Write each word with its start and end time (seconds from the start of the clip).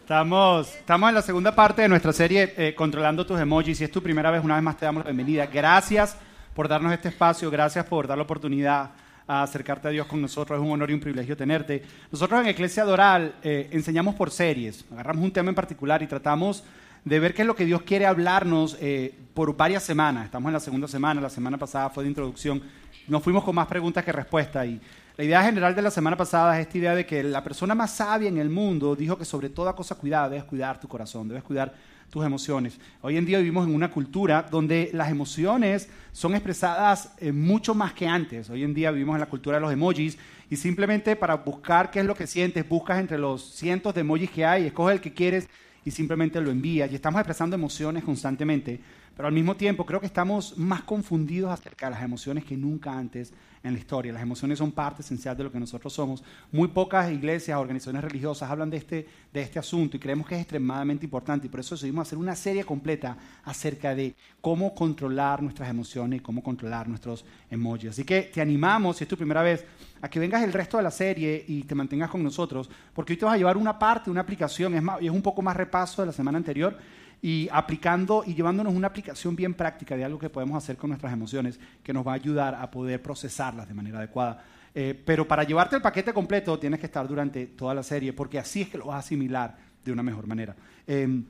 Estamos, 0.00 0.74
estamos 0.74 1.08
en 1.08 1.14
la 1.14 1.22
segunda 1.22 1.54
parte 1.54 1.82
de 1.82 1.88
nuestra 1.88 2.12
serie 2.12 2.52
eh, 2.56 2.74
Controlando 2.74 3.24
tus 3.24 3.40
emojis. 3.40 3.78
Si 3.78 3.84
es 3.84 3.90
tu 3.90 4.02
primera 4.02 4.30
vez, 4.30 4.44
una 4.44 4.54
vez 4.54 4.62
más 4.62 4.76
te 4.76 4.84
damos 4.84 5.04
la 5.04 5.10
bienvenida. 5.10 5.46
Gracias 5.46 6.16
por 6.54 6.68
darnos 6.68 6.92
este 6.92 7.08
espacio, 7.08 7.50
gracias 7.50 7.86
por 7.86 8.06
dar 8.06 8.18
la 8.18 8.24
oportunidad 8.24 8.90
a 9.26 9.42
acercarte 9.42 9.88
a 9.88 9.90
Dios 9.90 10.06
con 10.06 10.20
nosotros. 10.20 10.58
Es 10.58 10.64
un 10.64 10.72
honor 10.72 10.90
y 10.90 10.94
un 10.94 11.00
privilegio 11.00 11.36
tenerte. 11.36 11.82
Nosotros 12.12 12.40
en 12.42 12.48
Iglesia 12.48 12.84
Doral 12.84 13.36
eh, 13.42 13.68
enseñamos 13.72 14.14
por 14.14 14.30
series. 14.30 14.84
Agarramos 14.92 15.24
un 15.24 15.32
tema 15.32 15.48
en 15.48 15.54
particular 15.54 16.02
y 16.02 16.06
tratamos 16.06 16.64
de 17.04 17.20
ver 17.20 17.34
qué 17.34 17.42
es 17.42 17.48
lo 17.48 17.56
que 17.56 17.64
Dios 17.64 17.82
quiere 17.82 18.06
hablarnos 18.06 18.76
eh, 18.80 19.14
por 19.34 19.56
varias 19.56 19.82
semanas. 19.82 20.26
Estamos 20.26 20.48
en 20.48 20.54
la 20.54 20.60
segunda 20.60 20.88
semana, 20.88 21.20
la 21.20 21.30
semana 21.30 21.58
pasada 21.58 21.90
fue 21.90 22.04
de 22.04 22.10
introducción. 22.10 22.62
Nos 23.08 23.22
fuimos 23.22 23.44
con 23.44 23.54
más 23.54 23.66
preguntas 23.66 24.04
que 24.04 24.12
respuestas 24.12 24.66
y 24.66 24.80
la 25.16 25.24
idea 25.24 25.44
general 25.44 25.76
de 25.76 25.82
la 25.82 25.92
semana 25.92 26.16
pasada 26.16 26.58
es 26.58 26.66
esta 26.66 26.78
idea 26.78 26.94
de 26.94 27.06
que 27.06 27.22
la 27.22 27.44
persona 27.44 27.74
más 27.74 27.92
sabia 27.92 28.28
en 28.28 28.36
el 28.38 28.50
mundo 28.50 28.96
dijo 28.96 29.16
que 29.16 29.24
sobre 29.24 29.48
toda 29.48 29.72
cosa 29.72 29.94
cuidada 29.94 30.28
debes 30.28 30.44
cuidar 30.44 30.80
tu 30.80 30.88
corazón, 30.88 31.28
debes 31.28 31.44
cuidar 31.44 31.72
tus 32.10 32.24
emociones. 32.24 32.80
Hoy 33.00 33.16
en 33.16 33.24
día 33.24 33.38
vivimos 33.38 33.66
en 33.68 33.74
una 33.74 33.92
cultura 33.92 34.44
donde 34.50 34.90
las 34.92 35.10
emociones 35.10 35.88
son 36.10 36.34
expresadas 36.34 37.14
eh, 37.18 37.30
mucho 37.30 37.76
más 37.76 37.92
que 37.92 38.08
antes. 38.08 38.50
Hoy 38.50 38.64
en 38.64 38.74
día 38.74 38.90
vivimos 38.90 39.14
en 39.14 39.20
la 39.20 39.28
cultura 39.28 39.58
de 39.58 39.60
los 39.60 39.72
emojis 39.72 40.18
y 40.50 40.56
simplemente 40.56 41.14
para 41.14 41.36
buscar 41.36 41.92
qué 41.92 42.00
es 42.00 42.06
lo 42.06 42.16
que 42.16 42.26
sientes, 42.26 42.68
buscas 42.68 42.98
entre 42.98 43.16
los 43.16 43.54
cientos 43.54 43.94
de 43.94 44.00
emojis 44.00 44.30
que 44.30 44.44
hay, 44.44 44.66
escoges 44.66 44.96
el 44.96 45.00
que 45.00 45.14
quieres 45.14 45.48
y 45.84 45.92
simplemente 45.92 46.40
lo 46.40 46.50
envías. 46.50 46.90
Y 46.90 46.96
estamos 46.96 47.20
expresando 47.20 47.54
emociones 47.54 48.02
constantemente, 48.02 48.80
pero 49.16 49.28
al 49.28 49.34
mismo 49.34 49.56
tiempo 49.56 49.86
creo 49.86 50.00
que 50.00 50.06
estamos 50.06 50.56
más 50.58 50.82
confundidos 50.82 51.52
acerca 51.52 51.86
de 51.86 51.92
las 51.92 52.02
emociones 52.02 52.44
que 52.44 52.56
nunca 52.56 52.96
antes 52.96 53.32
en 53.64 53.72
la 53.72 53.78
historia. 53.78 54.12
Las 54.12 54.22
emociones 54.22 54.58
son 54.58 54.72
parte 54.72 55.02
esencial 55.02 55.36
de 55.36 55.44
lo 55.44 55.50
que 55.50 55.58
nosotros 55.58 55.92
somos. 55.92 56.22
Muy 56.52 56.68
pocas 56.68 57.10
iglesias, 57.10 57.58
organizaciones 57.58 58.04
religiosas 58.04 58.50
hablan 58.50 58.70
de 58.70 58.76
este, 58.76 59.08
de 59.32 59.40
este 59.40 59.58
asunto 59.58 59.96
y 59.96 60.00
creemos 60.00 60.26
que 60.26 60.34
es 60.34 60.42
extremadamente 60.42 61.06
importante 61.06 61.46
y 61.46 61.50
por 61.50 61.60
eso 61.60 61.74
decidimos 61.74 62.06
hacer 62.06 62.18
una 62.18 62.36
serie 62.36 62.64
completa 62.64 63.16
acerca 63.44 63.94
de 63.94 64.14
cómo 64.40 64.74
controlar 64.74 65.42
nuestras 65.42 65.70
emociones 65.70 66.20
y 66.20 66.22
cómo 66.22 66.42
controlar 66.42 66.88
nuestros 66.88 67.24
emojis. 67.50 67.90
Así 67.90 68.04
que 68.04 68.22
te 68.22 68.42
animamos, 68.42 68.98
si 68.98 69.04
es 69.04 69.08
tu 69.08 69.16
primera 69.16 69.42
vez, 69.42 69.64
a 70.02 70.10
que 70.10 70.20
vengas 70.20 70.42
el 70.42 70.52
resto 70.52 70.76
de 70.76 70.82
la 70.82 70.90
serie 70.90 71.42
y 71.48 71.62
te 71.62 71.74
mantengas 71.74 72.10
con 72.10 72.22
nosotros, 72.22 72.68
porque 72.92 73.14
hoy 73.14 73.16
te 73.16 73.24
vas 73.24 73.34
a 73.34 73.38
llevar 73.38 73.56
una 73.56 73.78
parte, 73.78 74.10
una 74.10 74.20
aplicación, 74.20 74.74
es, 74.74 74.82
más, 74.82 75.00
es 75.00 75.10
un 75.10 75.22
poco 75.22 75.40
más 75.40 75.56
repaso 75.56 76.02
de 76.02 76.06
la 76.06 76.12
semana 76.12 76.36
anterior 76.36 76.76
y 77.24 77.48
aplicando 77.50 78.22
y 78.26 78.34
llevándonos 78.34 78.74
una 78.74 78.88
aplicación 78.88 79.34
bien 79.34 79.54
práctica 79.54 79.96
de 79.96 80.04
algo 80.04 80.18
que 80.18 80.28
podemos 80.28 80.62
hacer 80.62 80.76
con 80.76 80.90
nuestras 80.90 81.10
emociones 81.10 81.58
que 81.82 81.90
nos 81.90 82.06
va 82.06 82.12
a 82.12 82.16
ayudar 82.16 82.54
a 82.54 82.70
poder 82.70 83.00
procesarlas 83.00 83.66
de 83.66 83.72
manera 83.72 83.96
adecuada. 83.96 84.44
Eh, 84.74 85.02
pero 85.06 85.26
para 85.26 85.42
llevarte 85.42 85.74
el 85.74 85.80
paquete 85.80 86.12
completo 86.12 86.58
tienes 86.58 86.80
que 86.80 86.84
estar 86.84 87.08
durante 87.08 87.46
toda 87.46 87.72
la 87.72 87.82
serie 87.82 88.12
porque 88.12 88.38
así 88.38 88.60
es 88.60 88.68
que 88.68 88.76
lo 88.76 88.88
vas 88.88 88.96
a 88.96 88.98
asimilar 88.98 89.56
de 89.82 89.90
una 89.90 90.02
mejor 90.02 90.26
manera. 90.26 90.54
Em, 90.86 91.24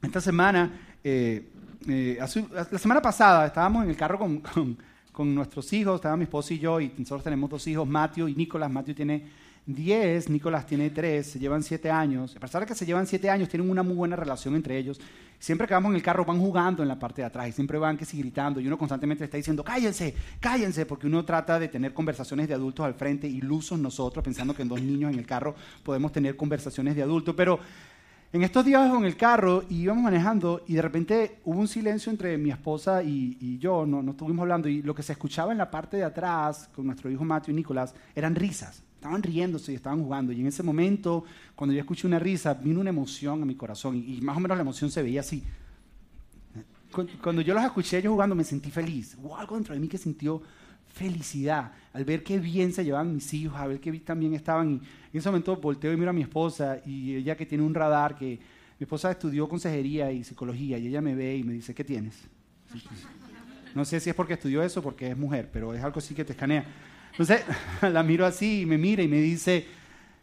esta 0.00 0.20
semana, 0.20 0.70
eh, 1.02 1.50
eh, 1.88 2.18
la 2.20 2.78
semana 2.78 3.02
pasada 3.02 3.46
estábamos 3.46 3.82
en 3.82 3.90
el 3.90 3.96
carro 3.96 4.20
con, 4.20 4.44
con, 5.10 5.34
nuestros 5.34 5.72
hijos, 5.72 5.96
estaba 5.96 6.16
mi 6.16 6.22
esposo 6.22 6.54
y 6.54 6.60
yo, 6.60 6.80
y 6.80 6.92
nosotros 6.98 7.24
tenemos 7.24 7.50
dos 7.50 7.66
hijos, 7.66 7.88
Matthew 7.88 8.28
y 8.28 8.36
Nicolás. 8.36 8.70
Matthew 8.70 8.94
tiene 8.94 9.28
10, 9.66 10.28
Nicolás 10.28 10.66
tiene 10.66 10.90
3, 10.90 11.24
se 11.24 11.38
llevan 11.38 11.62
7 11.62 11.90
años. 11.90 12.36
A 12.36 12.40
pesar 12.40 12.62
de 12.62 12.66
que 12.66 12.74
se 12.74 12.84
llevan 12.84 13.06
7 13.06 13.30
años, 13.30 13.48
tienen 13.48 13.70
una 13.70 13.82
muy 13.82 13.94
buena 13.94 14.16
relación 14.16 14.54
entre 14.56 14.76
ellos. 14.76 15.00
Siempre 15.38 15.66
que 15.66 15.74
vamos 15.74 15.90
en 15.90 15.96
el 15.96 16.02
carro 16.02 16.24
van 16.24 16.38
jugando 16.38 16.82
en 16.82 16.88
la 16.88 16.98
parte 16.98 17.22
de 17.22 17.26
atrás 17.26 17.48
y 17.48 17.52
siempre 17.52 17.78
van 17.78 17.96
que 17.96 18.04
sí, 18.04 18.18
gritando 18.18 18.60
y 18.60 18.66
uno 18.66 18.78
constantemente 18.78 19.24
está 19.24 19.36
diciendo, 19.36 19.64
cállense, 19.64 20.14
cállense, 20.40 20.86
porque 20.86 21.06
uno 21.06 21.24
trata 21.24 21.58
de 21.58 21.68
tener 21.68 21.92
conversaciones 21.92 22.48
de 22.48 22.54
adultos 22.54 22.86
al 22.86 22.94
frente, 22.94 23.26
ilusos 23.26 23.78
nosotros, 23.78 24.24
pensando 24.24 24.54
que 24.54 24.62
en 24.62 24.68
dos 24.68 24.80
niños 24.80 25.12
en 25.12 25.18
el 25.18 25.26
carro 25.26 25.54
podemos 25.82 26.12
tener 26.12 26.36
conversaciones 26.36 26.94
de 26.94 27.02
adultos. 27.02 27.34
Pero 27.36 27.58
en 28.32 28.42
estos 28.42 28.64
días 28.64 28.92
en 28.92 29.04
el 29.04 29.16
carro 29.16 29.64
y 29.68 29.82
íbamos 29.82 30.04
manejando 30.04 30.62
y 30.66 30.74
de 30.74 30.82
repente 30.82 31.38
hubo 31.44 31.58
un 31.58 31.68
silencio 31.68 32.10
entre 32.10 32.38
mi 32.38 32.50
esposa 32.50 33.02
y, 33.02 33.58
yo, 33.58 33.84
no, 33.84 34.02
no 34.02 34.12
estuvimos 34.12 34.42
hablando 34.42 34.68
y 34.68 34.82
lo 34.82 34.94
que 34.94 35.02
se 35.02 35.12
escuchaba 35.12 35.52
en 35.52 35.58
la 35.58 35.70
parte 35.70 35.96
de 35.96 36.04
atrás 36.04 36.68
con 36.74 36.86
nuestro 36.86 37.10
hijo 37.10 37.24
Matthew 37.24 37.52
y 37.52 37.56
Nicolás 37.56 37.94
eran 38.14 38.34
risas. 38.34 38.82
Estaban 39.02 39.20
riéndose 39.20 39.72
y 39.72 39.74
estaban 39.74 40.00
jugando. 40.00 40.30
Y 40.32 40.40
en 40.40 40.46
ese 40.46 40.62
momento, 40.62 41.24
cuando 41.56 41.74
yo 41.74 41.80
escuché 41.80 42.06
una 42.06 42.20
risa, 42.20 42.54
vino 42.54 42.78
una 42.80 42.90
emoción 42.90 43.42
a 43.42 43.44
mi 43.44 43.56
corazón. 43.56 43.96
Y, 43.96 44.20
más 44.20 44.36
o 44.36 44.38
menos 44.38 44.56
la 44.56 44.62
emoción 44.62 44.92
se 44.92 45.02
veía 45.02 45.22
así. 45.22 45.42
Cuando 47.20 47.42
yo 47.42 47.52
los 47.52 47.64
escuché 47.64 47.98
ellos 47.98 48.12
jugando, 48.12 48.36
me 48.36 48.44
sentí 48.44 48.70
feliz. 48.70 49.16
Hubo 49.20 49.36
algo 49.36 49.56
dentro 49.56 49.74
de 49.74 49.80
mí 49.80 49.88
que 49.88 49.98
sintió 49.98 50.40
felicidad 50.86 51.72
al 51.92 52.04
ver 52.04 52.22
qué 52.22 52.38
bien 52.38 52.72
se 52.72 52.84
llevaban 52.84 53.12
mis 53.12 53.34
hijos, 53.34 53.58
a 53.58 53.66
ver 53.66 53.80
qué 53.80 53.92
también 53.98 54.34
estaban. 54.34 54.80
Y 55.12 55.16
en 55.16 55.18
ese 55.18 55.28
momento 55.30 55.56
volteo 55.56 55.92
y 55.92 55.96
miro 55.96 56.10
a 56.10 56.12
mi 56.12 56.22
esposa 56.22 56.78
y 56.86 57.16
ella 57.16 57.36
que 57.36 57.44
tiene 57.44 57.64
un 57.64 57.74
radar, 57.74 58.16
que 58.16 58.38
mi 58.78 58.84
esposa 58.84 59.10
estudió 59.10 59.48
consejería 59.48 60.12
y 60.12 60.22
psicología 60.22 60.78
y 60.78 60.86
ella 60.86 61.00
me 61.00 61.16
ve 61.16 61.38
y 61.38 61.42
me 61.42 61.54
dice, 61.54 61.74
¿qué 61.74 61.82
tienes? 61.82 62.14
No 63.74 63.86
sé 63.86 64.00
si 64.00 64.10
es 64.10 64.14
porque 64.14 64.34
estudió 64.34 64.62
eso 64.62 64.80
o 64.80 64.82
porque 64.82 65.10
es 65.10 65.16
mujer, 65.16 65.48
pero 65.50 65.72
es 65.72 65.82
algo 65.82 65.98
así 65.98 66.14
que 66.14 66.26
te 66.26 66.32
escanea. 66.32 66.66
Entonces 67.12 67.42
la 67.82 68.02
miro 68.02 68.26
así 68.26 68.62
y 68.62 68.66
me 68.66 68.78
mira 68.78 69.02
y 69.02 69.08
me 69.08 69.20
dice, 69.20 69.66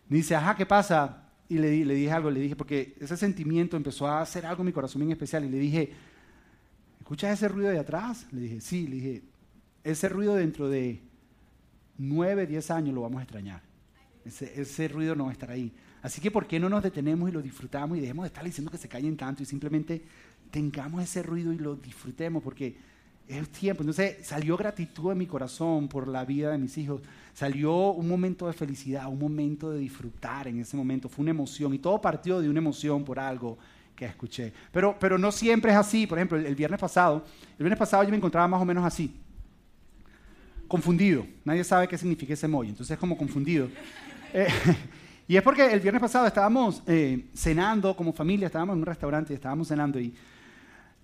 me 0.10 0.18
dice, 0.18 0.36
ajá, 0.36 0.56
¿qué 0.56 0.66
pasa? 0.66 1.30
Y 1.48 1.58
le, 1.58 1.86
le 1.86 1.94
dije 1.94 2.12
algo, 2.12 2.30
le 2.30 2.42
dije, 2.42 2.56
porque 2.56 2.96
ese 3.00 3.18
sentimiento 3.18 3.78
empezó 3.78 4.08
a 4.08 4.22
hacer 4.22 4.46
algo 4.46 4.62
en 4.62 4.68
mi 4.68 4.72
corazón 4.72 5.00
bien 5.00 5.12
especial. 5.12 5.46
Y 5.46 5.50
le 5.50 5.58
dije, 5.58 5.92
¿escuchas 7.00 7.34
ese 7.34 7.48
ruido 7.48 7.70
de 7.70 7.80
atrás? 7.80 8.28
Le 8.32 8.42
dije, 8.42 8.62
sí, 8.62 8.88
le 8.88 8.96
dije, 8.96 9.24
ese 9.84 10.10
ruido 10.10 10.36
dentro 10.36 10.70
de 10.70 11.02
nueve, 11.98 12.46
diez 12.46 12.70
años 12.72 12.94
lo 12.94 13.02
vamos 13.02 13.20
a 13.20 13.24
extrañar. 13.24 13.62
Ese, 14.26 14.62
ese 14.62 14.88
ruido 14.88 15.16
no 15.16 15.26
va 15.26 15.30
a 15.30 15.34
estar 15.34 15.50
ahí. 15.50 15.74
Así 16.02 16.22
que, 16.22 16.32
¿por 16.32 16.48
qué 16.48 16.60
no 16.60 16.70
nos 16.70 16.84
detenemos 16.84 17.30
y 17.30 17.32
lo 17.32 17.42
disfrutamos 17.42 17.98
y 17.98 18.02
dejemos 18.02 18.24
de 18.24 18.28
estar 18.28 18.44
diciendo 18.44 18.72
que 18.72 18.78
se 18.78 18.88
callen 18.88 19.18
tanto 19.18 19.44
y 19.44 19.46
simplemente 19.46 20.02
tengamos 20.52 21.04
ese 21.04 21.24
ruido 21.24 21.52
y 21.52 21.58
lo 21.58 21.76
disfrutemos? 21.76 22.42
Porque 22.42 22.78
es 23.30 23.50
tiempo. 23.50 23.84
Entonces 23.84 24.26
salió 24.26 24.58
gratitud 24.58 25.12
en 25.12 25.20
mi 25.20 25.28
corazón 25.28 25.88
por 25.88 26.08
la 26.08 26.26
vida 26.26 26.52
de 26.52 26.58
mis 26.58 26.78
hijos. 26.78 27.02
Salió 27.34 27.92
un 27.92 28.08
momento 28.08 28.48
de 28.48 28.54
felicidad, 28.54 29.08
un 29.08 29.20
momento 29.20 29.70
de 29.70 29.78
disfrutar 29.80 30.48
en 30.48 30.60
ese 30.60 30.76
momento. 30.76 31.08
Fue 31.08 31.22
una 31.22 31.32
emoción 31.32 31.74
y 31.74 31.80
todo 31.80 32.02
partió 32.02 32.42
de 32.42 32.50
una 32.50 32.60
emoción 32.60 33.06
por 33.06 33.20
algo 33.20 33.58
que 33.96 34.06
escuché. 34.06 34.52
Pero, 34.72 34.98
pero 35.00 35.18
no 35.18 35.32
siempre 35.32 35.72
es 35.72 35.78
así. 35.78 36.08
Por 36.08 36.18
ejemplo, 36.18 36.38
el, 36.38 36.56
viernes 36.56 36.80
pasado, 36.80 37.24
el 37.52 37.64
viernes 37.64 37.78
pasado 37.78 38.04
yo 38.04 38.10
me 38.10 38.18
encontraba 38.18 38.48
más 38.48 38.62
o 38.62 38.66
menos 38.66 38.84
así. 38.84 39.16
Confundido. 40.68 41.26
Nadie 41.46 41.64
sabe 41.64 41.88
qué 41.88 41.98
significa 41.98 42.34
ese 42.34 42.48
emoji. 42.48 42.70
Entonces 42.70 42.94
es 42.94 43.00
como 43.00 43.18
confundido. 43.18 43.70
Eh, 44.32 44.48
y 45.28 45.38
es 45.38 45.42
porque 45.42 45.66
el 45.66 45.80
viernes 45.80 46.00
pasado 46.00 46.28
estábamos 46.28 46.84
eh, 46.86 47.30
cenando 47.34 47.96
como 47.96 48.14
familia, 48.14 48.46
estábamos 48.46 48.74
en 48.74 48.82
un 48.82 48.86
restaurante 48.86 49.34
y 49.34 49.38
estábamos 49.38 49.68
cenando 49.68 50.00
y 50.00 50.14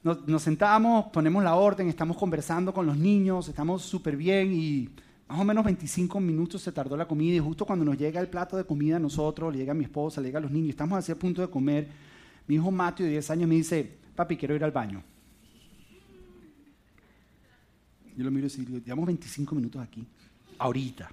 nos, 0.05 0.43
sentamos, 0.43 1.05
ponemos 1.07 1.43
la 1.43 1.55
orden, 1.55 1.89
estamos 1.89 2.15
conversando 2.15 2.71
con 2.71 2.85
los 2.85 2.95
niños, 2.95 3.47
estamos 3.49 3.81
súper 3.81 4.15
bien 4.15 4.53
y 4.53 4.87
más 5.27 5.39
o 5.39 5.43
menos 5.43 5.65
25 5.65 6.19
minutos 6.19 6.61
se 6.61 6.71
tardó 6.71 6.95
la 6.95 7.07
comida 7.07 7.35
y 7.35 7.39
justo 7.39 7.65
cuando 7.65 7.83
nos 7.83 7.97
llega 7.97 8.21
el 8.21 8.27
plato 8.27 8.55
de 8.55 8.65
comida 8.65 8.97
a 8.97 8.99
nosotros, 8.99 9.51
le 9.51 9.57
llega 9.57 9.73
mi 9.73 9.85
esposa, 9.85 10.21
le 10.21 10.27
llega 10.27 10.37
a 10.37 10.43
los 10.43 10.51
niños, 10.51 10.69
estamos 10.69 10.99
así 10.99 11.11
a 11.11 11.15
punto 11.15 11.41
de 11.41 11.49
comer, 11.49 11.87
mi 12.45 12.53
hijo 12.53 12.69
Mateo 12.69 13.07
de 13.07 13.13
10 13.13 13.31
años 13.31 13.49
me 13.49 13.55
dice, 13.55 13.97
papi, 14.15 14.37
quiero 14.37 14.55
ir 14.55 14.63
al 14.63 14.71
baño. 14.71 15.01
Yo 18.15 18.23
lo 18.23 18.29
miro 18.29 18.45
y 18.45 18.49
digo, 18.63 18.77
llevamos 18.77 19.07
25 19.07 19.55
minutos 19.55 19.81
aquí, 19.81 20.05
ahorita. 20.59 21.09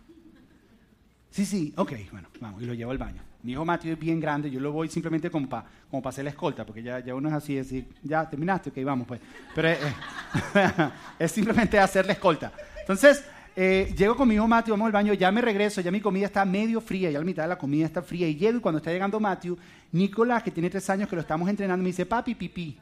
Sí, 1.30 1.46
sí, 1.46 1.72
ok, 1.78 1.92
bueno, 2.10 2.28
vamos, 2.42 2.62
y 2.62 2.66
lo 2.66 2.74
llevo 2.74 2.90
al 2.90 2.98
baño. 2.98 3.22
Mi 3.42 3.52
hijo 3.52 3.64
Mateo 3.64 3.92
es 3.92 3.98
bien 3.98 4.20
grande, 4.20 4.50
yo 4.50 4.60
lo 4.60 4.70
voy 4.70 4.88
simplemente 4.88 5.30
como 5.30 5.48
para 5.48 5.64
como 5.90 6.08
hacer 6.08 6.24
la 6.24 6.30
escolta, 6.30 6.64
porque 6.64 6.82
ya, 6.82 7.00
ya 7.00 7.14
uno 7.14 7.28
es 7.28 7.34
así, 7.34 7.56
decir, 7.56 7.86
ya 8.02 8.28
terminaste, 8.28 8.70
ok, 8.70 8.78
vamos 8.84 9.06
pues. 9.06 9.20
Pero 9.54 9.68
es, 11.18 11.32
simplemente 11.32 11.78
hacer 11.78 12.06
la 12.06 12.12
escolta. 12.12 12.52
Entonces, 12.80 13.24
eh, 13.56 13.92
llego 13.96 14.16
con 14.16 14.28
mi 14.28 14.36
hijo 14.36 14.46
Matthew, 14.46 14.74
vamos 14.74 14.86
al 14.86 14.92
baño, 14.92 15.12
ya 15.12 15.32
me 15.32 15.40
regreso, 15.40 15.80
ya 15.80 15.90
mi 15.90 16.00
comida 16.00 16.26
está 16.26 16.44
medio 16.44 16.80
fría, 16.80 17.10
ya 17.10 17.18
la 17.18 17.24
mitad 17.24 17.42
de 17.42 17.48
la 17.48 17.58
comida 17.58 17.84
está 17.84 18.00
fría, 18.00 18.28
y 18.28 18.36
llego 18.36 18.58
y 18.58 18.60
cuando 18.60 18.78
está 18.78 18.92
llegando 18.92 19.18
Matthew, 19.18 19.58
Nicolás, 19.90 20.42
que 20.42 20.50
tiene 20.50 20.70
tres 20.70 20.88
años 20.88 21.08
que 21.08 21.16
lo 21.16 21.22
estamos 21.22 21.48
entrenando, 21.48 21.82
me 21.82 21.88
dice, 21.88 22.06
papi, 22.06 22.34
pipí. 22.34 22.78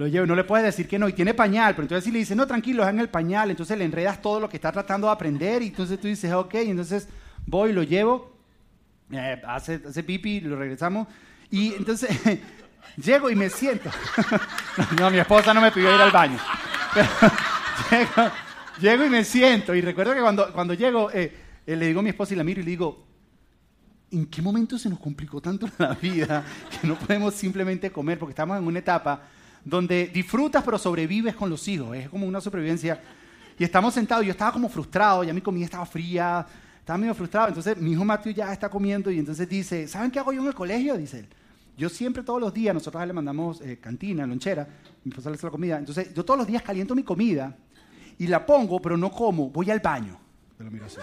Lo 0.00 0.06
llevo, 0.06 0.24
no 0.24 0.34
le 0.34 0.44
puedes 0.44 0.64
decir 0.64 0.88
que 0.88 0.98
no, 0.98 1.10
y 1.10 1.12
tiene 1.12 1.34
pañal, 1.34 1.74
pero 1.74 1.82
entonces 1.82 2.04
si 2.04 2.10
le 2.10 2.20
dices, 2.20 2.34
no, 2.34 2.46
tranquilo, 2.46 2.82
es 2.84 2.88
en 2.88 3.00
el 3.00 3.10
pañal, 3.10 3.50
entonces 3.50 3.76
le 3.76 3.84
enredas 3.84 4.22
todo 4.22 4.40
lo 4.40 4.48
que 4.48 4.56
está 4.56 4.72
tratando 4.72 5.06
de 5.06 5.12
aprender, 5.12 5.60
y 5.60 5.66
entonces 5.66 6.00
tú 6.00 6.08
dices, 6.08 6.32
ok, 6.32 6.54
entonces 6.54 7.06
voy, 7.44 7.74
lo 7.74 7.82
llevo, 7.82 8.34
eh, 9.12 9.42
hace, 9.46 9.78
hace 9.86 10.02
pipi, 10.02 10.40
lo 10.40 10.56
regresamos, 10.56 11.06
y 11.50 11.74
entonces 11.74 12.18
llego 12.96 13.28
y 13.28 13.34
me 13.34 13.50
siento. 13.50 13.90
no, 14.98 15.10
mi 15.10 15.18
esposa 15.18 15.52
no 15.52 15.60
me 15.60 15.70
pidió 15.70 15.94
ir 15.94 16.00
al 16.00 16.10
baño. 16.10 16.38
llego, 18.80 19.04
y 19.04 19.10
me 19.10 19.22
siento, 19.22 19.74
y 19.74 19.82
recuerdo 19.82 20.14
que 20.14 20.22
cuando, 20.22 20.50
cuando 20.54 20.72
llego, 20.72 21.10
eh, 21.10 21.30
eh, 21.66 21.76
le 21.76 21.88
digo 21.88 22.00
a 22.00 22.02
mi 22.02 22.08
esposa 22.08 22.32
y 22.32 22.38
la 22.38 22.44
miro 22.44 22.62
y 22.62 22.64
le 22.64 22.70
digo, 22.70 23.04
¿en 24.12 24.24
qué 24.24 24.40
momento 24.40 24.78
se 24.78 24.88
nos 24.88 24.98
complicó 24.98 25.42
tanto 25.42 25.68
la 25.76 25.92
vida 25.92 26.42
que 26.80 26.88
no 26.88 26.94
podemos 26.98 27.34
simplemente 27.34 27.92
comer? 27.92 28.18
Porque 28.18 28.32
estamos 28.32 28.56
en 28.56 28.64
una 28.64 28.78
etapa 28.78 29.24
donde 29.64 30.06
disfrutas 30.06 30.62
pero 30.64 30.78
sobrevives 30.78 31.34
con 31.34 31.50
los 31.50 31.66
hijos. 31.68 31.96
Es 31.96 32.08
como 32.08 32.26
una 32.26 32.40
supervivencia. 32.40 33.00
Y 33.58 33.64
estamos 33.64 33.94
sentados, 33.94 34.24
yo 34.24 34.32
estaba 34.32 34.52
como 34.52 34.68
frustrado, 34.68 35.22
ya 35.22 35.34
mi 35.34 35.40
comida 35.40 35.66
estaba 35.66 35.84
fría, 35.84 36.46
estaba 36.78 36.98
medio 36.98 37.14
frustrado. 37.14 37.48
Entonces 37.48 37.76
mi 37.76 37.92
hijo 37.92 38.04
Matthew 38.04 38.32
ya 38.32 38.52
está 38.52 38.68
comiendo 38.68 39.10
y 39.10 39.18
entonces 39.18 39.48
dice, 39.48 39.86
¿saben 39.86 40.10
qué 40.10 40.18
hago 40.18 40.32
yo 40.32 40.40
en 40.40 40.48
el 40.48 40.54
colegio? 40.54 40.96
Dice 40.96 41.20
él. 41.20 41.28
Yo 41.76 41.88
siempre 41.88 42.22
todos 42.22 42.40
los 42.40 42.52
días, 42.52 42.74
nosotros 42.74 43.06
le 43.06 43.12
mandamos 43.12 43.60
eh, 43.62 43.78
cantina, 43.80 44.26
lonchera, 44.26 44.68
mi 45.04 45.10
esposa 45.10 45.30
le 45.30 45.36
hace 45.36 45.46
la 45.46 45.50
comida. 45.50 45.78
Entonces 45.78 46.12
yo 46.12 46.24
todos 46.24 46.38
los 46.38 46.46
días 46.46 46.62
caliento 46.62 46.94
mi 46.94 47.02
comida 47.02 47.56
y 48.18 48.26
la 48.26 48.44
pongo, 48.44 48.80
pero 48.80 48.96
no 48.96 49.10
como, 49.10 49.48
voy 49.48 49.70
al 49.70 49.80
baño. 49.80 50.18
Te 50.58 50.64
lo 50.64 50.70
miro 50.70 50.86
así. 50.86 50.98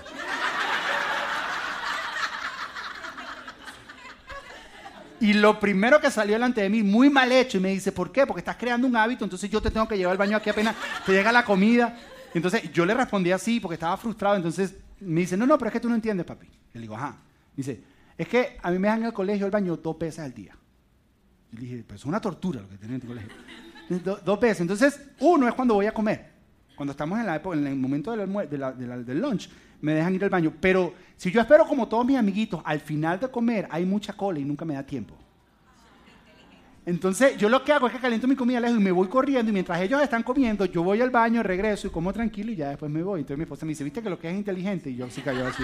Y 5.19 5.33
lo 5.33 5.59
primero 5.59 5.99
que 5.99 6.11
salió 6.11 6.33
delante 6.33 6.61
de 6.61 6.69
mí, 6.69 6.83
muy 6.83 7.09
mal 7.09 7.31
hecho, 7.31 7.57
y 7.57 7.61
me 7.61 7.69
dice, 7.69 7.91
¿por 7.91 8.11
qué? 8.11 8.27
Porque 8.27 8.39
estás 8.39 8.55
creando 8.55 8.87
un 8.87 8.95
hábito, 8.95 9.23
entonces 9.23 9.49
yo 9.49 9.61
te 9.61 9.71
tengo 9.71 9.87
que 9.87 9.97
llevar 9.97 10.11
al 10.11 10.17
baño 10.17 10.37
aquí 10.37 10.49
apenas 10.49 10.75
te 11.05 11.11
llega 11.11 11.31
la 11.31 11.43
comida. 11.43 11.97
Entonces 12.33 12.71
yo 12.71 12.85
le 12.85 12.93
respondí 12.93 13.31
así 13.31 13.59
porque 13.59 13.75
estaba 13.75 13.97
frustrado, 13.97 14.35
entonces 14.35 14.75
me 14.99 15.21
dice, 15.21 15.35
no, 15.37 15.47
no, 15.47 15.57
pero 15.57 15.69
es 15.69 15.73
que 15.73 15.79
tú 15.79 15.89
no 15.89 15.95
entiendes, 15.95 16.25
papi. 16.25 16.47
le 16.73 16.81
digo, 16.81 16.95
ajá. 16.95 17.17
dice, 17.55 17.81
es 18.17 18.27
que 18.27 18.57
a 18.61 18.71
mí 18.71 18.79
me 18.79 18.89
en 18.89 19.05
el 19.05 19.13
colegio 19.13 19.45
el 19.45 19.51
baño 19.51 19.77
dos 19.77 19.97
veces 19.97 20.19
al 20.19 20.33
día. 20.33 20.55
Y 21.51 21.55
le 21.55 21.61
dije, 21.61 21.83
pues 21.87 22.01
es 22.01 22.05
una 22.05 22.19
tortura 22.19 22.61
lo 22.61 22.69
que 22.69 22.77
tienen 22.77 22.95
en 22.95 23.01
tu 23.01 23.07
colegio. 23.07 23.31
dos 24.23 24.39
veces. 24.39 24.61
Entonces, 24.61 25.01
uno 25.19 25.47
es 25.47 25.53
cuando 25.53 25.75
voy 25.75 25.85
a 25.85 25.93
comer. 25.93 26.37
Cuando 26.75 26.91
estamos 26.91 27.19
en, 27.19 27.25
la 27.25 27.35
época, 27.35 27.57
en 27.57 27.65
el 27.65 27.75
momento 27.75 28.11
del, 28.15 29.05
del 29.05 29.19
lunch, 29.19 29.49
me 29.81 29.93
dejan 29.93 30.15
ir 30.15 30.23
al 30.23 30.29
baño. 30.29 30.53
Pero 30.59 30.93
si 31.15 31.31
yo 31.31 31.41
espero 31.41 31.65
como 31.65 31.87
todos 31.87 32.05
mis 32.05 32.17
amiguitos, 32.17 32.61
al 32.63 32.79
final 32.79 33.19
de 33.19 33.29
comer 33.29 33.67
hay 33.69 33.85
mucha 33.85 34.13
cola 34.13 34.39
y 34.39 34.45
nunca 34.45 34.65
me 34.65 34.73
da 34.73 34.83
tiempo. 34.83 35.15
Entonces, 36.85 37.35
yo 37.37 37.49
lo 37.49 37.65
que 37.65 37.73
hago 37.73 37.87
es 37.87 37.93
que 37.93 37.99
caliento 37.99 38.29
mi 38.29 38.35
comida 38.37 38.61
lejos 38.61 38.77
y 38.77 38.81
me 38.81 38.93
voy 38.93 39.09
corriendo 39.09 39.49
y 39.49 39.53
mientras 39.53 39.81
ellos 39.81 40.01
están 40.01 40.23
comiendo, 40.23 40.63
yo 40.63 40.83
voy 40.83 41.01
al 41.01 41.09
baño, 41.09 41.43
regreso 41.43 41.87
y 41.87 41.89
como 41.89 42.13
tranquilo 42.13 42.49
y 42.49 42.55
ya 42.55 42.69
después 42.69 42.89
me 42.89 43.03
voy. 43.03 43.19
Entonces 43.19 43.37
mi 43.37 43.43
esposa 43.43 43.65
me 43.65 43.71
dice, 43.71 43.83
¿viste 43.83 44.01
que 44.01 44.09
lo 44.09 44.17
que 44.17 44.29
es 44.29 44.35
inteligente? 44.35 44.89
Y 44.89 44.95
yo 44.95 45.09
sí 45.09 45.21
cayó 45.21 45.45
así. 45.47 45.63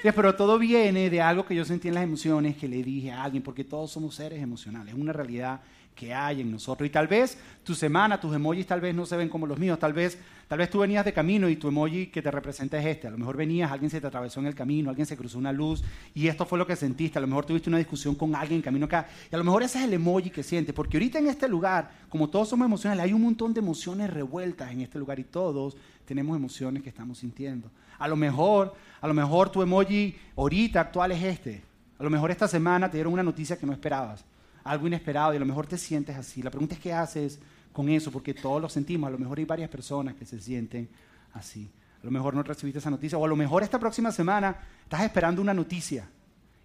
Sí, 0.00 0.08
pero 0.14 0.34
todo 0.36 0.58
viene 0.58 1.10
de 1.10 1.20
algo 1.20 1.44
que 1.44 1.56
yo 1.56 1.64
sentí 1.64 1.88
en 1.88 1.94
las 1.94 2.04
emociones, 2.04 2.56
que 2.56 2.68
le 2.68 2.84
dije 2.84 3.10
a 3.10 3.24
alguien, 3.24 3.42
porque 3.42 3.64
todos 3.64 3.90
somos 3.90 4.14
seres 4.14 4.40
emocionales, 4.40 4.94
es 4.94 5.00
una 5.00 5.12
realidad 5.12 5.60
que 5.94 6.12
hay 6.12 6.40
en 6.40 6.50
nosotros. 6.50 6.86
Y 6.86 6.90
tal 6.90 7.06
vez 7.06 7.38
tu 7.62 7.74
semana, 7.74 8.18
tus 8.20 8.34
emojis 8.34 8.66
tal 8.66 8.80
vez 8.80 8.94
no 8.94 9.06
se 9.06 9.16
ven 9.16 9.28
como 9.28 9.46
los 9.46 9.58
míos, 9.58 9.78
tal 9.78 9.92
vez, 9.92 10.18
tal 10.48 10.58
vez 10.58 10.70
tú 10.70 10.80
venías 10.80 11.04
de 11.04 11.12
camino 11.12 11.48
y 11.48 11.56
tu 11.56 11.68
emoji 11.68 12.06
que 12.08 12.22
te 12.22 12.30
representa 12.30 12.78
es 12.78 12.86
este. 12.86 13.08
A 13.08 13.10
lo 13.10 13.18
mejor 13.18 13.36
venías, 13.36 13.70
alguien 13.70 13.90
se 13.90 14.00
te 14.00 14.06
atravesó 14.06 14.40
en 14.40 14.46
el 14.46 14.54
camino, 14.54 14.90
alguien 14.90 15.06
se 15.06 15.16
cruzó 15.16 15.38
una 15.38 15.52
luz 15.52 15.82
y 16.14 16.26
esto 16.26 16.44
fue 16.46 16.58
lo 16.58 16.66
que 16.66 16.76
sentiste. 16.76 17.18
A 17.18 17.20
lo 17.20 17.26
mejor 17.26 17.46
tuviste 17.46 17.68
una 17.68 17.78
discusión 17.78 18.14
con 18.14 18.34
alguien 18.34 18.58
en 18.58 18.62
camino 18.62 18.86
acá 18.86 19.06
y 19.30 19.34
a 19.34 19.38
lo 19.38 19.44
mejor 19.44 19.62
ese 19.62 19.78
es 19.78 19.84
el 19.84 19.94
emoji 19.94 20.30
que 20.30 20.42
sientes. 20.42 20.74
Porque 20.74 20.96
ahorita 20.96 21.18
en 21.18 21.28
este 21.28 21.48
lugar, 21.48 21.90
como 22.08 22.28
todos 22.28 22.48
somos 22.48 22.66
emocionales, 22.66 23.04
hay 23.04 23.12
un 23.12 23.22
montón 23.22 23.54
de 23.54 23.60
emociones 23.60 24.10
revueltas 24.10 24.70
en 24.72 24.80
este 24.80 24.98
lugar 24.98 25.18
y 25.18 25.24
todos 25.24 25.76
tenemos 26.04 26.36
emociones 26.36 26.82
que 26.82 26.88
estamos 26.88 27.18
sintiendo. 27.18 27.70
A 27.98 28.08
lo 28.08 28.16
mejor, 28.16 28.74
a 29.00 29.06
lo 29.06 29.14
mejor 29.14 29.50
tu 29.50 29.62
emoji 29.62 30.16
ahorita 30.36 30.80
actual 30.80 31.12
es 31.12 31.22
este. 31.22 31.62
A 31.98 32.02
lo 32.02 32.10
mejor 32.10 32.32
esta 32.32 32.48
semana 32.48 32.90
te 32.90 32.96
dieron 32.96 33.12
una 33.12 33.22
noticia 33.22 33.56
que 33.56 33.64
no 33.64 33.72
esperabas 33.72 34.24
algo 34.64 34.86
inesperado 34.86 35.32
y 35.32 35.36
a 35.36 35.40
lo 35.40 35.46
mejor 35.46 35.66
te 35.66 35.78
sientes 35.78 36.16
así. 36.16 36.42
La 36.42 36.50
pregunta 36.50 36.74
es 36.74 36.80
qué 36.80 36.92
haces 36.92 37.38
con 37.72 37.88
eso, 37.88 38.10
porque 38.10 38.34
todos 38.34 38.60
lo 38.60 38.68
sentimos. 38.68 39.08
A 39.08 39.10
lo 39.10 39.18
mejor 39.18 39.38
hay 39.38 39.44
varias 39.44 39.70
personas 39.70 40.14
que 40.14 40.24
se 40.24 40.40
sienten 40.40 40.88
así. 41.32 41.70
A 42.02 42.04
lo 42.04 42.10
mejor 42.10 42.34
no 42.34 42.42
recibiste 42.42 42.78
esa 42.78 42.90
noticia, 42.90 43.16
o 43.16 43.24
a 43.24 43.28
lo 43.28 43.36
mejor 43.36 43.62
esta 43.62 43.78
próxima 43.78 44.10
semana 44.10 44.56
estás 44.82 45.02
esperando 45.02 45.40
una 45.40 45.54
noticia 45.54 46.08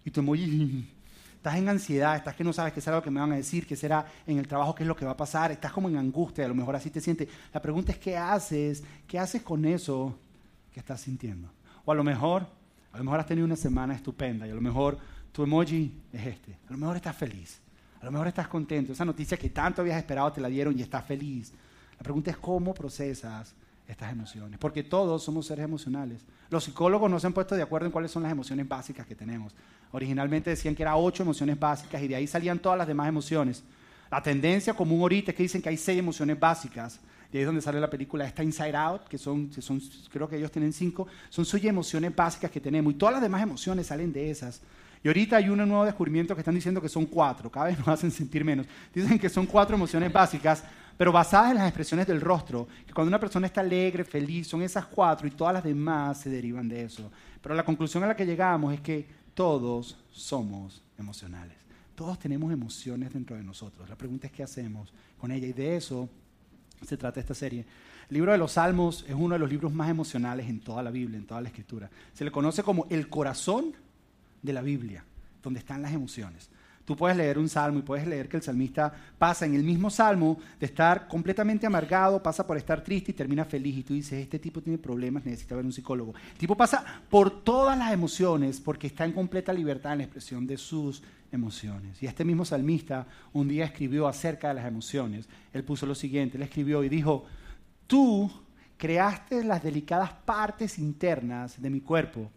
y 0.04 0.10
tú 0.10 0.22
muy... 0.22 0.88
Estás 1.36 1.54
en 1.54 1.68
ansiedad, 1.68 2.16
estás 2.16 2.34
que 2.34 2.42
no 2.42 2.52
sabes 2.52 2.72
qué 2.72 2.80
será 2.80 2.96
lo 2.96 3.02
que 3.02 3.12
me 3.12 3.20
van 3.20 3.30
a 3.30 3.36
decir, 3.36 3.64
qué 3.64 3.76
será 3.76 4.04
en 4.26 4.38
el 4.38 4.48
trabajo, 4.48 4.74
qué 4.74 4.82
es 4.82 4.88
lo 4.88 4.96
que 4.96 5.04
va 5.04 5.12
a 5.12 5.16
pasar, 5.16 5.52
estás 5.52 5.70
como 5.70 5.88
en 5.88 5.96
angustia, 5.96 6.44
a 6.44 6.48
lo 6.48 6.54
mejor 6.54 6.74
así 6.74 6.90
te 6.90 7.00
sientes. 7.00 7.28
La 7.54 7.62
pregunta 7.62 7.92
es 7.92 7.98
qué 7.98 8.16
haces, 8.16 8.82
qué 9.06 9.20
haces 9.20 9.42
con 9.42 9.64
eso 9.64 10.18
que 10.72 10.80
estás 10.80 11.00
sintiendo. 11.00 11.48
O 11.84 11.92
a 11.92 11.94
lo 11.94 12.02
mejor, 12.02 12.44
a 12.92 12.98
lo 12.98 13.04
mejor 13.04 13.20
has 13.20 13.26
tenido 13.26 13.44
una 13.44 13.54
semana 13.54 13.94
estupenda 13.94 14.48
y 14.48 14.50
a 14.50 14.54
lo 14.54 14.60
mejor 14.60 14.98
tu 15.30 15.44
emoji 15.44 15.94
es 16.12 16.26
este. 16.26 16.58
A 16.68 16.72
lo 16.72 16.78
mejor 16.78 16.96
estás 16.96 17.14
feliz. 17.14 17.60
A 18.00 18.04
lo 18.04 18.12
mejor 18.12 18.28
estás 18.28 18.48
contento. 18.48 18.92
Esa 18.92 19.04
noticia 19.04 19.36
que 19.36 19.50
tanto 19.50 19.82
habías 19.82 19.98
esperado 19.98 20.32
te 20.32 20.40
la 20.40 20.48
dieron 20.48 20.78
y 20.78 20.82
estás 20.82 21.04
feliz. 21.04 21.52
La 21.98 22.02
pregunta 22.02 22.30
es 22.30 22.36
cómo 22.36 22.72
procesas 22.74 23.54
estas 23.88 24.12
emociones. 24.12 24.58
Porque 24.58 24.84
todos 24.84 25.22
somos 25.22 25.46
seres 25.46 25.64
emocionales. 25.64 26.22
Los 26.50 26.64
psicólogos 26.64 27.10
no 27.10 27.18
se 27.18 27.26
han 27.26 27.32
puesto 27.32 27.54
de 27.54 27.62
acuerdo 27.62 27.86
en 27.86 27.92
cuáles 27.92 28.10
son 28.10 28.22
las 28.22 28.32
emociones 28.32 28.68
básicas 28.68 29.06
que 29.06 29.14
tenemos. 29.14 29.54
Originalmente 29.90 30.50
decían 30.50 30.74
que 30.74 30.82
eran 30.82 30.94
ocho 30.96 31.22
emociones 31.22 31.58
básicas 31.58 32.02
y 32.02 32.08
de 32.08 32.16
ahí 32.16 32.26
salían 32.26 32.58
todas 32.58 32.78
las 32.78 32.86
demás 32.86 33.08
emociones. 33.08 33.64
La 34.10 34.22
tendencia 34.22 34.74
común 34.74 35.00
ahorita 35.00 35.32
es 35.32 35.36
que 35.36 35.42
dicen 35.42 35.62
que 35.62 35.70
hay 35.70 35.76
seis 35.76 35.98
emociones 35.98 36.38
básicas. 36.38 37.00
De 37.32 37.38
ahí 37.38 37.42
es 37.42 37.46
donde 37.46 37.60
sale 37.60 37.80
la 37.80 37.90
película 37.90 38.24
esta 38.24 38.42
Inside 38.42 38.76
Out, 38.76 39.02
que 39.08 39.18
son, 39.18 39.50
son, 39.60 39.82
creo 40.10 40.28
que 40.28 40.36
ellos 40.36 40.50
tienen 40.50 40.72
cinco. 40.72 41.06
Son 41.28 41.44
seis 41.44 41.64
emociones 41.64 42.14
básicas 42.14 42.50
que 42.50 42.60
tenemos. 42.60 42.92
Y 42.92 42.96
todas 42.96 43.14
las 43.14 43.22
demás 43.22 43.42
emociones 43.42 43.86
salen 43.86 44.12
de 44.12 44.30
esas. 44.30 44.60
Y 45.02 45.08
ahorita 45.08 45.36
hay 45.36 45.48
un 45.48 45.58
nuevo 45.58 45.84
descubrimiento 45.84 46.34
que 46.34 46.40
están 46.40 46.54
diciendo 46.54 46.80
que 46.80 46.88
son 46.88 47.06
cuatro, 47.06 47.50
cada 47.50 47.66
vez 47.66 47.78
nos 47.78 47.88
hacen 47.88 48.10
sentir 48.10 48.44
menos. 48.44 48.66
Dicen 48.94 49.18
que 49.18 49.28
son 49.28 49.46
cuatro 49.46 49.76
emociones 49.76 50.12
básicas, 50.12 50.64
pero 50.96 51.12
basadas 51.12 51.52
en 51.52 51.58
las 51.58 51.68
expresiones 51.68 52.06
del 52.06 52.20
rostro, 52.20 52.66
que 52.86 52.92
cuando 52.92 53.08
una 53.08 53.20
persona 53.20 53.46
está 53.46 53.60
alegre, 53.60 54.04
feliz, 54.04 54.48
son 54.48 54.62
esas 54.62 54.86
cuatro 54.86 55.28
y 55.28 55.30
todas 55.30 55.54
las 55.54 55.62
demás 55.62 56.20
se 56.20 56.30
derivan 56.30 56.68
de 56.68 56.84
eso. 56.84 57.10
Pero 57.40 57.54
la 57.54 57.64
conclusión 57.64 58.02
a 58.02 58.08
la 58.08 58.16
que 58.16 58.26
llegamos 58.26 58.74
es 58.74 58.80
que 58.80 59.06
todos 59.34 59.96
somos 60.10 60.82
emocionales. 60.98 61.56
Todos 61.94 62.18
tenemos 62.18 62.52
emociones 62.52 63.12
dentro 63.12 63.36
de 63.36 63.42
nosotros. 63.42 63.88
La 63.88 63.96
pregunta 63.96 64.26
es 64.26 64.32
qué 64.32 64.42
hacemos 64.42 64.92
con 65.16 65.30
ella 65.30 65.46
y 65.46 65.52
de 65.52 65.76
eso 65.76 66.08
se 66.82 66.96
trata 66.96 67.20
esta 67.20 67.34
serie. 67.34 67.64
El 68.08 68.14
libro 68.14 68.32
de 68.32 68.38
los 68.38 68.52
Salmos 68.52 69.04
es 69.06 69.14
uno 69.14 69.34
de 69.34 69.38
los 69.38 69.50
libros 69.50 69.72
más 69.72 69.90
emocionales 69.90 70.48
en 70.48 70.60
toda 70.60 70.82
la 70.82 70.90
Biblia, 70.90 71.18
en 71.18 71.26
toda 71.26 71.40
la 71.40 71.48
Escritura. 71.48 71.90
Se 72.12 72.24
le 72.24 72.30
conoce 72.30 72.62
como 72.62 72.86
el 72.90 73.08
corazón 73.08 73.74
de 74.48 74.54
la 74.54 74.62
Biblia, 74.62 75.04
donde 75.42 75.60
están 75.60 75.82
las 75.82 75.92
emociones. 75.92 76.50
Tú 76.88 76.96
puedes 76.96 77.18
leer 77.18 77.38
un 77.38 77.50
salmo 77.50 77.80
y 77.80 77.82
puedes 77.82 78.06
leer 78.06 78.30
que 78.30 78.38
el 78.38 78.42
salmista 78.42 78.90
pasa 79.18 79.44
en 79.44 79.54
el 79.54 79.62
mismo 79.62 79.90
salmo 79.90 80.38
de 80.58 80.64
estar 80.64 81.06
completamente 81.06 81.66
amargado, 81.66 82.22
pasa 82.22 82.46
por 82.46 82.56
estar 82.56 82.82
triste 82.82 83.10
y 83.10 83.14
termina 83.14 83.44
feliz. 83.44 83.76
Y 83.76 83.82
tú 83.82 83.92
dices, 83.92 84.14
este 84.14 84.38
tipo 84.38 84.62
tiene 84.62 84.78
problemas, 84.78 85.22
necesita 85.26 85.54
ver 85.54 85.66
un 85.66 85.72
psicólogo. 85.72 86.14
El 86.32 86.38
tipo 86.38 86.56
pasa 86.56 87.02
por 87.10 87.44
todas 87.44 87.76
las 87.76 87.92
emociones 87.92 88.58
porque 88.58 88.86
está 88.86 89.04
en 89.04 89.12
completa 89.12 89.52
libertad 89.52 89.92
en 89.92 89.98
la 89.98 90.04
expresión 90.04 90.46
de 90.46 90.56
sus 90.56 91.02
emociones. 91.30 92.02
Y 92.02 92.06
este 92.06 92.24
mismo 92.24 92.46
salmista 92.46 93.06
un 93.34 93.48
día 93.48 93.66
escribió 93.66 94.08
acerca 94.08 94.48
de 94.48 94.54
las 94.54 94.64
emociones. 94.64 95.28
Él 95.52 95.64
puso 95.64 95.84
lo 95.84 95.94
siguiente, 95.94 96.38
él 96.38 96.42
escribió 96.42 96.82
y 96.82 96.88
dijo, 96.88 97.26
tú 97.86 98.30
creaste 98.78 99.44
las 99.44 99.62
delicadas 99.62 100.10
partes 100.24 100.78
internas 100.78 101.60
de 101.60 101.68
mi 101.68 101.82
cuerpo 101.82 102.30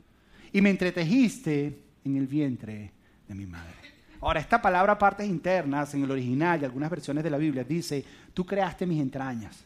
y 0.51 0.59
me 0.59 0.71
entretejiste 0.71 1.90
en 2.03 2.17
el 2.17 2.27
vientre 2.27 2.91
de 3.27 3.35
mi 3.35 3.45
madre. 3.45 3.75
Ahora, 4.21 4.39
esta 4.39 4.61
palabra 4.61 4.99
partes 4.99 5.27
internas 5.27 5.93
en 5.95 6.03
el 6.03 6.11
original 6.11 6.61
y 6.61 6.65
algunas 6.65 6.91
versiones 6.91 7.23
de 7.23 7.29
la 7.31 7.37
Biblia 7.37 7.63
dice, 7.63 8.05
tú 8.33 8.45
creaste 8.45 8.85
mis 8.85 9.01
entrañas. 9.01 9.65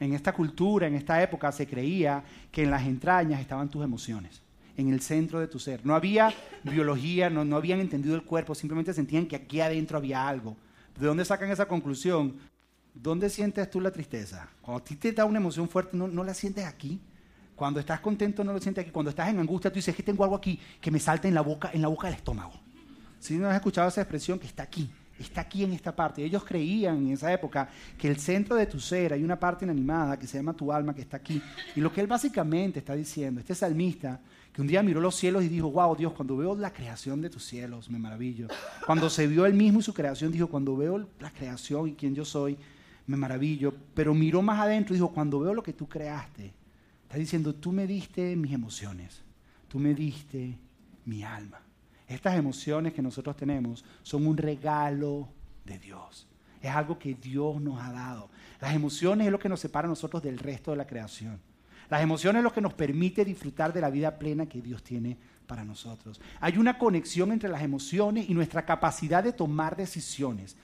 En 0.00 0.14
esta 0.14 0.32
cultura, 0.32 0.86
en 0.86 0.94
esta 0.94 1.22
época, 1.22 1.52
se 1.52 1.66
creía 1.66 2.24
que 2.50 2.62
en 2.62 2.70
las 2.70 2.84
entrañas 2.86 3.40
estaban 3.40 3.68
tus 3.68 3.84
emociones, 3.84 4.42
en 4.76 4.88
el 4.88 5.00
centro 5.00 5.38
de 5.38 5.48
tu 5.48 5.58
ser. 5.58 5.84
No 5.84 5.94
había 5.94 6.32
biología, 6.62 7.28
no, 7.28 7.44
no 7.44 7.56
habían 7.56 7.80
entendido 7.80 8.14
el 8.14 8.24
cuerpo, 8.24 8.54
simplemente 8.54 8.94
sentían 8.94 9.26
que 9.26 9.36
aquí 9.36 9.60
adentro 9.60 9.98
había 9.98 10.26
algo. 10.26 10.56
¿De 10.98 11.06
dónde 11.06 11.24
sacan 11.24 11.50
esa 11.50 11.68
conclusión? 11.68 12.36
¿Dónde 12.94 13.28
sientes 13.28 13.68
tú 13.70 13.80
la 13.80 13.90
tristeza? 13.90 14.48
Cuando 14.62 14.82
a 14.82 14.84
ti 14.84 14.96
te 14.96 15.12
da 15.12 15.24
una 15.24 15.38
emoción 15.38 15.68
fuerte, 15.68 15.96
¿no, 15.96 16.08
no 16.08 16.24
la 16.24 16.32
sientes 16.32 16.64
aquí? 16.64 17.00
Cuando 17.56 17.80
estás 17.80 18.00
contento 18.00 18.42
no 18.44 18.52
lo 18.52 18.60
sientes 18.60 18.82
aquí. 18.82 18.90
Cuando 18.90 19.10
estás 19.10 19.28
en 19.28 19.38
angustia 19.38 19.70
tú 19.70 19.76
dices 19.76 19.94
que 19.94 20.02
tengo 20.02 20.24
algo 20.24 20.36
aquí 20.36 20.58
que 20.80 20.90
me 20.90 20.98
salta 20.98 21.28
en 21.28 21.34
la 21.34 21.40
boca, 21.40 21.70
en 21.72 21.82
la 21.82 21.88
boca 21.88 22.08
del 22.08 22.16
estómago. 22.16 22.52
Si 23.18 23.36
no 23.36 23.48
has 23.48 23.54
escuchado 23.54 23.88
esa 23.88 24.02
expresión 24.02 24.38
que 24.38 24.46
está 24.46 24.64
aquí, 24.64 24.90
está 25.18 25.42
aquí 25.42 25.64
en 25.64 25.72
esta 25.72 25.94
parte. 25.94 26.24
Ellos 26.24 26.44
creían 26.44 27.06
en 27.06 27.12
esa 27.12 27.32
época 27.32 27.68
que 27.96 28.08
el 28.08 28.18
centro 28.18 28.56
de 28.56 28.66
tu 28.66 28.80
ser 28.80 29.12
hay 29.12 29.22
una 29.22 29.38
parte 29.38 29.64
inanimada 29.64 30.18
que 30.18 30.26
se 30.26 30.38
llama 30.38 30.52
tu 30.52 30.72
alma 30.72 30.94
que 30.94 31.02
está 31.02 31.16
aquí. 31.16 31.40
Y 31.76 31.80
lo 31.80 31.92
que 31.92 32.00
él 32.00 32.06
básicamente 32.06 32.80
está 32.80 32.94
diciendo, 32.94 33.40
este 33.40 33.54
salmista 33.54 34.20
que 34.52 34.60
un 34.60 34.68
día 34.68 34.82
miró 34.82 35.00
los 35.00 35.16
cielos 35.16 35.42
y 35.42 35.48
dijo, 35.48 35.70
wow, 35.70 35.96
Dios, 35.96 36.12
cuando 36.12 36.36
veo 36.36 36.54
la 36.54 36.72
creación 36.72 37.20
de 37.20 37.28
tus 37.28 37.44
cielos, 37.44 37.90
me 37.90 37.98
maravillo. 37.98 38.46
Cuando 38.86 39.10
se 39.10 39.26
vio 39.26 39.46
él 39.46 39.54
mismo 39.54 39.80
y 39.80 39.82
su 39.82 39.92
creación, 39.92 40.30
dijo, 40.30 40.46
cuando 40.46 40.76
veo 40.76 41.08
la 41.18 41.30
creación 41.32 41.88
y 41.88 41.94
quién 41.94 42.14
yo 42.14 42.24
soy, 42.24 42.56
me 43.06 43.16
maravillo. 43.16 43.74
Pero 43.94 44.14
miró 44.14 44.42
más 44.42 44.60
adentro 44.60 44.94
y 44.94 44.98
dijo, 44.98 45.12
cuando 45.12 45.40
veo 45.40 45.54
lo 45.54 45.62
que 45.62 45.72
tú 45.72 45.88
creaste, 45.88 46.52
Está 47.14 47.20
diciendo, 47.20 47.54
tú 47.54 47.70
me 47.70 47.86
diste 47.86 48.34
mis 48.34 48.52
emociones, 48.52 49.22
tú 49.68 49.78
me 49.78 49.94
diste 49.94 50.58
mi 51.04 51.22
alma. 51.22 51.60
Estas 52.08 52.34
emociones 52.34 52.92
que 52.92 53.02
nosotros 53.02 53.36
tenemos 53.36 53.84
son 54.02 54.26
un 54.26 54.36
regalo 54.36 55.28
de 55.64 55.78
Dios. 55.78 56.26
Es 56.60 56.72
algo 56.72 56.98
que 56.98 57.14
Dios 57.14 57.60
nos 57.60 57.80
ha 57.80 57.92
dado. 57.92 58.30
Las 58.60 58.74
emociones 58.74 59.26
es 59.28 59.30
lo 59.30 59.38
que 59.38 59.48
nos 59.48 59.60
separa 59.60 59.86
a 59.86 59.90
nosotros 59.90 60.24
del 60.24 60.40
resto 60.40 60.72
de 60.72 60.76
la 60.76 60.88
creación. 60.88 61.38
Las 61.88 62.02
emociones 62.02 62.40
es 62.40 62.44
lo 62.44 62.52
que 62.52 62.60
nos 62.60 62.74
permite 62.74 63.24
disfrutar 63.24 63.72
de 63.72 63.80
la 63.80 63.90
vida 63.90 64.18
plena 64.18 64.46
que 64.46 64.60
Dios 64.60 64.82
tiene 64.82 65.16
para 65.46 65.64
nosotros. 65.64 66.20
Hay 66.40 66.58
una 66.58 66.78
conexión 66.78 67.30
entre 67.30 67.48
las 67.48 67.62
emociones 67.62 68.28
y 68.28 68.34
nuestra 68.34 68.66
capacidad 68.66 69.22
de 69.22 69.32
tomar 69.32 69.76
decisiones. 69.76 70.56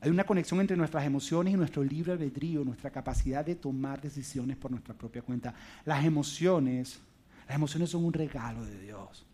Hay 0.00 0.10
una 0.10 0.24
conexión 0.24 0.60
entre 0.60 0.76
nuestras 0.76 1.04
emociones 1.04 1.54
y 1.54 1.56
nuestro 1.56 1.82
libre 1.82 2.12
albedrío, 2.12 2.64
nuestra 2.64 2.90
capacidad 2.90 3.44
de 3.44 3.56
tomar 3.56 4.00
decisiones 4.00 4.56
por 4.56 4.70
nuestra 4.70 4.94
propia 4.94 5.22
cuenta. 5.22 5.54
Las 5.84 6.04
emociones, 6.04 7.00
las 7.48 7.56
emociones 7.56 7.90
son 7.90 8.04
un 8.04 8.12
regalo 8.12 8.64
de 8.64 8.78
Dios. 8.80 9.26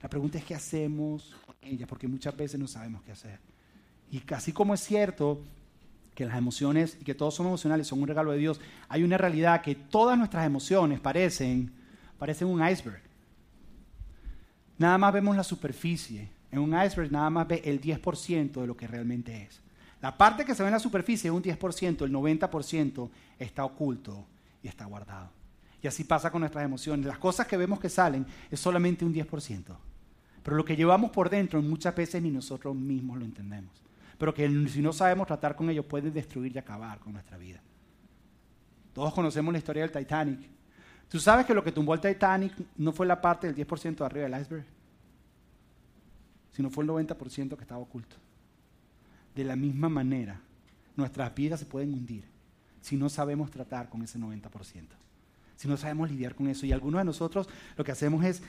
La 0.00 0.08
pregunta 0.08 0.38
es 0.38 0.44
qué 0.44 0.54
hacemos 0.54 1.34
con 1.44 1.56
ellas, 1.60 1.88
porque 1.88 2.06
muchas 2.06 2.36
veces 2.36 2.58
no 2.58 2.68
sabemos 2.68 3.02
qué 3.02 3.12
hacer. 3.12 3.38
Y 4.10 4.22
así 4.32 4.52
como 4.52 4.74
es 4.74 4.80
cierto 4.80 5.40
que 6.14 6.24
las 6.24 6.36
emociones 6.36 6.98
y 7.00 7.04
que 7.04 7.14
todos 7.14 7.34
somos 7.34 7.50
emocionales 7.50 7.86
son 7.86 8.00
un 8.00 8.08
regalo 8.08 8.32
de 8.32 8.38
Dios, 8.38 8.60
hay 8.88 9.02
una 9.02 9.18
realidad 9.18 9.62
que 9.62 9.74
todas 9.74 10.16
nuestras 10.16 10.46
emociones 10.46 11.00
parecen, 11.00 11.72
parecen 12.18 12.48
un 12.48 12.66
iceberg. 12.66 13.00
Nada 14.78 14.98
más 14.98 15.12
vemos 15.12 15.36
la 15.36 15.44
superficie. 15.44 16.28
En 16.50 16.58
un 16.58 16.70
iceberg 16.70 17.10
nada 17.10 17.30
más 17.30 17.48
ve 17.48 17.62
el 17.64 17.80
10% 17.80 18.60
de 18.60 18.66
lo 18.66 18.76
que 18.76 18.86
realmente 18.86 19.44
es. 19.44 19.60
La 20.02 20.18
parte 20.18 20.44
que 20.44 20.54
se 20.54 20.64
ve 20.64 20.68
en 20.68 20.74
la 20.74 20.80
superficie 20.80 21.30
un 21.30 21.42
10%, 21.42 22.04
el 22.04 22.12
90% 22.12 23.08
está 23.38 23.64
oculto 23.64 24.26
y 24.60 24.66
está 24.66 24.84
guardado. 24.84 25.30
Y 25.80 25.86
así 25.86 26.02
pasa 26.02 26.30
con 26.30 26.40
nuestras 26.40 26.64
emociones. 26.64 27.06
Las 27.06 27.18
cosas 27.18 27.46
que 27.46 27.56
vemos 27.56 27.78
que 27.78 27.88
salen 27.88 28.26
es 28.50 28.58
solamente 28.58 29.04
un 29.04 29.14
10%. 29.14 29.76
Pero 30.42 30.56
lo 30.56 30.64
que 30.64 30.74
llevamos 30.74 31.12
por 31.12 31.30
dentro 31.30 31.62
muchas 31.62 31.94
veces 31.94 32.20
ni 32.20 32.30
nosotros 32.30 32.74
mismos 32.74 33.16
lo 33.16 33.24
entendemos. 33.24 33.70
Pero 34.18 34.34
que 34.34 34.48
si 34.68 34.82
no 34.82 34.92
sabemos 34.92 35.28
tratar 35.28 35.54
con 35.54 35.70
ellos 35.70 35.86
puede 35.86 36.10
destruir 36.10 36.54
y 36.54 36.58
acabar 36.58 36.98
con 36.98 37.12
nuestra 37.12 37.38
vida. 37.38 37.60
Todos 38.92 39.14
conocemos 39.14 39.52
la 39.52 39.58
historia 39.58 39.82
del 39.82 39.92
Titanic. 39.92 40.40
¿Tú 41.08 41.20
sabes 41.20 41.46
que 41.46 41.54
lo 41.54 41.62
que 41.62 41.70
tumbó 41.70 41.94
el 41.94 42.00
Titanic 42.00 42.54
no 42.76 42.92
fue 42.92 43.06
la 43.06 43.20
parte 43.20 43.52
del 43.52 43.66
10% 43.66 43.96
de 43.96 44.04
arriba 44.04 44.28
del 44.28 44.40
iceberg? 44.40 44.64
Sino 46.50 46.70
fue 46.70 46.82
el 46.82 46.90
90% 46.90 47.56
que 47.56 47.62
estaba 47.62 47.80
oculto. 47.80 48.16
De 49.34 49.44
la 49.44 49.56
misma 49.56 49.88
manera, 49.88 50.40
nuestras 50.96 51.34
vidas 51.34 51.60
se 51.60 51.66
pueden 51.66 51.92
hundir 51.94 52.24
si 52.80 52.96
no 52.96 53.08
sabemos 53.08 53.50
tratar 53.50 53.88
con 53.88 54.02
ese 54.02 54.18
90%, 54.18 54.50
si 55.56 55.68
no 55.68 55.76
sabemos 55.76 56.10
lidiar 56.10 56.34
con 56.34 56.48
eso. 56.48 56.66
Y 56.66 56.72
algunos 56.72 57.00
de 57.00 57.04
nosotros 57.04 57.48
lo 57.76 57.84
que 57.84 57.92
hacemos 57.92 58.24
es 58.24 58.42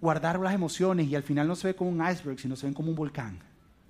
guardar 0.00 0.38
las 0.38 0.54
emociones 0.54 1.08
y 1.08 1.14
al 1.14 1.22
final 1.22 1.48
no 1.48 1.56
se 1.56 1.68
ve 1.68 1.76
como 1.76 1.90
un 1.90 2.06
iceberg, 2.06 2.38
sino 2.38 2.56
se 2.56 2.66
ven 2.66 2.74
como 2.74 2.90
un 2.90 2.96
volcán, 2.96 3.38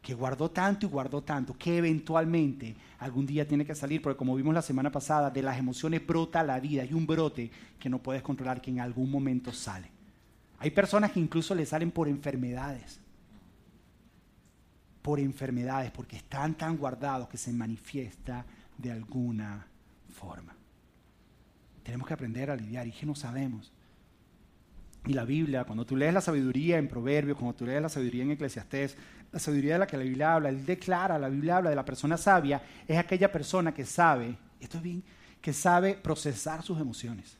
que 0.00 0.14
guardó 0.14 0.50
tanto 0.50 0.86
y 0.86 0.88
guardó 0.88 1.22
tanto, 1.22 1.56
que 1.56 1.78
eventualmente 1.78 2.74
algún 2.98 3.26
día 3.26 3.46
tiene 3.46 3.64
que 3.64 3.74
salir, 3.74 4.02
porque 4.02 4.18
como 4.18 4.34
vimos 4.34 4.54
la 4.54 4.62
semana 4.62 4.90
pasada, 4.90 5.30
de 5.30 5.42
las 5.42 5.58
emociones 5.58 6.04
brota 6.04 6.42
la 6.42 6.58
vida, 6.58 6.84
y 6.84 6.92
un 6.92 7.06
brote 7.06 7.50
que 7.78 7.88
no 7.88 7.98
puedes 7.98 8.22
controlar, 8.22 8.60
que 8.60 8.70
en 8.70 8.80
algún 8.80 9.10
momento 9.10 9.52
sale. 9.52 9.90
Hay 10.58 10.70
personas 10.70 11.12
que 11.12 11.20
incluso 11.20 11.54
le 11.54 11.66
salen 11.66 11.90
por 11.90 12.08
enfermedades 12.08 13.01
por 15.02 15.18
enfermedades, 15.18 15.90
porque 15.90 16.16
están 16.16 16.54
tan 16.54 16.76
guardados 16.76 17.28
que 17.28 17.36
se 17.36 17.52
manifiesta 17.52 18.44
de 18.78 18.92
alguna 18.92 19.66
forma. 20.10 20.54
Tenemos 21.82 22.06
que 22.06 22.14
aprender 22.14 22.50
a 22.50 22.56
lidiar 22.56 22.86
y 22.86 22.92
que 22.92 23.04
no 23.04 23.14
sabemos. 23.14 23.72
Y 25.04 25.14
la 25.14 25.24
Biblia, 25.24 25.64
cuando 25.64 25.84
tú 25.84 25.96
lees 25.96 26.14
la 26.14 26.20
sabiduría 26.20 26.78
en 26.78 26.86
Proverbios, 26.86 27.36
cuando 27.36 27.56
tú 27.56 27.66
lees 27.66 27.82
la 27.82 27.88
sabiduría 27.88 28.22
en 28.22 28.30
Eclesiastés, 28.30 28.96
la 29.32 29.40
sabiduría 29.40 29.72
de 29.74 29.78
la 29.80 29.86
que 29.86 29.96
la 29.96 30.04
Biblia 30.04 30.34
habla, 30.34 30.48
él 30.48 30.64
declara, 30.64 31.18
la 31.18 31.28
Biblia 31.28 31.56
habla 31.56 31.70
de 31.70 31.76
la 31.76 31.84
persona 31.84 32.16
sabia, 32.16 32.62
es 32.86 32.96
aquella 32.96 33.32
persona 33.32 33.74
que 33.74 33.84
sabe, 33.84 34.36
esto 34.60 34.76
es 34.76 34.82
bien, 34.82 35.02
que 35.40 35.52
sabe 35.52 35.94
procesar 35.94 36.62
sus 36.62 36.80
emociones. 36.80 37.36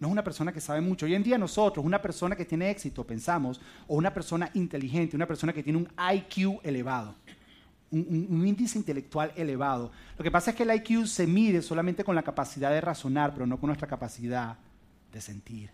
No 0.00 0.08
es 0.08 0.12
una 0.12 0.24
persona 0.24 0.50
que 0.50 0.62
sabe 0.62 0.80
mucho. 0.80 1.04
Hoy 1.04 1.14
en 1.14 1.22
día 1.22 1.36
nosotros, 1.36 1.84
una 1.84 2.00
persona 2.00 2.34
que 2.34 2.46
tiene 2.46 2.70
éxito, 2.70 3.06
pensamos, 3.06 3.60
o 3.86 3.96
una 3.96 4.12
persona 4.12 4.50
inteligente, 4.54 5.14
una 5.14 5.26
persona 5.26 5.52
que 5.52 5.62
tiene 5.62 5.78
un 5.78 5.88
IQ 6.14 6.58
elevado, 6.62 7.14
un, 7.90 8.46
índice 8.46 8.78
intelectual 8.78 9.30
elevado. 9.36 9.92
Lo 10.16 10.24
que 10.24 10.30
pasa 10.30 10.50
es 10.50 10.56
que 10.56 10.62
el 10.62 10.74
IQ 10.74 11.06
se 11.06 11.26
mide 11.26 11.60
solamente 11.60 12.02
con 12.02 12.14
la 12.14 12.22
capacidad 12.22 12.70
de 12.70 12.80
razonar, 12.80 13.34
pero 13.34 13.46
no 13.46 13.60
con 13.60 13.68
nuestra 13.68 13.86
capacidad 13.86 14.56
de 15.12 15.20
sentir. 15.20 15.70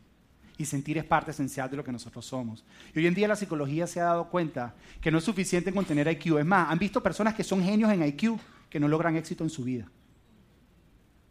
Y 0.59 0.64
sentir 0.64 0.99
es 0.99 1.04
parte 1.04 1.30
esencial 1.30 1.71
de 1.71 1.76
lo 1.76 1.85
que 1.85 1.92
nosotros 1.92 2.26
somos. 2.26 2.64
Y 2.95 2.99
hoy 2.99 3.06
en 3.06 3.14
día 3.14 3.28
la 3.28 3.37
psicología 3.37 3.87
se 3.87 4.00
ha 4.00 4.06
dado 4.06 4.28
cuenta 4.28 4.75
que 5.00 5.12
no 5.12 5.18
es 5.18 5.25
suficiente 5.25 5.73
con 5.73 5.85
tener 5.85 6.09
IQ. 6.09 6.38
Es 6.38 6.47
más, 6.47 6.68
han 6.68 6.80
visto 6.80 7.00
personas 7.00 7.35
que 7.35 7.45
son 7.45 7.62
genios 7.62 7.92
en 7.92 8.02
IQ 8.02 8.40
que 8.68 8.80
no 8.80 8.88
logran 8.88 9.16
éxito 9.16 9.45
en 9.45 9.50
su 9.50 9.62
vida. 9.62 9.87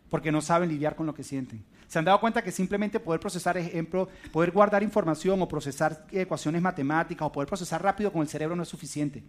Porque 0.10 0.32
no 0.32 0.40
saben 0.40 0.70
lidiar 0.70 0.96
con 0.96 1.08
lo 1.08 1.14
que 1.14 1.24
sienten. 1.24 1.66
Se 1.96 2.00
han 2.00 2.04
dado 2.04 2.20
cuenta 2.20 2.44
que 2.44 2.52
simplemente 2.52 3.00
poder 3.00 3.22
procesar, 3.22 3.56
ejemplo, 3.56 4.10
poder 4.34 4.52
guardar 4.52 4.84
información 4.84 5.42
o 5.42 5.48
procesar 5.48 6.06
ecuaciones 6.12 6.62
matemáticas 6.62 7.26
o 7.26 7.32
poder 7.32 7.48
procesar 7.48 7.82
rápido 7.82 8.12
con 8.12 8.22
el 8.22 8.28
cerebro 8.28 8.54
no 8.54 8.64
es 8.64 8.68
suficiente. 8.68 9.24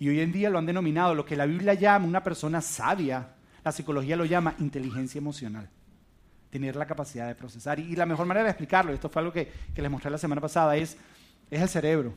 Y 0.00 0.08
hoy 0.08 0.18
en 0.18 0.32
día 0.32 0.50
lo 0.50 0.58
han 0.58 0.66
denominado 0.66 1.14
lo 1.14 1.24
que 1.24 1.36
la 1.36 1.46
Biblia 1.46 1.74
llama 1.74 2.06
una 2.06 2.24
persona 2.24 2.60
sabia, 2.60 3.36
la 3.62 3.70
psicología 3.70 4.16
lo 4.16 4.24
llama 4.24 4.56
inteligencia 4.58 5.20
emocional. 5.20 5.70
Tener 6.50 6.74
la 6.74 6.86
capacidad 6.86 7.28
de 7.28 7.36
procesar. 7.36 7.78
Y, 7.78 7.94
la 7.94 8.04
mejor 8.04 8.26
manera 8.26 8.42
de 8.42 8.50
explicarlo, 8.50 8.92
esto 8.92 9.08
fue 9.08 9.20
algo 9.22 9.32
que, 9.32 9.48
les 9.76 9.90
mostré 9.92 10.10
la 10.10 10.18
semana 10.18 10.40
pasada, 10.40 10.76
es 10.76 10.96
el 11.52 11.68
cerebro. 11.68 12.14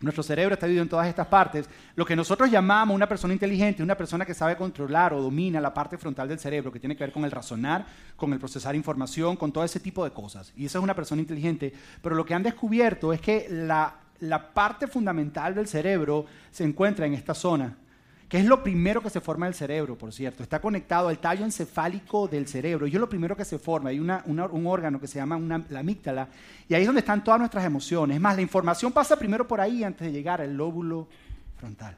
Nuestro 0.00 0.22
cerebro 0.22 0.54
está 0.54 0.66
dividido 0.66 0.82
en 0.82 0.90
todas 0.90 1.08
estas 1.08 1.26
partes. 1.26 1.68
Lo 1.94 2.04
que 2.04 2.14
nosotros 2.14 2.50
llamamos 2.50 2.94
una 2.94 3.08
persona 3.08 3.32
inteligente, 3.32 3.82
una 3.82 3.96
persona 3.96 4.26
que 4.26 4.34
sabe 4.34 4.56
controlar 4.56 5.14
o 5.14 5.22
domina 5.22 5.58
la 5.60 5.72
parte 5.72 5.96
frontal 5.96 6.28
del 6.28 6.38
cerebro, 6.38 6.70
que 6.70 6.80
tiene 6.80 6.94
que 6.94 7.04
ver 7.04 7.12
con 7.12 7.24
el 7.24 7.30
razonar, 7.30 7.86
con 8.14 8.32
el 8.32 8.38
procesar 8.38 8.74
información, 8.74 9.36
con 9.36 9.52
todo 9.52 9.64
ese 9.64 9.80
tipo 9.80 10.04
de 10.04 10.10
cosas. 10.10 10.52
Y 10.54 10.66
esa 10.66 10.78
es 10.78 10.84
una 10.84 10.94
persona 10.94 11.22
inteligente. 11.22 11.72
Pero 12.02 12.14
lo 12.14 12.26
que 12.26 12.34
han 12.34 12.42
descubierto 12.42 13.12
es 13.12 13.20
que 13.22 13.46
la, 13.50 13.94
la 14.20 14.52
parte 14.52 14.86
fundamental 14.86 15.54
del 15.54 15.66
cerebro 15.66 16.26
se 16.50 16.64
encuentra 16.64 17.06
en 17.06 17.14
esta 17.14 17.32
zona 17.32 17.76
que 18.28 18.38
es 18.38 18.44
lo 18.44 18.62
primero 18.62 19.00
que 19.00 19.10
se 19.10 19.20
forma 19.20 19.46
el 19.46 19.54
cerebro, 19.54 19.96
por 19.96 20.12
cierto. 20.12 20.42
Está 20.42 20.60
conectado 20.60 21.08
al 21.08 21.18
tallo 21.18 21.44
encefálico 21.44 22.26
del 22.26 22.48
cerebro. 22.48 22.86
Y 22.86 22.90
es 22.90 23.00
lo 23.00 23.08
primero 23.08 23.36
que 23.36 23.44
se 23.44 23.58
forma. 23.58 23.90
Hay 23.90 24.00
un 24.00 24.66
órgano 24.66 25.00
que 25.00 25.06
se 25.06 25.18
llama 25.18 25.38
la 25.68 25.80
amígdala. 25.80 26.28
Y 26.68 26.74
ahí 26.74 26.82
es 26.82 26.86
donde 26.86 27.00
están 27.00 27.22
todas 27.22 27.38
nuestras 27.38 27.64
emociones. 27.64 28.16
Es 28.16 28.20
más, 28.20 28.34
la 28.34 28.42
información 28.42 28.92
pasa 28.92 29.16
primero 29.16 29.46
por 29.46 29.60
ahí 29.60 29.84
antes 29.84 30.08
de 30.08 30.12
llegar 30.12 30.40
al 30.40 30.56
lóbulo 30.56 31.06
frontal. 31.56 31.96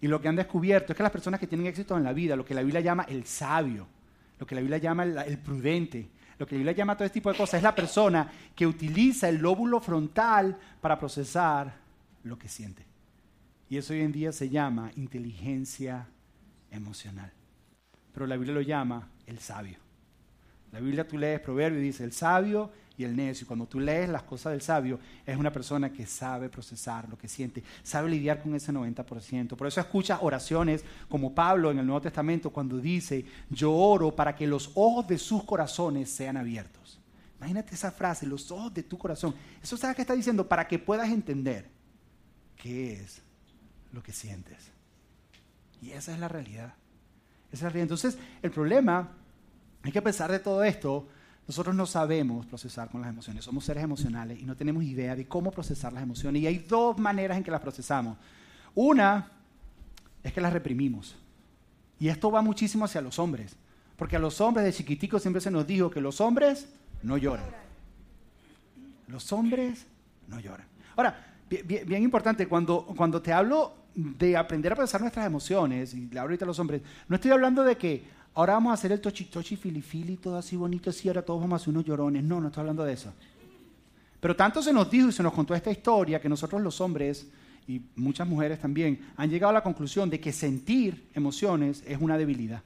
Y 0.00 0.08
lo 0.08 0.20
que 0.20 0.26
han 0.26 0.34
descubierto 0.34 0.92
es 0.92 0.96
que 0.96 1.02
las 1.04 1.12
personas 1.12 1.38
que 1.38 1.46
tienen 1.46 1.68
éxito 1.68 1.96
en 1.96 2.02
la 2.02 2.12
vida, 2.12 2.34
lo 2.34 2.44
que 2.44 2.54
la 2.54 2.62
Biblia 2.62 2.80
llama 2.80 3.04
el 3.08 3.24
sabio, 3.24 3.86
lo 4.40 4.46
que 4.46 4.56
la 4.56 4.62
Biblia 4.62 4.78
llama 4.78 5.04
el, 5.04 5.16
el 5.16 5.38
prudente, 5.38 6.08
lo 6.38 6.44
que 6.46 6.56
la 6.56 6.58
Biblia 6.58 6.72
llama 6.72 6.96
todo 6.96 7.04
este 7.04 7.20
tipo 7.20 7.30
de 7.30 7.38
cosas, 7.38 7.58
es 7.58 7.62
la 7.62 7.72
persona 7.72 8.28
que 8.56 8.66
utiliza 8.66 9.28
el 9.28 9.36
lóbulo 9.36 9.78
frontal 9.78 10.58
para 10.80 10.98
procesar 10.98 11.72
lo 12.24 12.36
que 12.36 12.48
siente. 12.48 12.91
Y 13.72 13.78
eso 13.78 13.94
hoy 13.94 14.02
en 14.02 14.12
día 14.12 14.32
se 14.32 14.50
llama 14.50 14.92
inteligencia 14.96 16.06
emocional. 16.70 17.32
Pero 18.12 18.26
la 18.26 18.36
Biblia 18.36 18.52
lo 18.52 18.60
llama 18.60 19.08
el 19.24 19.38
sabio. 19.38 19.78
La 20.72 20.78
Biblia 20.78 21.08
tú 21.08 21.16
lees 21.16 21.40
proverbio 21.40 21.80
y 21.80 21.84
dice 21.84 22.04
el 22.04 22.12
sabio 22.12 22.70
y 22.98 23.04
el 23.04 23.16
necio. 23.16 23.46
Cuando 23.46 23.64
tú 23.64 23.80
lees 23.80 24.10
las 24.10 24.24
cosas 24.24 24.52
del 24.52 24.60
sabio, 24.60 25.00
es 25.24 25.38
una 25.38 25.50
persona 25.50 25.90
que 25.90 26.04
sabe 26.04 26.50
procesar 26.50 27.08
lo 27.08 27.16
que 27.16 27.28
siente, 27.28 27.64
sabe 27.82 28.10
lidiar 28.10 28.42
con 28.42 28.54
ese 28.54 28.74
90%. 28.74 29.56
Por 29.56 29.66
eso 29.66 29.80
escuchas 29.80 30.18
oraciones 30.20 30.84
como 31.08 31.34
Pablo 31.34 31.70
en 31.70 31.78
el 31.78 31.86
Nuevo 31.86 32.02
Testamento 32.02 32.50
cuando 32.50 32.76
dice, 32.76 33.24
yo 33.48 33.72
oro 33.72 34.14
para 34.14 34.36
que 34.36 34.46
los 34.46 34.70
ojos 34.74 35.08
de 35.08 35.16
sus 35.16 35.44
corazones 35.44 36.10
sean 36.10 36.36
abiertos. 36.36 37.00
Imagínate 37.38 37.74
esa 37.74 37.90
frase, 37.90 38.26
los 38.26 38.50
ojos 38.50 38.74
de 38.74 38.82
tu 38.82 38.98
corazón. 38.98 39.34
Eso 39.62 39.78
sabes 39.78 39.96
que 39.96 40.02
está 40.02 40.14
diciendo 40.14 40.46
para 40.46 40.68
que 40.68 40.78
puedas 40.78 41.08
entender 41.08 41.70
qué 42.54 43.00
es 43.00 43.22
lo 43.92 44.02
que 44.02 44.12
sientes. 44.12 44.70
Y 45.80 45.90
esa 45.90 46.12
es 46.12 46.18
la 46.18 46.28
realidad. 46.28 46.74
Esa 47.50 47.56
es 47.56 47.62
la 47.62 47.68
realidad. 47.68 47.84
Entonces, 47.84 48.18
el 48.40 48.50
problema 48.50 49.10
es 49.84 49.92
que 49.92 49.98
a 49.98 50.04
pesar 50.04 50.30
de 50.30 50.38
todo 50.38 50.62
esto, 50.64 51.08
nosotros 51.46 51.74
no 51.74 51.86
sabemos 51.86 52.46
procesar 52.46 52.88
con 52.88 53.00
las 53.00 53.10
emociones. 53.10 53.44
Somos 53.44 53.64
seres 53.64 53.82
emocionales 53.82 54.40
y 54.40 54.44
no 54.44 54.56
tenemos 54.56 54.84
idea 54.84 55.16
de 55.16 55.26
cómo 55.26 55.50
procesar 55.50 55.92
las 55.92 56.02
emociones. 56.02 56.42
Y 56.42 56.46
hay 56.46 56.58
dos 56.58 56.98
maneras 56.98 57.36
en 57.36 57.44
que 57.44 57.50
las 57.50 57.60
procesamos. 57.60 58.16
Una 58.74 59.30
es 60.22 60.32
que 60.32 60.40
las 60.40 60.52
reprimimos. 60.52 61.16
Y 61.98 62.08
esto 62.08 62.30
va 62.30 62.42
muchísimo 62.42 62.84
hacia 62.84 63.00
los 63.00 63.18
hombres. 63.18 63.56
Porque 63.96 64.16
a 64.16 64.18
los 64.20 64.40
hombres 64.40 64.64
de 64.64 64.72
chiquiticos 64.72 65.22
siempre 65.22 65.40
se 65.40 65.50
nos 65.50 65.66
dijo 65.66 65.90
que 65.90 66.00
los 66.00 66.20
hombres 66.20 66.68
no 67.02 67.18
lloran. 67.18 67.46
Los 69.08 69.32
hombres 69.32 69.86
no 70.28 70.40
lloran. 70.40 70.66
Ahora, 70.96 71.36
bien, 71.48 71.86
bien 71.86 72.02
importante, 72.02 72.46
cuando, 72.46 72.86
cuando 72.86 73.20
te 73.20 73.32
hablo 73.32 73.81
de 73.94 74.36
aprender 74.36 74.72
a 74.72 74.76
procesar 74.76 75.00
nuestras 75.00 75.26
emociones, 75.26 75.94
y 75.94 76.08
le 76.08 76.18
hablo 76.18 76.30
ahorita 76.30 76.44
a 76.44 76.48
los 76.48 76.58
hombres, 76.58 76.82
no 77.08 77.16
estoy 77.16 77.30
hablando 77.30 77.62
de 77.62 77.76
que 77.76 78.04
ahora 78.34 78.54
vamos 78.54 78.70
a 78.70 78.74
hacer 78.74 78.92
el 78.92 79.00
tochi 79.00 79.24
tochi 79.26 79.56
filifili, 79.56 80.16
todo 80.16 80.36
así 80.36 80.56
bonito, 80.56 80.90
así, 80.90 81.08
ahora 81.08 81.22
todos 81.22 81.40
vamos 81.40 81.60
a 81.60 81.62
hacer 81.62 81.70
unos 81.70 81.84
llorones. 81.84 82.24
No, 82.24 82.40
no 82.40 82.48
estoy 82.48 82.60
hablando 82.60 82.84
de 82.84 82.92
eso. 82.94 83.12
Pero 84.20 84.36
tanto 84.36 84.62
se 84.62 84.72
nos 84.72 84.90
dijo 84.90 85.08
y 85.08 85.12
se 85.12 85.22
nos 85.22 85.32
contó 85.32 85.54
esta 85.54 85.70
historia 85.70 86.20
que 86.20 86.28
nosotros 86.28 86.62
los 86.62 86.80
hombres 86.80 87.28
y 87.66 87.82
muchas 87.96 88.26
mujeres 88.26 88.60
también 88.60 89.00
han 89.16 89.30
llegado 89.30 89.50
a 89.50 89.54
la 89.54 89.62
conclusión 89.62 90.08
de 90.10 90.20
que 90.20 90.32
sentir 90.32 91.08
emociones 91.14 91.82
es 91.86 92.00
una 92.00 92.16
debilidad. 92.16 92.62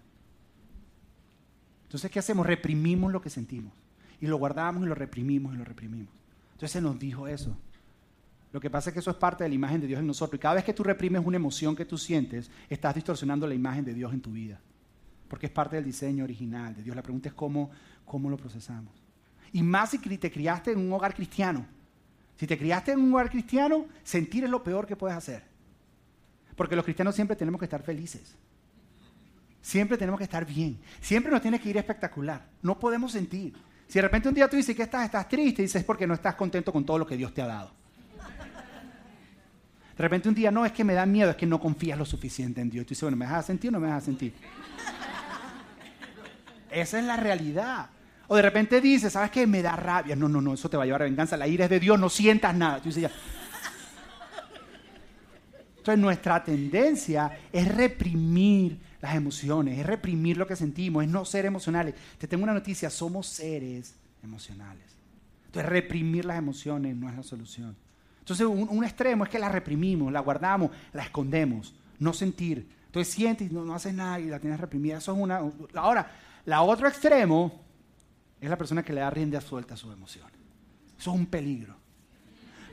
Entonces, 1.84 2.10
¿qué 2.10 2.18
hacemos? 2.18 2.46
Reprimimos 2.46 3.12
lo 3.12 3.22
que 3.22 3.30
sentimos. 3.30 3.72
Y 4.20 4.26
lo 4.26 4.36
guardamos 4.36 4.82
y 4.82 4.86
lo 4.86 4.94
reprimimos 4.94 5.54
y 5.54 5.58
lo 5.58 5.64
reprimimos. 5.64 6.08
Entonces 6.52 6.72
se 6.72 6.80
nos 6.80 6.98
dijo 6.98 7.28
eso. 7.28 7.56
Lo 8.52 8.60
que 8.60 8.70
pasa 8.70 8.90
es 8.90 8.94
que 8.94 9.00
eso 9.00 9.10
es 9.10 9.16
parte 9.16 9.44
de 9.44 9.48
la 9.50 9.54
imagen 9.54 9.80
de 9.80 9.86
Dios 9.86 10.00
en 10.00 10.06
nosotros. 10.06 10.38
Y 10.38 10.40
cada 10.40 10.54
vez 10.54 10.64
que 10.64 10.72
tú 10.72 10.82
reprimes 10.82 11.24
una 11.24 11.36
emoción 11.36 11.76
que 11.76 11.84
tú 11.84 11.98
sientes, 11.98 12.50
estás 12.70 12.94
distorsionando 12.94 13.46
la 13.46 13.54
imagen 13.54 13.84
de 13.84 13.92
Dios 13.92 14.12
en 14.12 14.20
tu 14.20 14.32
vida. 14.32 14.60
Porque 15.28 15.46
es 15.46 15.52
parte 15.52 15.76
del 15.76 15.84
diseño 15.84 16.24
original 16.24 16.74
de 16.74 16.82
Dios. 16.82 16.94
La 16.94 17.02
pregunta 17.02 17.28
es 17.28 17.34
cómo, 17.34 17.70
cómo 18.04 18.30
lo 18.30 18.36
procesamos. 18.36 18.94
Y 19.52 19.62
más 19.62 19.90
si 19.90 19.98
te 19.98 20.30
criaste 20.30 20.72
en 20.72 20.78
un 20.78 20.92
hogar 20.92 21.14
cristiano. 21.14 21.66
Si 22.36 22.46
te 22.46 22.56
criaste 22.56 22.92
en 22.92 23.00
un 23.00 23.12
hogar 23.12 23.30
cristiano, 23.30 23.86
sentir 24.04 24.44
es 24.44 24.50
lo 24.50 24.62
peor 24.62 24.86
que 24.86 24.96
puedes 24.96 25.16
hacer. 25.16 25.42
Porque 26.54 26.76
los 26.76 26.84
cristianos 26.84 27.14
siempre 27.14 27.36
tenemos 27.36 27.58
que 27.58 27.64
estar 27.64 27.82
felices. 27.82 28.36
Siempre 29.60 29.98
tenemos 29.98 30.18
que 30.18 30.24
estar 30.24 30.46
bien. 30.46 30.78
Siempre 31.00 31.32
nos 31.32 31.42
tiene 31.42 31.60
que 31.60 31.68
ir 31.68 31.76
espectacular. 31.76 32.46
No 32.62 32.78
podemos 32.78 33.12
sentir. 33.12 33.52
Si 33.88 33.94
de 33.94 34.02
repente 34.02 34.28
un 34.28 34.34
día 34.34 34.48
tú 34.48 34.56
dices 34.56 34.76
que 34.76 34.82
estás, 34.82 35.04
estás 35.04 35.28
triste, 35.28 35.62
dices 35.62 35.80
es 35.80 35.84
porque 35.84 36.06
no 36.06 36.14
estás 36.14 36.34
contento 36.34 36.72
con 36.72 36.84
todo 36.84 36.98
lo 36.98 37.06
que 37.06 37.16
Dios 37.16 37.32
te 37.34 37.42
ha 37.42 37.46
dado. 37.46 37.85
De 39.96 40.02
repente 40.02 40.28
un 40.28 40.34
día 40.34 40.50
no 40.50 40.66
es 40.66 40.72
que 40.72 40.84
me 40.84 40.92
da 40.92 41.06
miedo, 41.06 41.30
es 41.30 41.36
que 41.36 41.46
no 41.46 41.58
confías 41.58 41.98
lo 41.98 42.04
suficiente 42.04 42.60
en 42.60 42.68
Dios. 42.68 42.82
Y 42.82 42.86
tú 42.86 42.90
dices, 42.90 43.02
bueno, 43.02 43.16
¿me 43.16 43.24
dejas 43.24 43.46
sentir 43.46 43.70
o 43.70 43.72
no 43.72 43.80
me 43.80 43.86
dejas 43.86 44.04
sentir? 44.04 44.34
Esa 46.70 46.98
es 46.98 47.04
la 47.04 47.16
realidad. 47.16 47.88
O 48.28 48.36
de 48.36 48.42
repente 48.42 48.80
dices, 48.80 49.12
¿sabes 49.14 49.30
qué? 49.30 49.46
Me 49.46 49.62
da 49.62 49.74
rabia. 49.74 50.14
No, 50.14 50.28
no, 50.28 50.42
no, 50.42 50.52
eso 50.52 50.68
te 50.68 50.76
va 50.76 50.82
a 50.82 50.86
llevar 50.86 51.02
a 51.02 51.06
venganza. 51.06 51.36
La 51.36 51.48
ira 51.48 51.64
es 51.64 51.70
de 51.70 51.80
Dios, 51.80 51.98
no 51.98 52.10
sientas 52.10 52.54
nada. 52.54 52.78
Tú 52.78 52.90
dices, 52.90 53.02
ya. 53.02 53.10
Entonces 55.78 56.02
nuestra 56.02 56.42
tendencia 56.42 57.38
es 57.52 57.72
reprimir 57.72 58.78
las 59.00 59.14
emociones, 59.14 59.78
es 59.78 59.86
reprimir 59.86 60.36
lo 60.36 60.46
que 60.46 60.56
sentimos, 60.56 61.04
es 61.04 61.08
no 61.08 61.24
ser 61.24 61.46
emocionales. 61.46 61.94
Te 62.18 62.26
tengo 62.26 62.42
una 62.42 62.52
noticia, 62.52 62.90
somos 62.90 63.28
seres 63.28 63.94
emocionales. 64.22 64.82
Entonces 65.46 65.70
reprimir 65.70 66.24
las 66.24 66.38
emociones 66.38 66.96
no 66.96 67.08
es 67.08 67.14
la 67.14 67.22
solución. 67.22 67.76
Entonces 68.26 68.44
un, 68.44 68.82
extremo 68.82 69.22
es 69.22 69.30
que 69.30 69.38
la 69.38 69.48
reprimimos, 69.48 70.12
la 70.12 70.18
guardamos, 70.18 70.72
la 70.92 71.04
escondemos, 71.04 71.72
no 72.00 72.12
sentir. 72.12 72.68
Entonces 72.86 73.14
sientes 73.14 73.48
y 73.48 73.54
no, 73.54 73.72
haces 73.72 73.94
nada 73.94 74.18
y 74.18 74.24
la 74.24 74.40
tienes 74.40 74.58
reprimida. 74.58 74.96
Eso 74.96 75.12
es 75.12 75.18
una... 75.18 75.42
Ahora, 75.74 76.10
la 76.44 76.60
otro 76.62 76.88
extremo 76.88 77.62
es 78.40 78.50
la 78.50 78.58
persona 78.58 78.82
que 78.82 78.92
le 78.92 79.00
da 79.00 79.10
rienda 79.10 79.40
suelta 79.40 79.74
a 79.74 79.76
sus 79.76 79.92
emociones. 79.92 80.34
Eso 80.98 81.12
es 81.12 81.16
un 81.16 81.26
peligro. 81.26 81.76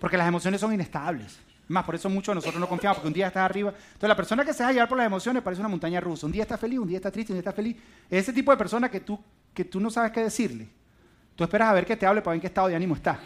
Porque 0.01 0.17
las 0.17 0.27
emociones 0.27 0.59
son 0.59 0.73
inestables. 0.73 1.37
Más, 1.67 1.85
por 1.85 1.93
eso 1.93 2.09
muchos 2.09 2.33
nosotros 2.33 2.59
no 2.59 2.67
confiamos, 2.67 2.97
porque 2.97 3.09
un 3.09 3.13
día 3.13 3.27
estás 3.27 3.43
arriba. 3.43 3.69
Entonces, 3.69 4.09
la 4.09 4.15
persona 4.15 4.43
que 4.43 4.53
se 4.53 4.63
deja 4.63 4.73
llevar 4.73 4.89
por 4.89 4.97
las 4.97 5.05
emociones 5.05 5.43
parece 5.43 5.61
una 5.61 5.69
montaña 5.69 5.99
rusa. 5.99 6.25
Un 6.25 6.31
día 6.31 6.41
está 6.41 6.57
feliz, 6.57 6.79
un 6.79 6.87
día 6.87 6.97
está 6.97 7.11
triste, 7.11 7.31
un 7.31 7.35
día 7.35 7.41
está 7.41 7.53
feliz. 7.53 7.77
Es 8.09 8.23
ese 8.23 8.33
tipo 8.33 8.49
de 8.49 8.57
persona 8.57 8.89
que 8.89 9.01
tú, 9.01 9.19
que 9.53 9.65
tú 9.65 9.79
no 9.79 9.91
sabes 9.91 10.11
qué 10.11 10.23
decirle. 10.23 10.67
Tú 11.35 11.43
esperas 11.43 11.69
a 11.69 11.73
ver 11.73 11.85
que 11.85 11.95
te 11.95 12.07
hable 12.07 12.23
para 12.23 12.31
ver 12.31 12.37
en 12.37 12.41
qué 12.41 12.47
estado 12.47 12.69
de 12.69 12.75
ánimo 12.75 12.95
está. 12.95 13.19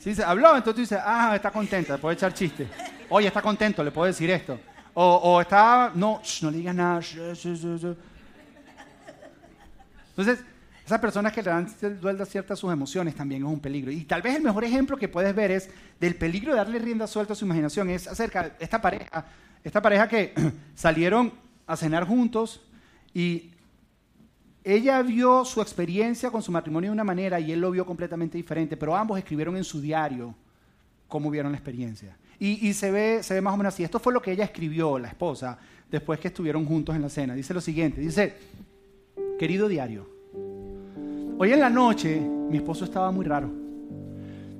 Si 0.00 0.14
se 0.14 0.24
habló, 0.24 0.56
entonces 0.56 0.88
tú 0.88 0.94
ah, 0.98 1.32
está 1.36 1.50
contenta, 1.50 1.92
le 1.92 1.98
puedo 1.98 2.14
echar 2.14 2.32
chiste. 2.32 2.66
Oye, 3.10 3.26
está 3.26 3.42
contento, 3.42 3.84
le 3.84 3.90
puedo 3.90 4.06
decir 4.06 4.30
esto. 4.30 4.58
O, 4.94 5.04
o 5.04 5.40
está, 5.42 5.92
no, 5.94 6.22
no 6.40 6.50
le 6.50 6.56
digas 6.56 6.74
nada. 6.74 7.00
Entonces, 10.08 10.42
esas 10.86 10.98
personas 10.98 11.34
que 11.34 11.42
le 11.42 11.50
dan 11.50 11.68
suelta 12.00 12.24
ciertas 12.24 12.58
sus 12.58 12.72
emociones 12.72 13.14
también 13.14 13.42
es 13.42 13.48
un 13.48 13.60
peligro. 13.60 13.92
Y 13.92 14.04
tal 14.04 14.22
vez 14.22 14.36
el 14.36 14.42
mejor 14.42 14.64
ejemplo 14.64 14.96
que 14.96 15.06
puedes 15.06 15.34
ver 15.34 15.50
es 15.50 15.68
del 16.00 16.16
peligro 16.16 16.52
de 16.52 16.58
darle 16.58 16.78
rienda 16.78 17.06
suelta 17.06 17.34
a 17.34 17.36
su 17.36 17.44
imaginación. 17.44 17.90
Es 17.90 18.08
acerca 18.08 18.44
de 18.44 18.52
esta 18.58 18.80
pareja, 18.80 19.26
esta 19.62 19.82
pareja 19.82 20.08
que 20.08 20.32
salieron 20.74 21.34
a 21.66 21.76
cenar 21.76 22.06
juntos 22.06 22.62
y 23.12 23.50
ella 24.62 25.02
vio 25.02 25.44
su 25.44 25.60
experiencia 25.60 26.30
con 26.30 26.42
su 26.42 26.52
matrimonio 26.52 26.90
de 26.90 26.94
una 26.94 27.04
manera 27.04 27.40
y 27.40 27.52
él 27.52 27.60
lo 27.60 27.70
vio 27.70 27.86
completamente 27.86 28.36
diferente, 28.36 28.76
pero 28.76 28.94
ambos 28.94 29.18
escribieron 29.18 29.56
en 29.56 29.64
su 29.64 29.80
diario 29.80 30.34
cómo 31.08 31.30
vieron 31.30 31.52
la 31.52 31.58
experiencia. 31.58 32.16
Y, 32.38 32.72
se, 32.72 32.90
ve, 32.90 33.22
se 33.22 33.34
ve 33.34 33.42
más 33.42 33.52
o 33.52 33.58
menos 33.58 33.74
así. 33.74 33.84
Esto 33.84 33.98
fue 33.98 34.14
lo 34.14 34.22
que 34.22 34.32
ella 34.32 34.44
escribió, 34.44 34.98
la 34.98 35.08
esposa, 35.08 35.58
después 35.90 36.18
que 36.18 36.28
estuvieron 36.28 36.64
juntos 36.64 36.96
en 36.96 37.02
la 37.02 37.10
cena. 37.10 37.34
Dice 37.34 37.52
lo 37.52 37.60
siguiente, 37.60 38.00
dice, 38.00 38.34
querido 39.38 39.68
diario, 39.68 40.08
Hoy 41.42 41.54
en 41.54 41.60
la 41.60 41.70
noche 41.70 42.20
mi 42.20 42.58
esposo 42.58 42.84
estaba 42.84 43.10
muy 43.10 43.24
raro. 43.24 43.50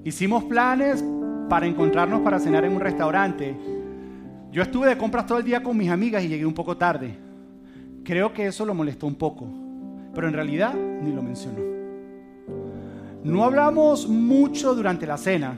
Hicimos 0.03 0.45
planes 0.45 1.05
para 1.47 1.67
encontrarnos 1.67 2.23
para 2.23 2.41
cenar 2.41 2.65
en 2.65 2.73
un 2.73 2.81
restaurante. 2.81 3.55
Yo 4.51 4.63
estuve 4.63 4.89
de 4.89 4.97
compras 4.97 5.27
todo 5.27 5.37
el 5.37 5.45
día 5.45 5.63
con 5.63 5.77
mis 5.77 5.91
amigas 5.91 6.25
y 6.25 6.29
llegué 6.29 6.47
un 6.47 6.55
poco 6.55 6.79
tarde. 6.79 7.19
Creo 8.03 8.33
que 8.33 8.47
eso 8.47 8.65
lo 8.65 8.73
molestó 8.73 9.07
un 9.07 9.15
poco, 9.15 9.47
pero 10.15 10.29
en 10.29 10.35
realidad 10.35 10.75
ni 10.75 11.13
lo 11.13 11.23
mencionó. 11.23 11.61
No 13.23 13.45
hablamos 13.45 14.09
mucho 14.09 14.75
durante 14.75 15.07
la 15.07 15.17
cena, 15.17 15.55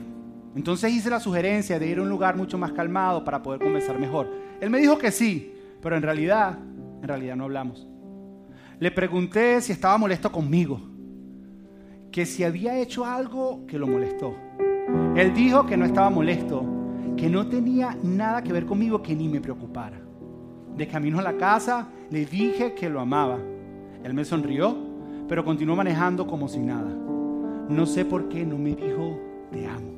entonces 0.55 0.91
hice 0.91 1.09
la 1.09 1.19
sugerencia 1.19 1.79
de 1.79 1.87
ir 1.87 1.99
a 1.99 2.01
un 2.01 2.09
lugar 2.09 2.35
mucho 2.35 2.57
más 2.57 2.71
calmado 2.73 3.23
para 3.23 3.41
poder 3.41 3.61
conversar 3.61 3.99
mejor. 3.99 4.29
Él 4.61 4.69
me 4.69 4.79
dijo 4.79 4.97
que 4.97 5.11
sí, 5.11 5.53
pero 5.81 5.95
en 5.95 6.03
realidad, 6.03 6.57
en 7.01 7.07
realidad 7.07 7.35
no 7.35 7.45
hablamos. 7.45 7.87
Le 8.79 8.91
pregunté 8.91 9.61
si 9.61 9.71
estaba 9.71 9.97
molesto 9.97 10.31
conmigo 10.31 10.79
que 12.13 12.27
si 12.27 12.43
había 12.43 12.77
hecho 12.77 13.05
algo 13.05 13.65
que 13.65 13.79
lo 13.79 13.87
molestó. 13.87 14.35
Él 15.15 15.33
dijo 15.33 15.65
que 15.65 15.75
no 15.75 15.83
estaba 15.83 16.11
molesto, 16.11 16.63
que 17.17 17.27
no 17.27 17.47
tenía 17.47 17.97
nada 18.03 18.43
que 18.43 18.53
ver 18.53 18.67
conmigo, 18.67 19.01
que 19.01 19.15
ni 19.15 19.27
me 19.27 19.41
preocupara. 19.41 19.99
De 20.77 20.87
camino 20.87 21.17
a 21.19 21.23
la 21.23 21.37
casa 21.37 21.87
le 22.11 22.25
dije 22.27 22.75
que 22.75 22.89
lo 22.89 22.99
amaba. 23.01 23.39
Él 24.03 24.13
me 24.13 24.25
sonrió, 24.25 24.75
pero 25.27 25.45
continuó 25.45 25.75
manejando 25.75 26.27
como 26.27 26.47
si 26.47 26.59
nada. 26.59 26.91
No 27.69 27.85
sé 27.85 28.05
por 28.05 28.27
qué 28.29 28.45
no 28.45 28.57
me 28.57 28.75
dijo 28.75 29.19
te 29.51 29.67
amo. 29.67 29.93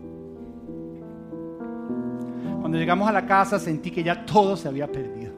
Cuando 2.60 2.78
llegamos 2.78 3.08
a 3.08 3.12
la 3.12 3.26
casa 3.26 3.60
sentí 3.60 3.92
que 3.92 4.04
ya 4.04 4.26
todo 4.26 4.56
se 4.58 4.68
había 4.68 4.92
perdido. 4.92 5.34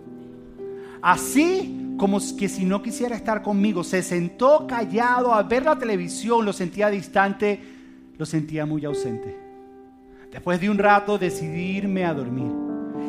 Así 1.02 1.96
como 1.98 2.20
que 2.38 2.48
si 2.48 2.66
no 2.66 2.82
quisiera 2.82 3.16
estar 3.16 3.42
conmigo. 3.42 3.84
Se 3.84 4.02
sentó 4.02 4.66
callado 4.68 5.34
a 5.34 5.44
ver 5.44 5.66
la 5.66 5.78
televisión, 5.78 6.46
lo 6.46 6.54
sentía 6.54 6.90
distante, 6.90 7.60
lo 8.18 8.26
sentía 8.26 8.66
muy 8.66 8.86
ausente. 8.86 9.38
Después 10.32 10.60
de 10.62 10.70
un 10.70 10.78
rato 10.78 11.18
decidí 11.18 11.78
irme 11.78 12.06
a 12.06 12.14
dormir. 12.14 12.52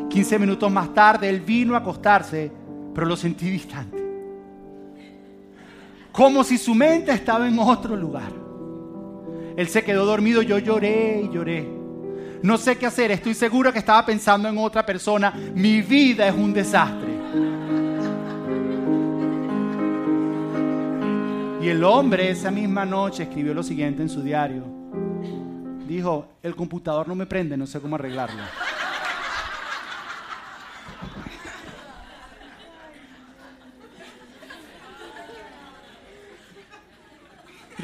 15 0.08 0.38
minutos 0.38 0.72
más 0.72 0.94
tarde 0.94 1.28
él 1.28 1.40
vino 1.40 1.74
a 1.74 1.78
acostarse, 1.78 2.50
pero 2.94 3.06
lo 3.06 3.16
sentí 3.16 3.50
distante. 3.50 4.07
Como 6.12 6.44
si 6.44 6.58
su 6.58 6.74
mente 6.74 7.12
estaba 7.12 7.46
en 7.46 7.58
otro 7.58 7.96
lugar. 7.96 8.32
Él 9.56 9.68
se 9.68 9.82
quedó 9.82 10.04
dormido, 10.04 10.42
yo 10.42 10.58
lloré 10.58 11.22
y 11.24 11.34
lloré. 11.34 11.68
No 12.42 12.56
sé 12.56 12.78
qué 12.78 12.86
hacer, 12.86 13.10
estoy 13.10 13.34
seguro 13.34 13.72
que 13.72 13.80
estaba 13.80 14.06
pensando 14.06 14.48
en 14.48 14.56
otra 14.58 14.86
persona. 14.86 15.32
Mi 15.54 15.82
vida 15.82 16.28
es 16.28 16.34
un 16.34 16.52
desastre. 16.52 17.08
Y 21.60 21.68
el 21.68 21.82
hombre 21.82 22.30
esa 22.30 22.50
misma 22.50 22.84
noche 22.84 23.24
escribió 23.24 23.52
lo 23.52 23.62
siguiente 23.62 24.02
en 24.02 24.08
su 24.08 24.22
diario. 24.22 24.62
Dijo, 25.88 26.26
el 26.42 26.54
computador 26.54 27.08
no 27.08 27.14
me 27.14 27.26
prende, 27.26 27.56
no 27.56 27.66
sé 27.66 27.80
cómo 27.80 27.96
arreglarlo. 27.96 28.42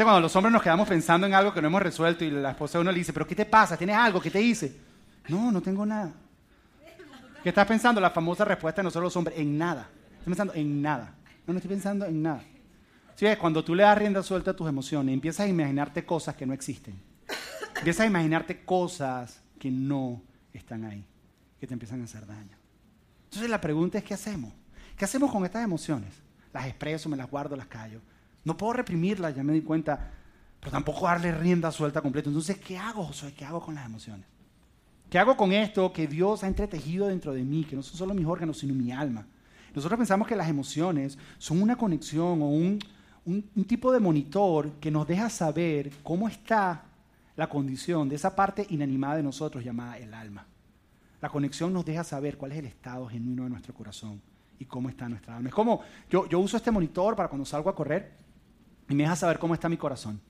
Cuando 0.03 0.21
los 0.21 0.35
hombres 0.35 0.53
nos 0.53 0.63
quedamos 0.63 0.89
pensando 0.89 1.27
en 1.27 1.35
algo 1.35 1.55
que 1.55 1.63
no 1.63 1.69
hemos 1.69 1.83
resuelto 1.83 2.25
y 2.25 2.31
la 2.31 2.51
esposa 2.51 2.79
de 2.79 2.83
uno 2.83 2.91
le 2.91 2.99
dice, 2.99 3.13
pero 3.13 3.27
¿qué 3.27 3.37
te 3.37 3.45
pasa? 3.45 3.77
¿Tienes 3.77 3.97
algo? 3.97 4.21
¿Qué 4.21 4.31
te 4.31 4.43
hice? 4.43 4.77
No, 5.29 5.53
no 5.53 5.61
tengo 5.61 5.87
nada. 5.87 6.13
¿Qué 7.43 7.51
estás 7.51 7.67
pensando? 7.67 8.01
La 8.01 8.11
famosa 8.11 8.45
respuesta 8.45 8.81
de 8.81 8.85
nosotros 8.85 9.05
los 9.05 9.17
hombres, 9.17 9.39
en 9.39 9.57
nada. 9.57 9.89
Estoy 10.19 10.25
pensando 10.25 10.55
en 10.55 10.83
nada. 10.83 11.15
No, 11.47 11.53
no 11.53 11.59
estoy 11.59 11.69
pensando 11.69 12.07
en 12.07 12.23
nada. 12.23 12.43
¿Sí? 13.15 13.27
Cuando 13.39 13.63
tú 13.63 13.75
le 13.75 13.85
das 13.85 13.97
rienda 13.97 14.23
suelta 14.23 14.51
a 14.51 14.57
tus 14.57 14.69
emociones, 14.69 15.13
empiezas 15.13 15.47
a 15.47 15.49
imaginarte 15.49 16.05
cosas 16.05 16.35
que 16.35 16.47
no 16.47 16.55
existen. 16.55 17.01
Empiezas 17.77 18.05
a 18.05 18.07
imaginarte 18.07 18.65
cosas 18.65 19.43
que 19.59 19.71
no 19.71 20.23
están 20.53 20.85
ahí, 20.85 21.07
que 21.61 21.67
te 21.67 21.75
empiezan 21.75 22.01
a 22.01 22.05
hacer 22.05 22.27
daño. 22.27 22.57
Entonces 23.25 23.49
la 23.49 23.61
pregunta 23.61 23.99
es, 23.99 24.05
¿qué 24.05 24.15
hacemos? 24.15 24.53
¿Qué 24.97 25.05
hacemos 25.05 25.31
con 25.31 25.45
estas 25.45 25.63
emociones? 25.63 26.15
Las 26.53 26.67
expreso, 26.67 27.09
me 27.09 27.17
las 27.17 27.31
guardo, 27.31 27.57
las 27.57 27.67
callo. 27.67 28.01
No 28.45 28.57
puedo 28.57 28.75
reprimirlas, 28.75 29.35
ya 29.35 29.43
me 29.43 29.53
di 29.53 29.63
cuenta, 29.63 30.11
pero 30.61 30.71
tampoco 30.71 31.07
darle 31.07 31.33
rienda 31.33 31.73
suelta 31.73 32.01
completa. 32.01 32.29
Entonces, 32.29 32.59
¿qué 32.59 32.79
hago, 32.79 33.05
Josué? 33.05 33.33
¿Qué 33.33 33.45
hago 33.45 33.61
con 33.61 33.75
las 33.75 33.87
emociones? 33.87 34.27
¿Qué 35.09 35.19
hago 35.19 35.37
con 35.37 35.53
esto 35.53 35.93
que 35.93 36.07
Dios 36.07 36.45
ha 36.45 36.47
entretejido 36.47 37.07
dentro 37.07 37.33
de 37.33 37.43
mí, 37.43 37.65
que 37.65 37.77
no 37.77 37.83
son 37.83 37.97
solo 37.97 38.15
mis 38.15 38.27
órganos, 38.27 38.59
sino 38.59 38.75
mi 38.75 38.93
alma? 38.93 39.27
Nosotros 39.75 39.99
pensamos 39.99 40.29
que 40.29 40.37
las 40.37 40.49
emociones 40.49 41.19
son 41.39 41.63
una 41.63 41.77
conexión 41.77 42.43
o 42.43 42.49
un, 42.49 42.79
un, 43.25 43.65
tipo 43.65 43.93
de 43.93 44.01
monitor 44.01 44.73
que 44.81 44.91
nos 44.91 45.07
deja 45.07 45.31
saber 45.31 45.91
cómo 46.03 46.29
está 46.29 46.85
la 47.37 47.49
condición 47.49 48.09
de 48.09 48.17
esa 48.17 48.37
parte 48.37 48.67
inanimada 48.71 49.17
de 49.17 49.23
nosotros 49.23 49.65
llamada 49.65 49.99
el 49.99 50.15
alma. 50.15 50.47
La 51.21 51.29
conexión 51.29 51.73
nos 51.73 51.85
deja 51.85 52.05
saber 52.05 52.37
cuál 52.37 52.53
es 52.53 52.59
el 52.59 52.67
estado 52.67 53.07
genuino 53.07 53.45
de 53.45 53.51
nuestro 53.51 53.75
corazón 53.75 54.21
y 54.59 54.65
cómo 54.65 54.89
está 54.89 55.09
nuestra 55.09 55.37
alma. 55.37 55.49
Es 55.49 55.55
como 55.55 55.81
yo, 56.11 56.29
yo 56.29 56.39
uso 56.39 56.57
este 56.57 56.71
monitor 56.71 57.17
para 57.17 57.29
cuando 57.29 57.45
salgo 57.45 57.71
a 57.71 57.75
correr 57.75 58.24
y 58.89 58.95
me 58.95 59.05
deja 59.05 59.17
saber 59.17 59.39
cómo 59.39 59.55
está 59.55 59.69
mi 59.69 59.77
corazón. 59.77 60.21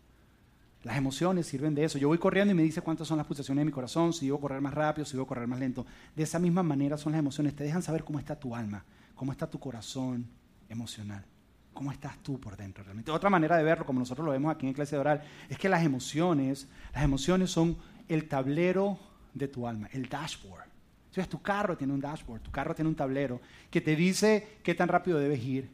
Las 0.83 0.99
emociones 0.99 1.47
sirven 1.47 1.75
de 1.75 1.85
eso. 1.85 1.99
Yo 1.99 2.09
voy 2.09 2.19
corriendo 2.19 2.53
y 2.53 2.55
me 2.55 2.63
dice 2.63 2.83
cuántas 2.83 3.09
son 3.09 3.17
las 3.17 3.27
pulsaciones 3.27 3.63
de 3.63 3.65
mi 3.65 3.73
corazón, 3.73 4.13
si 4.13 4.27
debo 4.27 4.41
correr 4.41 4.61
más 4.61 4.75
rápido, 4.75 5.07
si 5.07 5.15
debo 5.15 5.27
correr 5.27 5.49
más 5.49 5.59
lento. 5.59 5.87
De 6.15 6.23
esa 6.23 6.39
misma 6.39 6.63
manera 6.63 6.99
son 6.99 7.13
las 7.13 7.19
emociones. 7.19 7.57
Te 7.57 7.65
dejan 7.65 7.83
saber 7.83 8.05
cómo 8.05 8.19
está 8.19 8.39
tu 8.39 8.55
alma, 8.55 8.85
cómo 9.15 9.33
está 9.33 9.49
tu 9.49 9.59
corazón 9.59 10.27
emocional. 10.69 11.25
¿Cómo 11.73 11.91
estás 11.91 12.23
tú 12.23 12.39
por 12.39 12.57
dentro 12.57 12.85
realmente? 12.85 13.11
Otra 13.11 13.29
manera 13.29 13.57
de 13.57 13.65
verlo, 13.65 13.85
como 13.85 13.99
nosotros 13.99 14.25
lo 14.25 14.31
vemos 14.31 14.55
aquí 14.55 14.65
en 14.65 14.71
Iglesia 14.71 14.97
de 14.97 15.01
Oral, 15.01 15.23
es 15.49 15.59
que 15.59 15.69
las 15.69 15.85
emociones, 15.85 16.69
las 16.93 17.03
emociones 17.03 17.51
son 17.51 17.77
el 18.07 18.29
tablero 18.29 18.97
de 19.33 19.49
tu 19.49 19.67
alma, 19.67 19.89
el 19.93 20.09
dashboard. 20.09 20.69
Entonces, 21.07 21.29
tu 21.29 21.43
carro 21.43 21.77
tiene 21.77 21.93
un 21.93 22.01
dashboard, 22.01 22.43
tu 22.43 22.53
carro 22.53 22.75
tiene 22.75 22.89
un 22.89 22.95
tablero 22.95 23.41
que 23.71 23.81
te 23.81 23.97
dice 23.97 24.59
qué 24.63 24.75
tan 24.75 24.89
rápido 24.89 25.19
debes 25.19 25.43
ir, 25.43 25.71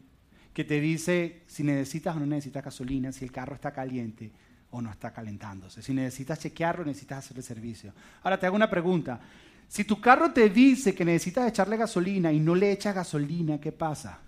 que 0.60 0.64
te 0.66 0.78
dice 0.78 1.40
si 1.46 1.64
necesitas 1.64 2.14
o 2.14 2.20
no 2.20 2.26
necesitas 2.26 2.62
gasolina, 2.62 3.12
si 3.12 3.24
el 3.24 3.32
carro 3.32 3.54
está 3.54 3.72
caliente 3.72 4.30
o 4.72 4.82
no 4.82 4.90
está 4.90 5.10
calentándose, 5.10 5.80
si 5.80 5.94
necesitas 5.94 6.38
chequearlo 6.38 6.84
necesitas 6.84 7.24
hacer 7.24 7.38
el 7.38 7.42
servicio. 7.42 7.94
Ahora 8.22 8.38
te 8.38 8.44
hago 8.44 8.56
una 8.56 8.68
pregunta. 8.68 9.18
Si 9.66 9.84
tu 9.84 9.98
carro 10.02 10.34
te 10.34 10.50
dice 10.50 10.94
que 10.94 11.02
necesitas 11.02 11.48
echarle 11.48 11.78
gasolina 11.78 12.30
y 12.30 12.40
no 12.40 12.54
le 12.54 12.72
echas 12.72 12.94
gasolina, 12.94 13.58
¿qué 13.58 13.72
pasa? 13.72 14.18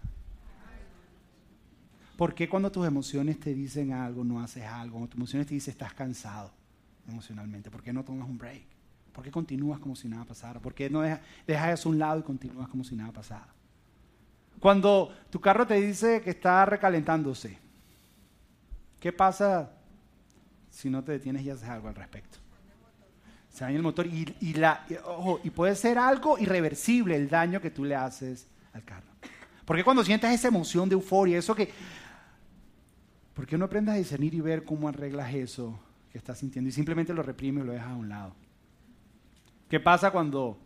¿Por 2.16 2.34
qué 2.34 2.48
cuando 2.48 2.72
tus 2.72 2.86
emociones 2.86 3.38
te 3.38 3.52
dicen 3.52 3.92
algo 3.92 4.24
no 4.24 4.40
haces 4.40 4.64
algo? 4.64 4.92
Cuando 4.92 5.08
tus 5.08 5.18
emociones 5.18 5.46
te 5.48 5.52
dicen 5.52 5.72
estás 5.72 5.92
cansado 5.92 6.50
emocionalmente, 7.06 7.70
¿por 7.70 7.82
qué 7.82 7.92
no 7.92 8.04
tomas 8.04 8.26
un 8.26 8.38
break? 8.38 8.64
¿Por 9.12 9.22
qué 9.22 9.30
continúas 9.30 9.78
como 9.80 9.94
si 9.94 10.08
nada 10.08 10.24
pasara? 10.24 10.60
¿Por 10.60 10.72
qué 10.72 10.88
no 10.88 11.02
dejas, 11.02 11.20
eso 11.46 11.90
a 11.90 11.92
un 11.92 11.98
lado 11.98 12.20
y 12.20 12.22
continúas 12.22 12.68
como 12.68 12.84
si 12.84 12.96
nada 12.96 13.12
pasara? 13.12 13.48
Cuando 14.62 15.12
tu 15.28 15.40
carro 15.40 15.66
te 15.66 15.74
dice 15.74 16.22
que 16.22 16.30
está 16.30 16.64
recalentándose, 16.64 17.58
¿qué 19.00 19.12
pasa 19.12 19.72
si 20.70 20.88
no 20.88 21.02
te 21.02 21.10
detienes 21.10 21.42
y 21.42 21.50
haces 21.50 21.68
algo 21.68 21.88
al 21.88 21.96
respecto? 21.96 22.38
Se 23.48 23.64
daña 23.64 23.78
el 23.78 23.82
motor 23.82 24.06
y, 24.06 24.54
la, 24.54 24.86
y 25.42 25.50
puede 25.50 25.74
ser 25.74 25.98
algo 25.98 26.38
irreversible 26.38 27.16
el 27.16 27.28
daño 27.28 27.60
que 27.60 27.72
tú 27.72 27.84
le 27.84 27.96
haces 27.96 28.46
al 28.72 28.84
carro. 28.84 29.08
Porque 29.64 29.82
cuando 29.82 30.04
sientes 30.04 30.30
esa 30.30 30.46
emoción 30.46 30.88
de 30.88 30.94
euforia, 30.94 31.38
eso 31.38 31.56
que 31.56 31.68
¿Por 33.34 33.48
qué 33.48 33.58
no 33.58 33.64
aprendes 33.64 33.94
a 33.94 33.98
discernir 33.98 34.32
y 34.34 34.40
ver 34.40 34.62
cómo 34.64 34.88
arreglas 34.88 35.34
eso 35.34 35.76
que 36.12 36.18
estás 36.18 36.38
sintiendo 36.38 36.68
y 36.68 36.72
simplemente 36.72 37.12
lo 37.12 37.24
reprimes 37.24 37.64
y 37.64 37.66
lo 37.66 37.72
dejas 37.72 37.88
a 37.88 37.96
un 37.96 38.08
lado? 38.08 38.34
¿Qué 39.68 39.80
pasa 39.80 40.12
cuando 40.12 40.56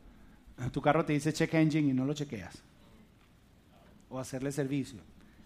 tu 0.70 0.82
carro 0.82 1.02
te 1.02 1.14
dice 1.14 1.32
check 1.32 1.54
engine 1.54 1.88
y 1.88 1.94
no 1.94 2.04
lo 2.04 2.12
chequeas? 2.12 2.62
O 4.08 4.18
hacerle 4.18 4.52
servicio. 4.52 5.00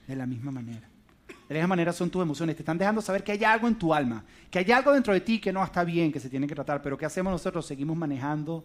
De 0.07 0.17
la 0.17 0.27
misma 0.27 0.51
manera. 0.51 0.89
De 1.49 1.55
la 1.55 1.61
misma 1.61 1.69
manera 1.69 1.93
son 1.93 2.11
tus 2.11 2.23
emociones. 2.23 2.57
Te 2.57 2.63
están 2.63 2.79
dejando 2.79 3.03
saber 3.03 3.25
que 3.25 3.33
hay 3.33 3.45
algo 3.45 3.67
en 3.67 3.77
tu 3.77 3.93
alma, 3.93 4.25
que 4.51 4.61
hay 4.61 4.71
algo 4.73 4.93
dentro 4.93 5.13
de 5.13 5.21
ti 5.21 5.41
que 5.41 5.53
no 5.53 5.65
está 5.65 5.85
bien, 5.85 6.13
que 6.13 6.21
se 6.21 6.29
tiene 6.29 6.47
que 6.47 6.55
tratar. 6.55 6.81
Pero 6.81 6.97
¿qué 6.97 7.07
hacemos 7.07 7.33
nosotros? 7.33 7.67
Seguimos 7.67 7.97
manejando 7.97 8.65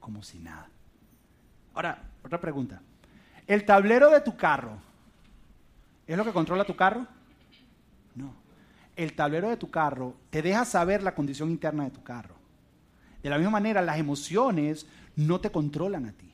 como 0.00 0.22
si 0.22 0.38
nada. 0.38 0.68
Ahora, 1.74 2.02
otra 2.24 2.40
pregunta. 2.40 2.80
¿El 3.46 3.64
tablero 3.64 4.10
de 4.10 4.20
tu 4.20 4.36
carro 4.36 4.78
es 6.06 6.16
lo 6.16 6.24
que 6.24 6.32
controla 6.32 6.64
tu 6.64 6.74
carro? 6.74 7.06
No. 8.14 8.34
El 8.96 9.14
tablero 9.14 9.48
de 9.48 9.56
tu 9.56 9.70
carro 9.70 10.14
te 10.30 10.42
deja 10.42 10.64
saber 10.64 11.02
la 11.02 11.14
condición 11.14 11.50
interna 11.50 11.84
de 11.84 11.90
tu 11.90 12.02
carro. 12.02 12.34
De 13.22 13.30
la 13.30 13.38
misma 13.38 13.52
manera, 13.52 13.80
las 13.80 13.98
emociones 13.98 14.86
no 15.16 15.40
te 15.40 15.50
controlan 15.50 16.06
a 16.06 16.12
ti. 16.12 16.33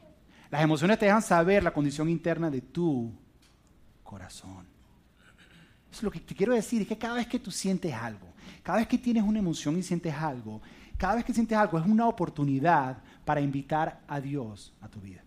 Las 0.50 0.62
emociones 0.62 0.98
te 0.98 1.06
dejan 1.06 1.22
saber 1.22 1.62
la 1.62 1.72
condición 1.72 2.08
interna 2.08 2.50
de 2.50 2.60
tu 2.60 3.12
corazón. 4.02 4.66
Es 5.92 6.02
lo 6.02 6.10
que 6.10 6.20
te 6.20 6.34
quiero 6.34 6.54
decir 6.54 6.82
es 6.82 6.88
que 6.88 6.98
cada 6.98 7.14
vez 7.14 7.26
que 7.26 7.38
tú 7.38 7.50
sientes 7.50 7.92
algo, 7.94 8.32
cada 8.62 8.78
vez 8.78 8.88
que 8.88 8.98
tienes 8.98 9.22
una 9.22 9.38
emoción 9.38 9.78
y 9.78 9.82
sientes 9.82 10.14
algo, 10.14 10.60
cada 10.96 11.16
vez 11.16 11.24
que 11.24 11.32
sientes 11.32 11.56
algo 11.56 11.78
es 11.78 11.86
una 11.86 12.06
oportunidad 12.06 12.98
para 13.24 13.40
invitar 13.40 14.02
a 14.06 14.20
Dios 14.20 14.72
a 14.80 14.88
tu 14.88 15.00
vida. 15.00 15.22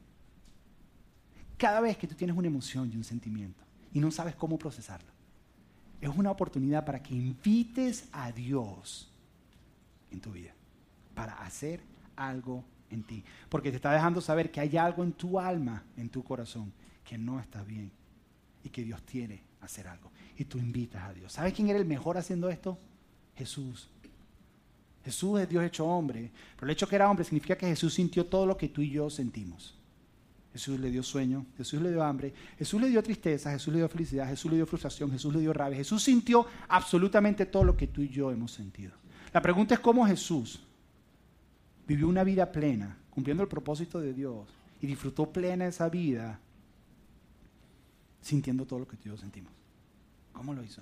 Cada 1.57 1.79
vez 1.79 1.97
que 1.97 2.07
tú 2.07 2.15
tienes 2.15 2.35
una 2.35 2.47
emoción 2.47 2.91
y 2.91 2.97
un 2.97 3.03
sentimiento 3.03 3.63
y 3.93 3.99
no 3.99 4.11
sabes 4.11 4.35
cómo 4.35 4.57
procesarlo, 4.57 5.11
es 6.01 6.09
una 6.09 6.31
oportunidad 6.31 6.83
para 6.83 7.01
que 7.01 7.15
invites 7.15 8.09
a 8.11 8.31
Dios 8.31 9.09
en 10.11 10.19
tu 10.19 10.31
vida, 10.31 10.53
para 11.15 11.33
hacer 11.43 11.81
algo 12.17 12.65
en 12.93 13.03
ti. 13.03 13.23
Porque 13.49 13.69
te 13.69 13.77
está 13.77 13.91
dejando 13.91 14.21
saber 14.21 14.51
que 14.51 14.59
hay 14.59 14.77
algo 14.77 15.03
en 15.03 15.13
tu 15.13 15.39
alma, 15.39 15.83
en 15.97 16.09
tu 16.09 16.23
corazón, 16.23 16.71
que 17.03 17.17
no 17.17 17.39
está 17.39 17.63
bien 17.63 17.91
y 18.63 18.69
que 18.69 18.83
Dios 18.83 19.01
quiere 19.05 19.41
hacer 19.61 19.87
algo. 19.87 20.11
Y 20.37 20.45
tú 20.45 20.57
invitas 20.57 21.03
a 21.03 21.13
Dios. 21.13 21.33
¿Sabes 21.33 21.53
quién 21.53 21.69
era 21.69 21.79
el 21.79 21.85
mejor 21.85 22.17
haciendo 22.17 22.49
esto? 22.49 22.77
Jesús. 23.35 23.89
Jesús 25.03 25.41
es 25.41 25.49
Dios 25.49 25.63
hecho 25.63 25.85
hombre, 25.85 26.31
pero 26.55 26.67
el 26.67 26.71
hecho 26.71 26.87
que 26.87 26.95
era 26.95 27.09
hombre 27.09 27.25
significa 27.25 27.57
que 27.57 27.67
Jesús 27.67 27.93
sintió 27.93 28.25
todo 28.25 28.45
lo 28.45 28.55
que 28.55 28.69
tú 28.69 28.81
y 28.81 28.89
yo 28.89 29.09
sentimos. 29.09 29.77
Jesús 30.53 30.79
le 30.79 30.91
dio 30.91 31.01
sueño, 31.01 31.47
Jesús 31.57 31.81
le 31.81 31.89
dio 31.89 32.03
hambre, 32.03 32.31
Jesús 32.57 32.79
le 32.79 32.87
dio 32.87 33.01
tristeza, 33.01 33.51
Jesús 33.51 33.73
le 33.73 33.79
dio 33.79 33.89
felicidad, 33.89 34.27
Jesús 34.27 34.51
le 34.51 34.57
dio 34.57 34.67
frustración, 34.67 35.11
Jesús 35.11 35.33
le 35.33 35.41
dio 35.41 35.51
rabia. 35.51 35.77
Jesús 35.77 36.03
sintió 36.03 36.45
absolutamente 36.69 37.47
todo 37.47 37.63
lo 37.63 37.75
que 37.75 37.87
tú 37.87 38.01
y 38.01 38.09
yo 38.09 38.31
hemos 38.31 38.51
sentido. 38.51 38.93
La 39.33 39.41
pregunta 39.41 39.73
es 39.73 39.79
cómo 39.79 40.05
Jesús 40.05 40.61
vivió 41.87 42.07
una 42.07 42.23
vida 42.23 42.51
plena, 42.51 42.97
cumpliendo 43.09 43.43
el 43.43 43.49
propósito 43.49 43.99
de 43.99 44.13
Dios 44.13 44.47
y 44.81 44.87
disfrutó 44.87 45.31
plena 45.31 45.65
esa 45.65 45.89
vida 45.89 46.39
sintiendo 48.21 48.65
todo 48.65 48.79
lo 48.79 48.87
que 48.87 48.97
tú 48.97 49.09
y 49.09 49.11
yo 49.11 49.17
sentimos. 49.17 49.51
¿Cómo 50.31 50.53
lo 50.53 50.63
hizo? 50.63 50.81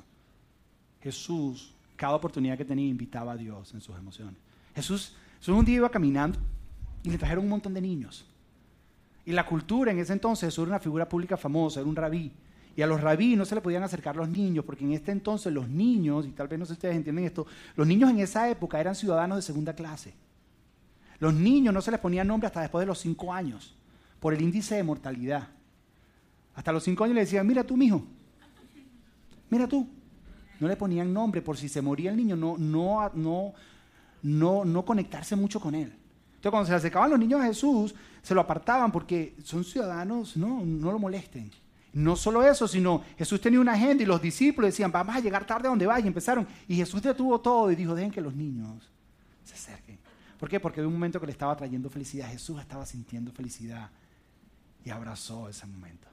Jesús, 1.01 1.73
cada 1.95 2.15
oportunidad 2.15 2.57
que 2.57 2.65
tenía, 2.65 2.87
invitaba 2.87 3.33
a 3.33 3.37
Dios 3.37 3.73
en 3.73 3.81
sus 3.81 3.97
emociones. 3.97 4.35
Jesús, 4.75 5.15
Jesús 5.39 5.55
un 5.55 5.65
día 5.65 5.77
iba 5.77 5.89
caminando 5.89 6.39
y 7.03 7.09
le 7.09 7.17
trajeron 7.17 7.43
un 7.43 7.49
montón 7.49 7.73
de 7.73 7.81
niños. 7.81 8.25
Y 9.25 9.31
la 9.31 9.45
cultura 9.45 9.91
en 9.91 9.99
ese 9.99 10.13
entonces 10.13 10.55
era 10.57 10.67
una 10.67 10.79
figura 10.79 11.07
pública 11.07 11.37
famosa, 11.37 11.79
era 11.79 11.89
un 11.89 11.95
rabí. 11.95 12.31
Y 12.75 12.81
a 12.81 12.87
los 12.87 13.01
rabí 13.01 13.35
no 13.35 13.45
se 13.45 13.55
le 13.55 13.61
podían 13.61 13.83
acercar 13.83 14.15
los 14.15 14.29
niños, 14.29 14.63
porque 14.63 14.85
en 14.85 14.93
este 14.93 15.11
entonces 15.11 15.51
los 15.51 15.67
niños, 15.67 16.25
y 16.25 16.31
tal 16.31 16.47
vez 16.47 16.57
no 16.57 16.65
sé 16.65 16.73
si 16.73 16.77
ustedes 16.77 16.95
entienden 16.95 17.25
esto, 17.25 17.45
los 17.75 17.85
niños 17.85 18.09
en 18.09 18.19
esa 18.19 18.49
época 18.49 18.79
eran 18.79 18.95
ciudadanos 18.95 19.37
de 19.37 19.41
segunda 19.41 19.73
clase. 19.73 20.13
Los 21.21 21.35
niños 21.35 21.71
no 21.71 21.83
se 21.83 21.91
les 21.91 21.99
ponía 21.99 22.23
nombre 22.23 22.47
hasta 22.47 22.61
después 22.61 22.81
de 22.81 22.87
los 22.87 22.97
cinco 22.97 23.31
años, 23.31 23.75
por 24.19 24.33
el 24.33 24.41
índice 24.41 24.73
de 24.73 24.83
mortalidad. 24.83 25.49
Hasta 26.55 26.71
los 26.71 26.83
cinco 26.83 27.03
años 27.03 27.13
le 27.13 27.21
decían, 27.21 27.45
mira 27.45 27.63
tú, 27.63 27.77
mijo, 27.77 28.03
mira 29.51 29.67
tú. 29.67 29.87
No 30.59 30.67
le 30.67 30.75
ponían 30.75 31.13
nombre 31.13 31.43
por 31.43 31.57
si 31.57 31.69
se 31.69 31.79
moría 31.79 32.09
el 32.09 32.17
niño, 32.17 32.35
no, 32.35 32.57
no, 32.57 33.53
no, 34.23 34.65
no, 34.65 34.83
conectarse 34.83 35.35
mucho 35.35 35.59
con 35.59 35.75
él. 35.75 35.93
Entonces, 36.35 36.51
cuando 36.51 36.67
se 36.67 36.73
acercaban 36.73 37.11
los 37.11 37.19
niños 37.19 37.39
a 37.39 37.45
Jesús, 37.45 37.93
se 38.23 38.33
lo 38.33 38.41
apartaban 38.41 38.91
porque 38.91 39.35
son 39.43 39.63
ciudadanos, 39.63 40.35
no, 40.35 40.65
no 40.65 40.91
lo 40.91 40.97
molesten. 40.97 41.51
No 41.93 42.15
solo 42.15 42.41
eso, 42.43 42.67
sino 42.67 43.03
Jesús 43.15 43.39
tenía 43.39 43.59
una 43.59 43.73
agenda 43.73 44.01
y 44.01 44.07
los 44.07 44.23
discípulos 44.23 44.69
decían, 44.69 44.91
vamos 44.91 45.15
a 45.15 45.19
llegar 45.19 45.45
tarde 45.45 45.67
a 45.67 45.69
donde 45.69 45.85
vaya. 45.85 46.03
Y 46.03 46.07
empezaron. 46.07 46.47
Y 46.67 46.77
Jesús 46.77 47.03
detuvo 47.03 47.39
todo 47.41 47.71
y 47.71 47.75
dijo, 47.75 47.93
dejen 47.93 48.09
que 48.09 48.21
los 48.21 48.33
niños 48.33 48.89
se 49.43 49.53
acerquen. 49.53 49.99
¿Por 50.41 50.49
qué? 50.49 50.59
Porque 50.59 50.81
de 50.81 50.87
un 50.87 50.93
momento 50.93 51.19
que 51.19 51.27
le 51.27 51.33
estaba 51.33 51.55
trayendo 51.55 51.87
felicidad, 51.87 52.27
Jesús 52.27 52.59
estaba 52.59 52.83
sintiendo 52.83 53.31
felicidad 53.31 53.91
y 54.83 54.89
abrazó 54.89 55.47
ese 55.47 55.67
momento. 55.67 56.07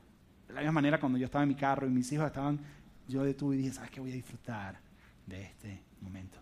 De 0.47 0.53
la 0.53 0.61
misma 0.61 0.73
manera, 0.73 1.01
cuando 1.01 1.17
yo 1.17 1.25
estaba 1.25 1.45
en 1.45 1.49
mi 1.49 1.55
carro 1.55 1.87
y 1.87 1.91
mis 1.91 2.13
hijos 2.13 2.27
estaban, 2.27 2.61
yo 3.09 3.25
detuve 3.25 3.55
y 3.55 3.61
dije, 3.61 3.73
¿sabes 3.73 3.91
qué? 3.91 4.01
Voy 4.01 4.11
a 4.11 4.17
disfrutar 4.17 4.79
de 5.27 5.45
este 5.45 5.81
momento. 6.03 6.39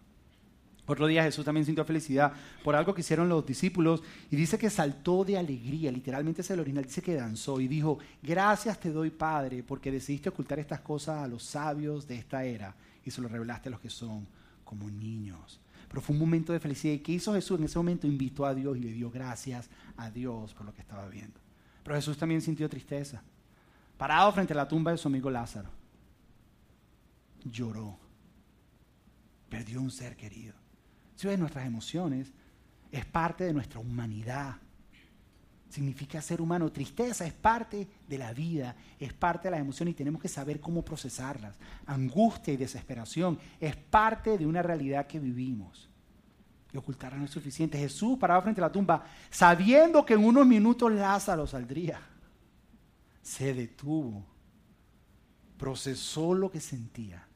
Otro 0.85 1.07
día 1.07 1.23
Jesús 1.23 1.45
también 1.45 1.65
sintió 1.65 1.85
felicidad 1.85 2.33
por 2.65 2.75
algo 2.75 2.93
que 2.93 3.03
hicieron 3.03 3.29
los 3.29 3.47
discípulos 3.47 4.03
y 4.33 4.35
dice 4.35 4.59
que 4.59 4.69
saltó 4.69 5.25
de 5.25 5.39
alegría, 5.39 5.93
literalmente 5.93 6.41
es 6.41 6.51
el 6.51 6.59
original, 6.59 6.83
dice 6.83 7.03
que 7.03 7.15
danzó 7.15 7.61
y 7.61 7.69
dijo, 7.69 8.01
gracias 8.21 8.81
te 8.81 8.91
doy 8.91 9.11
Padre 9.11 9.63
porque 9.63 9.93
decidiste 9.93 10.31
ocultar 10.31 10.59
estas 10.59 10.81
cosas 10.81 11.23
a 11.23 11.29
los 11.29 11.45
sabios 11.45 12.09
de 12.09 12.17
esta 12.17 12.43
era 12.43 12.75
y 13.05 13.13
se 13.13 13.21
lo 13.21 13.29
revelaste 13.29 13.69
a 13.69 13.73
los 13.73 13.81
que 13.81 13.91
son 13.91 14.27
como 14.65 14.91
niños. 14.91 15.61
Pero 15.89 16.01
fue 16.01 16.15
un 16.15 16.21
momento 16.21 16.53
de 16.53 16.61
felicidad 16.61 16.95
y 16.95 16.99
¿qué 16.99 17.13
hizo 17.13 17.33
Jesús? 17.35 17.59
En 17.59 17.65
ese 17.65 17.79
momento 17.79 18.07
invitó 18.07 18.45
a 18.45 18.55
Dios 18.55 18.77
y 18.77 18.81
le 18.81 18.93
dio 18.93 19.11
gracias 19.11 19.71
a 19.97 20.11
Dios 20.11 20.53
por 20.55 20.67
lo 20.67 20.75
que 20.75 20.81
estaba 20.81 21.09
viendo. 21.09 21.41
Pero 21.83 21.97
Jesús 21.97 22.17
también 22.17 22.41
sintió 22.41 22.69
tristeza. 22.69 23.23
Parado 23.97 24.33
frente 24.33 24.53
a 24.53 24.57
la 24.57 24.69
tumba 24.69 24.91
de 24.91 24.99
su 24.99 25.09
amigo 25.09 25.31
Lázaro, 25.31 25.71
lloró, 27.45 27.99
perdió 29.49 29.81
un 29.81 29.91
ser 29.91 30.17
querido 30.17 30.55
de 31.25 31.39
nuestras 31.39 31.67
emociones 31.67 32.33
es 32.93 33.05
parte 33.05 33.45
de 33.45 33.53
nuestra 33.53 33.81
humanidad. 33.81 34.57
Significa 35.69 36.23
ser 36.23 36.41
humano. 36.41 36.71
Tristeza 36.71 37.27
es 37.27 37.33
parte 37.33 37.89
de 38.09 38.19
la 38.19 38.33
vida, 38.33 38.77
es 38.99 39.13
parte 39.13 39.49
de 39.49 39.53
las 39.53 39.61
emociones 39.61 39.93
y 39.93 39.97
tenemos 39.97 40.23
que 40.23 40.29
saber 40.29 40.61
cómo 40.61 40.85
procesarlas. 40.85 41.57
Angustia 41.87 42.55
y 42.55 42.57
desesperación 42.57 43.39
es 43.61 43.77
parte 43.77 44.39
de 44.39 44.47
una 44.47 44.63
realidad 44.63 45.07
que 45.07 45.19
vivimos. 45.19 45.89
Y 46.73 46.77
ocultarla 46.77 47.19
no 47.19 47.25
es 47.25 47.31
suficiente. 47.31 47.79
Jesús 47.79 48.19
paraba 48.19 48.43
frente 48.43 48.61
a 48.61 48.67
la 48.67 48.73
tumba 48.73 49.05
sabiendo 49.31 50.05
que 50.05 50.15
en 50.15 50.25
unos 50.25 50.47
minutos 50.47 50.93
Lázaro 50.93 51.47
saldría. 51.47 52.01
Se 53.23 53.53
detuvo, 53.53 54.25
procesó 55.59 56.33
lo 56.33 56.51
que 56.51 56.61
sentía, 56.61 57.27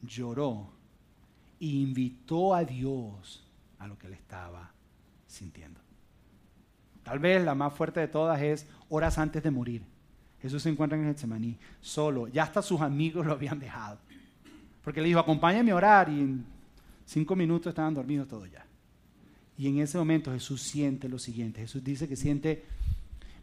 lloró 0.00 0.72
e 1.60 1.66
invitó 1.66 2.54
a 2.54 2.64
Dios 2.64 3.46
a 3.78 3.86
lo 3.86 3.98
que 3.98 4.06
él 4.06 4.14
estaba 4.14 4.72
sintiendo. 5.26 5.87
Tal 7.08 7.20
vez 7.20 7.42
la 7.42 7.54
más 7.54 7.72
fuerte 7.72 8.00
de 8.00 8.08
todas 8.08 8.38
es 8.42 8.66
horas 8.90 9.16
antes 9.16 9.42
de 9.42 9.50
morir. 9.50 9.82
Jesús 10.42 10.62
se 10.62 10.68
encuentra 10.68 10.98
en 10.98 11.06
Getsemaní, 11.06 11.56
solo. 11.80 12.28
Ya 12.28 12.42
hasta 12.42 12.60
sus 12.60 12.82
amigos 12.82 13.24
lo 13.24 13.32
habían 13.32 13.58
dejado. 13.58 13.98
Porque 14.84 15.00
le 15.00 15.08
dijo, 15.08 15.18
acompáñame 15.18 15.70
a 15.70 15.76
orar 15.76 16.10
y 16.10 16.20
en 16.20 16.44
cinco 17.06 17.34
minutos 17.34 17.70
estaban 17.70 17.94
dormidos 17.94 18.28
todos 18.28 18.50
ya. 18.52 18.66
Y 19.56 19.68
en 19.68 19.78
ese 19.78 19.96
momento 19.96 20.30
Jesús 20.30 20.60
siente 20.60 21.08
lo 21.08 21.18
siguiente. 21.18 21.62
Jesús 21.62 21.82
dice 21.82 22.06
que 22.06 22.14
siente 22.14 22.66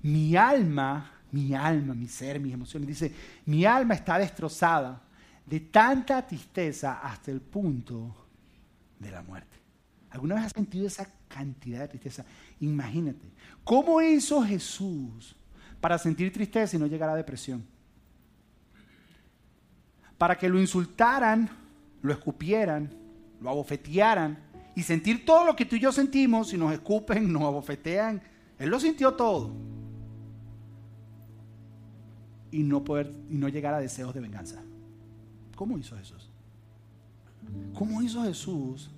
mi 0.04 0.36
alma, 0.36 1.14
mi 1.32 1.56
alma, 1.56 1.96
mi 1.96 2.08
ser, 2.08 2.40
mis 2.40 2.54
emociones. 2.54 2.88
Dice, 2.88 3.12
mi 3.48 3.66
alma 3.66 3.96
está 3.96 4.20
destrozada 4.20 5.02
de 5.44 5.60
tanta 5.60 6.24
tristeza 6.28 7.00
hasta 7.02 7.32
el 7.32 7.42
punto 7.42 8.16
de 9.00 9.10
la 9.10 9.24
muerte. 9.24 9.58
¿Alguna 10.16 10.36
vez 10.36 10.46
has 10.46 10.54
sentido 10.54 10.88
esa 10.88 11.06
cantidad 11.28 11.82
de 11.82 11.90
tristeza? 11.90 12.24
Imagínate, 12.62 13.30
¿cómo 13.66 14.02
hizo 14.02 14.42
Jesús 14.42 15.36
para 15.82 15.98
sentir 15.98 16.32
tristeza 16.32 16.78
y 16.78 16.80
no 16.80 16.88
llegar 16.88 17.10
a 17.10 17.16
depresión? 17.16 17.66
Para 20.18 20.38
que 20.38 20.48
lo 20.48 20.58
insultaran, 20.58 21.50
lo 22.02 22.14
escupieran, 22.14 22.94
lo 23.42 23.50
abofetearan 23.50 24.40
y 24.74 24.84
sentir 24.84 25.26
todo 25.26 25.44
lo 25.44 25.54
que 25.54 25.66
tú 25.66 25.76
y 25.76 25.82
yo 25.82 25.92
sentimos, 25.92 26.48
si 26.48 26.58
nos 26.58 26.72
escupen, 26.72 27.30
nos 27.34 27.42
abofetean. 27.42 28.22
Él 28.58 28.70
lo 28.70 28.80
sintió 28.80 29.16
todo. 29.16 29.52
Y 32.52 32.64
no, 32.64 32.86
poder, 32.86 33.14
y 33.30 33.36
no 33.36 33.50
llegar 33.50 33.74
a 33.74 33.82
deseos 33.82 34.14
de 34.14 34.22
venganza. 34.22 34.64
¿Cómo 35.58 35.78
hizo 35.78 35.98
Jesús? 35.98 36.30
¿Cómo 37.74 38.02
hizo 38.02 38.24
Jesús 38.24 38.90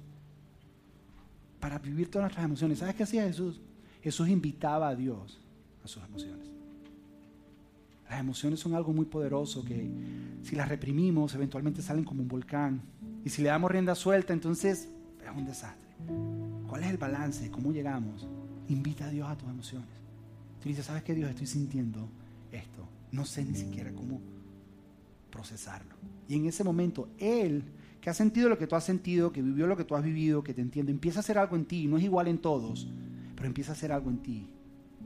para 1.67 1.79
vivir 1.79 2.09
todas 2.09 2.23
nuestras 2.23 2.45
emociones? 2.45 2.79
¿Sabes 2.79 2.95
qué 2.95 3.03
hacía 3.03 3.23
Jesús? 3.23 3.59
Jesús 4.01 4.29
invitaba 4.29 4.87
a 4.87 4.95
Dios 4.95 5.37
a 5.83 5.87
sus 5.89 6.01
emociones. 6.01 6.47
Las 8.09 8.21
emociones 8.21 8.61
son 8.61 8.73
algo 8.73 8.93
muy 8.93 9.05
poderoso 9.05 9.65
que 9.65 9.91
si 10.43 10.55
las 10.55 10.69
reprimimos 10.69 11.35
eventualmente 11.35 11.81
salen 11.81 12.05
como 12.05 12.21
un 12.21 12.29
volcán. 12.29 12.81
Y 13.25 13.29
si 13.29 13.41
le 13.41 13.49
damos 13.49 13.69
rienda 13.69 13.95
suelta, 13.95 14.31
entonces 14.31 14.87
es 15.21 15.35
un 15.35 15.45
desastre. 15.45 15.89
¿Cuál 16.69 16.83
es 16.83 16.89
el 16.89 16.97
balance? 16.97 17.51
¿Cómo 17.51 17.73
llegamos? 17.73 18.25
Invita 18.69 19.07
a 19.07 19.09
Dios 19.09 19.27
a 19.27 19.37
tus 19.37 19.49
emociones. 19.49 19.89
Tú 20.63 20.69
dices, 20.69 20.85
¿sabes 20.85 21.03
qué 21.03 21.15
Dios? 21.15 21.29
Estoy 21.29 21.47
sintiendo 21.47 22.07
esto. 22.49 22.87
No 23.11 23.25
sé 23.25 23.43
ni 23.43 23.55
siquiera 23.55 23.91
cómo 23.91 24.21
procesarlo. 25.29 25.95
Y 26.29 26.35
en 26.35 26.45
ese 26.45 26.63
momento, 26.63 27.09
Él, 27.17 27.61
que 28.01 28.09
ha 28.09 28.13
sentido 28.13 28.49
lo 28.49 28.57
que 28.57 28.67
tú 28.67 28.75
has 28.75 28.83
sentido, 28.83 29.31
que 29.31 29.41
vivió 29.41 29.67
lo 29.67 29.77
que 29.77 29.83
tú 29.83 29.95
has 29.95 30.03
vivido, 30.03 30.43
que 30.43 30.53
te 30.53 30.61
entiende, 30.61 30.91
empieza 30.91 31.19
a 31.19 31.21
hacer 31.21 31.37
algo 31.37 31.55
en 31.55 31.65
ti. 31.65 31.87
No 31.87 31.97
es 31.97 32.03
igual 32.03 32.27
en 32.27 32.37
todos, 32.37 32.87
pero 33.35 33.47
empieza 33.47 33.71
a 33.71 33.75
hacer 33.75 33.91
algo 33.91 34.09
en 34.09 34.19
ti 34.19 34.49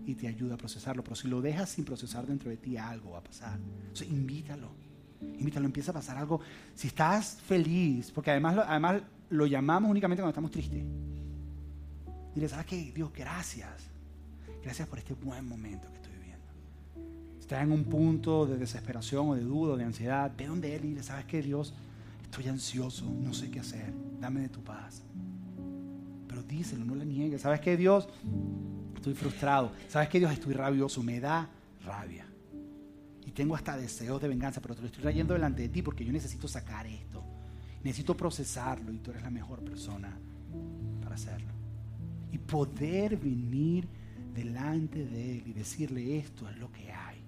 y 0.06 0.16
te 0.16 0.28
ayuda 0.28 0.56
a 0.56 0.58
procesarlo. 0.58 1.04
Pero 1.04 1.16
si 1.16 1.28
lo 1.28 1.42
dejas 1.42 1.70
sin 1.70 1.86
procesar 1.86 2.26
dentro 2.26 2.50
de 2.50 2.58
ti, 2.58 2.78
algo 2.78 3.12
va 3.12 3.20
a 3.20 3.24
pasar. 3.24 3.60
Entonces, 3.82 4.10
invítalo. 4.10 4.70
Invítalo, 5.22 5.66
empieza 5.66 5.92
a 5.92 5.94
pasar 5.94 6.18
algo. 6.18 6.42
Si 6.74 6.88
estás 6.88 7.38
feliz, 7.46 8.12
porque 8.12 8.32
además, 8.32 8.58
además 8.68 9.02
lo 9.30 9.46
llamamos 9.46 9.90
únicamente 9.90 10.22
cuando 10.22 10.32
estamos 10.32 10.52
tristes. 10.52 10.84
Dile, 12.34 12.50
¿sabes 12.50 12.66
qué? 12.66 12.92
Dios, 12.94 13.12
gracias. 13.14 13.88
Gracias 14.64 14.88
por 14.88 15.00
este 15.00 15.14
buen 15.14 15.48
momento 15.48 15.90
que 15.90 15.96
estoy 15.96 16.14
viviendo. 16.14 16.46
Si 17.36 17.42
estás 17.42 17.64
en 17.64 17.72
un 17.72 17.84
punto 17.84 18.46
de 18.46 18.58
desesperación 18.58 19.30
o 19.30 19.36
de 19.36 19.42
duda 19.42 19.74
o 19.74 19.78
de 19.78 19.84
ansiedad, 19.84 20.32
ve 20.38 20.48
donde 20.48 20.76
Él 20.76 20.86
y 20.86 20.90
dile, 20.90 21.04
¿sabes 21.04 21.26
qué, 21.26 21.42
Dios? 21.42 21.74
Estoy 22.32 22.48
ansioso, 22.48 23.06
no 23.06 23.34
sé 23.34 23.52
qué 23.52 23.60
hacer. 23.60 23.94
Dame 24.22 24.40
de 24.40 24.48
tu 24.48 24.64
paz. 24.64 25.04
Pero 26.30 26.42
díselo, 26.44 26.86
no 26.86 26.96
le 26.96 27.06
niegues. 27.06 27.42
¿Sabes 27.42 27.60
qué, 27.60 27.76
Dios? 27.76 28.08
Estoy 28.96 29.14
frustrado. 29.16 29.74
¿Sabes 29.90 30.08
qué, 30.08 30.20
Dios? 30.20 30.32
Estoy 30.32 30.54
rabioso. 30.54 31.04
Me 31.04 31.20
da 31.20 31.50
rabia. 31.84 32.26
Y 33.26 33.32
tengo 33.32 33.54
hasta 33.54 33.76
deseos 33.76 34.22
de 34.22 34.30
venganza, 34.30 34.62
pero 34.62 34.76
te 34.76 34.80
lo 34.80 34.88
estoy 34.88 35.02
trayendo 35.02 35.34
delante 35.34 35.64
de 35.64 35.68
ti 35.68 35.82
porque 35.82 36.06
yo 36.06 36.14
necesito 36.14 36.48
sacar 36.48 36.88
esto. 36.88 37.22
Necesito 37.84 38.16
procesarlo 38.16 38.94
y 38.94 39.00
tú 39.00 39.12
eres 39.12 39.24
la 39.24 39.30
mejor 39.30 39.62
persona 39.62 40.18
para 41.04 41.16
hacerlo. 41.16 41.52
Y 42.32 42.38
poder 42.38 43.18
venir 43.18 43.90
delante 44.34 45.06
de 45.06 45.34
Él 45.34 45.48
y 45.48 45.52
decirle 45.52 46.18
esto 46.18 46.50
es 46.50 46.58
lo 46.58 46.72
que 46.72 46.94
hay. 46.94 47.22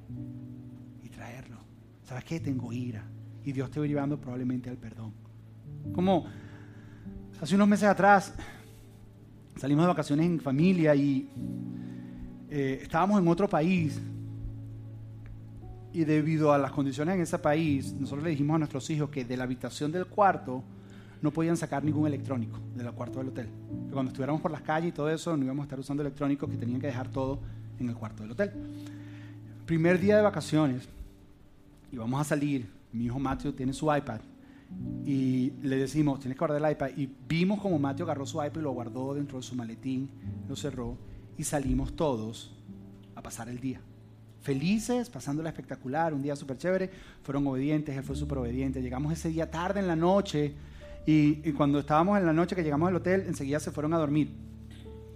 Y 1.04 1.10
traerlo. 1.10 1.58
¿Sabes 2.06 2.24
qué? 2.24 2.40
Tengo 2.40 2.72
ira. 2.72 3.06
Y 3.46 3.52
Dios 3.52 3.70
te 3.70 3.80
va 3.80 3.86
llevando 3.86 4.20
probablemente 4.20 4.70
al 4.70 4.78
perdón. 4.78 5.12
Como 5.94 6.26
hace 7.42 7.56
unos 7.56 7.68
meses 7.68 7.90
atrás 7.90 8.34
salimos 9.58 9.84
de 9.84 9.88
vacaciones 9.88 10.26
en 10.26 10.40
familia 10.40 10.96
y 10.96 11.30
eh, 12.50 12.80
estábamos 12.82 13.22
en 13.22 13.28
otro 13.28 13.50
país 13.50 14.00
y 15.94 16.06
debido 16.06 16.52
a 16.52 16.58
las 16.58 16.72
condiciones 16.72 17.16
en 17.16 17.22
ese 17.22 17.38
país, 17.38 17.94
nosotros 17.94 18.24
le 18.24 18.32
dijimos 18.32 18.56
a 18.56 18.60
nuestros 18.60 18.90
hijos 18.90 19.10
que 19.10 19.24
de 19.26 19.38
la 19.38 19.44
habitación 19.44 19.92
del 19.92 20.08
cuarto 20.08 20.64
no 21.22 21.32
podían 21.32 21.56
sacar 21.56 21.84
ningún 21.84 22.08
electrónico 22.08 22.60
del 22.76 22.92
cuarto 22.92 23.20
del 23.20 23.30
hotel. 23.30 23.48
Que 23.88 23.94
cuando 23.94 24.10
estuviéramos 24.10 24.42
por 24.42 24.52
las 24.52 24.62
calles 24.62 24.90
y 24.90 24.92
todo 24.92 25.10
eso, 25.10 25.38
no 25.38 25.46
íbamos 25.46 25.64
a 25.64 25.66
estar 25.66 25.80
usando 25.80 26.02
electrónicos, 26.02 26.50
que 26.50 26.58
tenían 26.58 26.82
que 26.82 26.88
dejar 26.88 27.10
todo 27.10 27.40
en 27.80 27.90
el 27.90 27.96
cuarto 27.96 28.24
del 28.24 28.32
hotel. 28.32 28.52
Primer 29.66 30.00
día 30.00 30.18
de 30.18 30.24
vacaciones, 30.24 30.90
y 31.92 31.98
vamos 31.98 32.20
a 32.20 32.24
salir, 32.24 32.68
mi 32.94 33.06
hijo 33.06 33.20
Matthew 33.20 33.54
tiene 33.54 33.74
su 33.74 33.94
iPad, 33.94 34.22
y 35.06 35.52
le 35.62 35.76
decimos, 35.76 36.20
tienes 36.20 36.38
que 36.38 36.40
guardar 36.40 36.64
el 36.64 36.72
iPad, 36.72 36.90
y 36.96 37.10
vimos 37.28 37.60
como 37.60 37.78
Matthew 37.78 38.06
agarró 38.06 38.26
su 38.26 38.38
iPad 38.44 38.60
y 38.60 38.64
lo 38.64 38.72
guardó 38.72 39.14
dentro 39.14 39.38
de 39.38 39.44
su 39.44 39.56
maletín, 39.56 40.10
lo 40.48 40.56
cerró, 40.56 40.98
y 41.38 41.44
salimos 41.44 41.96
todos 41.96 42.56
a 43.16 43.22
pasar 43.22 43.50
el 43.50 43.60
día. 43.60 43.82
Felices, 44.42 45.10
pasándola 45.10 45.50
espectacular, 45.50 46.14
un 46.14 46.22
día 46.22 46.36
súper 46.36 46.58
chévere, 46.58 46.90
fueron 47.24 47.48
obedientes, 47.48 47.96
él 47.96 48.04
fue 48.04 48.16
súper 48.16 48.40
obediente, 48.40 48.82
llegamos 48.82 49.14
ese 49.14 49.30
día 49.30 49.50
tarde 49.50 49.80
en 49.80 49.88
la 49.88 49.96
noche 49.96 50.54
y, 51.06 51.52
cuando 51.54 51.80
estábamos 51.80 52.18
en 52.18 52.26
la 52.26 52.34
noche 52.34 52.56
que 52.56 52.64
llegamos 52.64 52.90
al 52.90 52.96
hotel, 52.96 53.26
enseguida 53.28 53.60
se 53.60 53.72
fueron 53.72 53.94
a 53.94 53.98
dormir. 53.98 54.32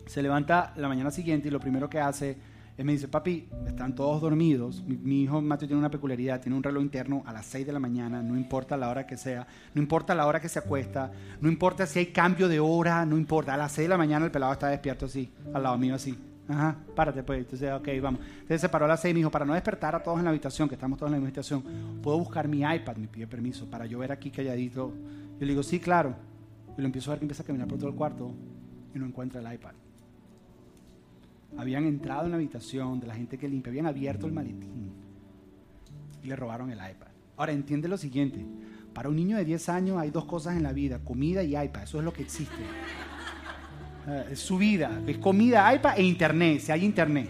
Se 0.05 0.21
levanta 0.21 0.73
la 0.77 0.87
mañana 0.87 1.11
siguiente 1.11 1.47
y 1.49 1.51
lo 1.51 1.59
primero 1.59 1.89
que 1.89 1.99
hace 1.99 2.37
es 2.77 2.85
me 2.85 2.91
dice, 2.91 3.07
papi, 3.07 3.49
están 3.65 3.95
todos 3.95 4.21
dormidos. 4.21 4.83
Mi, 4.85 5.23
hijo 5.23 5.41
Mateo 5.41 5.67
tiene 5.67 5.79
una 5.79 5.89
peculiaridad, 5.89 6.39
tiene 6.39 6.55
un 6.55 6.61
reloj 6.61 6.83
interno 6.83 7.23
a 7.25 7.33
las 7.33 7.47
6 7.47 7.65
de 7.65 7.73
la 7.73 7.79
mañana, 7.79 8.21
no 8.21 8.37
importa 8.37 8.77
la 8.77 8.89
hora 8.89 9.07
que 9.07 9.17
sea, 9.17 9.47
no 9.73 9.81
importa 9.81 10.13
la 10.13 10.27
hora 10.27 10.39
que 10.39 10.47
se 10.47 10.59
acuesta, 10.59 11.11
no 11.41 11.49
importa 11.49 11.87
si 11.87 11.97
hay 11.97 12.05
cambio 12.07 12.47
de 12.47 12.59
hora, 12.59 13.03
no 13.05 13.17
importa. 13.17 13.55
A 13.55 13.57
las 13.57 13.71
6 13.71 13.85
de 13.85 13.89
la 13.89 13.97
mañana 13.97 14.25
el 14.25 14.31
pelado 14.31 14.53
está 14.53 14.67
despierto 14.67 15.07
así, 15.07 15.31
al 15.53 15.63
lado 15.63 15.77
mío 15.79 15.95
así. 15.95 16.15
Ajá, 16.47 16.77
párate 16.95 17.23
pues. 17.23 17.39
Entonces, 17.39 17.71
ok, 17.73 17.87
vamos. 18.01 18.21
Entonces 18.21 18.61
se 18.61 18.69
paró 18.69 18.85
a 18.85 18.87
las 18.87 19.01
seis 19.01 19.11
y 19.11 19.13
me 19.15 19.19
dijo, 19.19 19.31
para 19.31 19.43
no 19.43 19.53
despertar 19.53 19.95
a 19.95 20.03
todos 20.03 20.19
en 20.19 20.25
la 20.25 20.29
habitación, 20.29 20.69
que 20.69 20.75
estamos 20.75 20.97
todos 20.97 21.11
en 21.11 21.19
la 21.19 21.25
habitación, 21.25 21.63
¿puedo 22.01 22.19
buscar 22.19 22.47
mi 22.47 22.59
iPad? 22.59 22.95
Me 22.97 23.07
pide 23.07 23.27
permiso 23.27 23.65
para 23.69 23.85
yo 23.85 23.99
ver 23.99 24.11
aquí 24.11 24.31
calladito. 24.31 24.93
Yo 25.39 25.45
le 25.45 25.47
digo, 25.47 25.63
sí, 25.63 25.79
claro. 25.79 26.15
Y 26.77 26.81
lo 26.81 26.85
empiezo 26.85 27.11
a 27.11 27.13
ver 27.13 27.19
que 27.19 27.25
empieza 27.25 27.43
a 27.43 27.45
caminar 27.45 27.67
por 27.67 27.77
todo 27.77 27.89
el 27.89 27.95
cuarto 27.95 28.31
y 28.93 28.99
no 28.99 29.05
encuentra 29.05 29.41
el 29.41 29.53
iPad. 29.53 29.73
Habían 31.55 31.85
entrado 31.85 32.25
en 32.25 32.31
la 32.31 32.37
habitación 32.37 32.99
de 32.99 33.07
la 33.07 33.15
gente 33.15 33.37
que 33.37 33.47
limpia, 33.47 33.69
habían 33.69 33.85
abierto 33.85 34.25
el 34.25 34.33
maletín 34.33 34.91
y 36.23 36.27
le 36.27 36.35
robaron 36.35 36.69
el 36.71 36.77
iPad. 36.77 37.07
Ahora, 37.37 37.51
entiende 37.51 37.87
lo 37.87 37.97
siguiente. 37.97 38.45
Para 38.93 39.09
un 39.09 39.15
niño 39.15 39.37
de 39.37 39.45
10 39.45 39.69
años 39.69 39.97
hay 39.99 40.09
dos 40.09 40.25
cosas 40.25 40.57
en 40.57 40.63
la 40.63 40.73
vida, 40.73 40.99
comida 40.99 41.43
y 41.43 41.55
iPad. 41.55 41.83
Eso 41.83 41.99
es 41.99 42.03
lo 42.03 42.11
que 42.11 42.23
existe. 42.23 42.55
Eh, 44.07 44.29
es 44.31 44.39
su 44.39 44.57
vida, 44.57 45.01
es 45.05 45.17
comida, 45.17 45.73
iPad 45.73 45.99
e 45.99 46.03
internet, 46.03 46.61
si 46.61 46.71
hay 46.71 46.83
internet. 46.83 47.29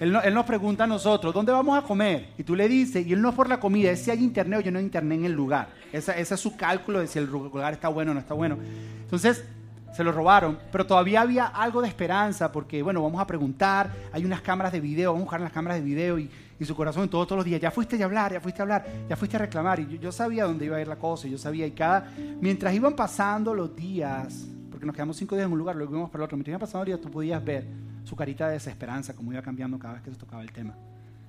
Él, 0.00 0.12
nos 0.12 0.44
pregunta 0.46 0.84
a 0.84 0.86
nosotros, 0.86 1.34
¿dónde 1.34 1.50
vamos 1.50 1.76
a 1.76 1.82
comer? 1.82 2.28
Y 2.38 2.44
tú 2.44 2.54
le 2.54 2.68
dices, 2.68 3.04
y 3.04 3.12
él 3.12 3.20
no 3.20 3.30
es 3.30 3.34
por 3.34 3.48
la 3.48 3.58
comida, 3.58 3.90
es 3.90 4.00
si 4.02 4.10
hay 4.10 4.22
internet 4.22 4.60
o 4.60 4.62
yo 4.62 4.70
no 4.70 4.78
hay 4.78 4.84
internet 4.84 5.18
en 5.18 5.24
el 5.24 5.32
lugar. 5.32 5.68
Ese, 5.92 6.20
es 6.20 6.28
su 6.40 6.56
cálculo 6.56 7.00
de 7.00 7.08
si 7.08 7.18
el 7.18 7.26
lugar 7.26 7.72
está 7.72 7.88
bueno 7.88 8.12
o 8.12 8.14
no 8.14 8.20
está 8.20 8.34
bueno. 8.34 8.58
Entonces, 9.02 9.44
se 9.92 10.04
lo 10.04 10.12
robaron, 10.12 10.58
pero 10.70 10.86
todavía 10.86 11.22
había 11.22 11.46
algo 11.46 11.82
de 11.82 11.88
esperanza 11.88 12.52
porque, 12.52 12.82
bueno, 12.82 13.02
vamos 13.02 13.20
a 13.20 13.26
preguntar, 13.26 13.90
hay 14.12 14.24
unas 14.24 14.40
cámaras 14.42 14.72
de 14.72 14.80
video, 14.80 15.12
vamos 15.12 15.22
a 15.22 15.24
buscar 15.24 15.40
las 15.40 15.52
cámaras 15.52 15.78
de 15.78 15.84
video 15.84 16.18
y, 16.18 16.30
su 16.60 16.74
corazón 16.74 17.08
todos, 17.08 17.26
todos 17.28 17.38
los 17.38 17.44
días, 17.44 17.60
ya 17.60 17.70
fuiste 17.70 18.00
a 18.02 18.04
hablar, 18.04 18.32
ya 18.32 18.40
fuiste 18.40 18.60
a 18.60 18.64
hablar, 18.64 18.84
ya 19.08 19.16
fuiste 19.16 19.36
a 19.36 19.40
reclamar. 19.40 19.78
Y 19.78 19.86
yo, 19.86 19.96
yo 19.96 20.12
sabía 20.12 20.44
dónde 20.44 20.64
iba 20.64 20.76
a 20.76 20.80
ir 20.80 20.88
la 20.88 20.96
cosa, 20.96 21.28
yo 21.28 21.38
sabía, 21.38 21.64
y 21.66 21.70
cada, 21.70 22.10
mientras 22.40 22.74
iban 22.74 22.96
pasando 22.96 23.54
los 23.54 23.76
días, 23.76 24.48
porque 24.68 24.84
nos 24.84 24.94
quedamos 24.94 25.16
cinco 25.16 25.36
días 25.36 25.46
en 25.46 25.52
un 25.52 25.58
lugar, 25.58 25.76
luego 25.76 25.92
íbamos 25.92 26.10
para 26.10 26.22
el 26.22 26.24
otro. 26.26 26.36
Mientras 26.36 26.52
iba 26.52 26.58
pasando 26.58 26.84
día, 26.84 27.00
tú 27.00 27.10
podías 27.10 27.44
ver 27.44 27.64
su 28.02 28.16
carita 28.16 28.48
de 28.48 28.54
desesperanza, 28.54 29.14
como 29.14 29.32
iba 29.32 29.42
cambiando 29.42 29.78
cada 29.78 29.94
vez 29.94 30.02
que 30.02 30.10
se 30.10 30.16
tocaba 30.16 30.42
el 30.42 30.50
tema. 30.50 30.74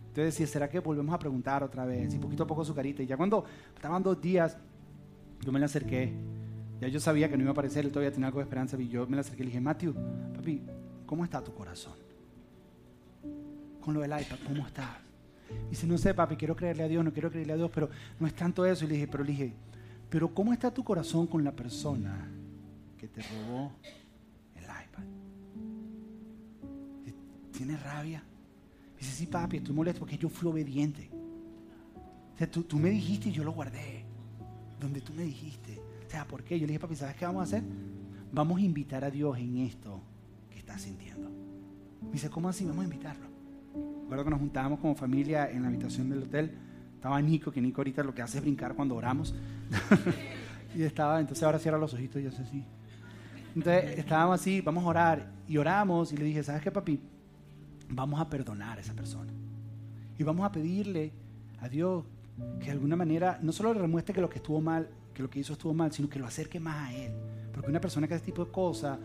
Entonces 0.08 0.34
decía, 0.34 0.48
¿será 0.48 0.70
que 0.70 0.80
volvemos 0.80 1.14
a 1.14 1.20
preguntar 1.20 1.64
otra 1.64 1.86
vez? 1.86 2.14
Y 2.14 2.18
poquito 2.18 2.44
a 2.44 2.48
poco 2.48 2.66
su 2.66 2.74
carita. 2.74 3.04
Y 3.04 3.06
ya 3.06 3.18
cuando 3.18 3.46
estaban 3.76 4.02
dos 4.02 4.20
días, 4.20 4.58
yo 5.42 5.52
me 5.52 5.60
le 5.60 5.66
acerqué. 5.66 6.12
Ya 6.82 6.88
yo 6.88 7.00
sabía 7.00 7.30
que 7.30 7.36
no 7.36 7.44
iba 7.44 7.50
a 7.50 7.54
aparecer, 7.54 7.86
él 7.86 7.92
todavía 7.92 8.12
tenía 8.12 8.28
algo 8.28 8.40
de 8.40 8.44
esperanza. 8.44 8.78
Y 8.80 8.88
yo 8.88 9.06
me 9.08 9.16
le 9.16 9.22
acerqué 9.22 9.44
y 9.44 9.46
le 9.46 9.50
dije, 9.52 9.62
Matthew, 9.62 9.94
papi, 10.34 10.62
¿cómo 11.06 11.24
está 11.24 11.44
tu 11.44 11.54
corazón? 11.54 11.94
Con 13.82 13.94
lo 13.94 14.02
del 14.02 14.12
iPad, 14.12 14.38
¿cómo 14.48 14.66
estás? 14.66 14.90
Y 15.68 15.72
dice, 15.72 15.88
no 15.88 15.98
sé, 15.98 16.14
papi, 16.14 16.36
quiero 16.36 16.56
creerle 16.56 16.84
a 16.84 16.88
Dios, 16.88 17.04
no 17.04 17.12
quiero 17.12 17.30
creerle 17.30 17.54
a 17.54 17.58
Dios, 17.58 17.72
pero 17.74 17.90
no 18.20 18.28
es 18.28 18.34
tanto 18.34 18.66
eso. 18.66 18.86
Y 18.86 18.88
le 18.88 18.94
dije, 18.96 19.08
pero 19.08 19.24
le 19.24 19.32
dije, 19.32 19.54
Pero 20.10 20.34
¿cómo 20.34 20.54
está 20.54 20.74
tu 20.74 20.84
corazón 20.84 21.28
con 21.28 21.44
la 21.44 21.52
persona 21.52 22.28
que 22.98 23.08
te 23.08 23.22
robó 23.22 23.72
el 24.56 24.64
iPad? 24.64 25.04
¿Tienes 27.52 27.84
rabia? 27.84 28.24
Dice, 28.98 29.12
sí, 29.12 29.28
papi, 29.28 29.58
estoy 29.58 29.76
molesto 29.76 30.00
porque 30.00 30.18
yo 30.18 30.30
fui 30.30 30.50
obediente. 30.50 31.10
O 32.34 32.38
sea, 32.38 32.50
tú 32.50 32.78
me 32.78 32.90
dijiste 32.90 33.30
y 33.30 33.32
yo 33.34 33.44
lo 33.44 33.52
guardé. 33.52 34.06
Donde 34.80 35.02
tú 35.02 35.14
me 35.14 35.24
dijiste. 35.24 35.89
O 36.10 36.12
sea, 36.12 36.26
¿por 36.26 36.44
qué? 36.44 36.60
Yo 36.60 36.66
le 36.66 36.74
dije, 36.74 36.80
papi, 36.80 36.96
¿sabes 36.96 37.16
qué 37.18 37.26
vamos 37.26 37.42
a 37.42 37.44
hacer? 37.44 37.62
Vamos 38.32 38.58
a 38.58 38.62
invitar 38.62 39.04
a 39.04 39.12
Dios 39.12 39.38
en 39.38 39.58
esto 39.58 40.02
que 40.50 40.58
estás 40.58 40.82
sintiendo. 40.82 41.30
Me 42.02 42.14
dice, 42.14 42.32
¿cómo 42.32 42.50
así? 42.50 42.66
Vamos 42.66 42.82
a 42.82 42.86
invitarlo. 42.86 43.28
Recuerdo 44.02 44.24
que 44.24 44.30
nos 44.32 44.40
juntábamos 44.40 44.80
como 44.80 44.96
familia 44.96 45.52
en 45.52 45.62
la 45.62 45.68
habitación 45.68 46.10
del 46.10 46.24
hotel. 46.24 46.52
Estaba 46.96 47.22
Nico, 47.22 47.52
que 47.52 47.62
Nico 47.62 47.82
ahorita 47.82 48.02
lo 48.02 48.16
que 48.16 48.24
hace 48.24 48.40
es 48.40 48.44
brincar 48.44 48.74
cuando 48.74 48.96
oramos. 48.96 49.36
y 50.76 50.82
estaba, 50.82 51.20
entonces 51.20 51.44
ahora 51.44 51.60
cierra 51.60 51.78
los 51.78 51.94
ojitos 51.94 52.20
y 52.20 52.32
sé 52.32 52.42
así. 52.42 52.66
Entonces 53.56 54.00
estábamos 54.00 54.42
así, 54.42 54.62
vamos 54.62 54.86
a 54.86 54.88
orar. 54.88 55.32
Y 55.48 55.58
oramos 55.58 56.12
y 56.12 56.18
le 56.18 56.26
dije, 56.26 56.42
¿sabes 56.42 56.64
qué, 56.64 56.72
papi? 56.72 57.00
Vamos 57.88 58.20
a 58.20 58.28
perdonar 58.28 58.80
a 58.80 58.82
esa 58.82 58.96
persona. 58.96 59.32
Y 60.18 60.24
vamos 60.24 60.44
a 60.44 60.52
pedirle 60.52 61.14
a 61.62 61.70
Dios 61.70 62.04
que 62.60 62.66
de 62.66 62.72
alguna 62.72 62.96
manera 62.96 63.38
no 63.44 63.52
solo 63.52 63.76
le 63.76 63.82
demuestre 63.82 64.16
que 64.16 64.22
lo 64.22 64.30
que 64.30 64.38
estuvo 64.40 64.60
mal, 64.60 64.90
que 65.20 65.24
lo 65.24 65.30
que 65.30 65.40
hizo 65.42 65.52
estuvo 65.52 65.74
mal, 65.74 65.92
sino 65.92 66.10
que 66.10 66.18
lo 66.18 66.26
acerque 66.26 66.62
más 66.62 66.90
a 66.90 66.94
Él. 66.94 67.12
Porque 67.54 67.70
una 67.70 67.82
persona 67.82 68.08
que 68.08 68.14
hace 68.14 68.22
este 68.22 68.32
tipo 68.32 68.46
de 68.46 68.52
cosas, 68.52 68.98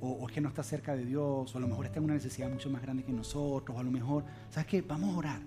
o, 0.00 0.26
es 0.26 0.34
que 0.34 0.40
no 0.40 0.48
está 0.48 0.64
cerca 0.64 0.96
de 0.96 1.04
Dios, 1.04 1.54
o 1.54 1.58
a 1.58 1.60
lo 1.60 1.68
mejor 1.68 1.86
está 1.86 1.98
en 1.98 2.06
una 2.06 2.14
necesidad 2.14 2.50
mucho 2.50 2.68
más 2.70 2.82
grande 2.82 3.04
que 3.04 3.12
nosotros, 3.12 3.76
o 3.76 3.78
a 3.80 3.84
lo 3.84 3.90
mejor, 3.92 4.24
¿sabes 4.50 4.66
qué? 4.66 4.82
Vamos 4.82 5.14
a 5.14 5.18
orar. 5.18 5.40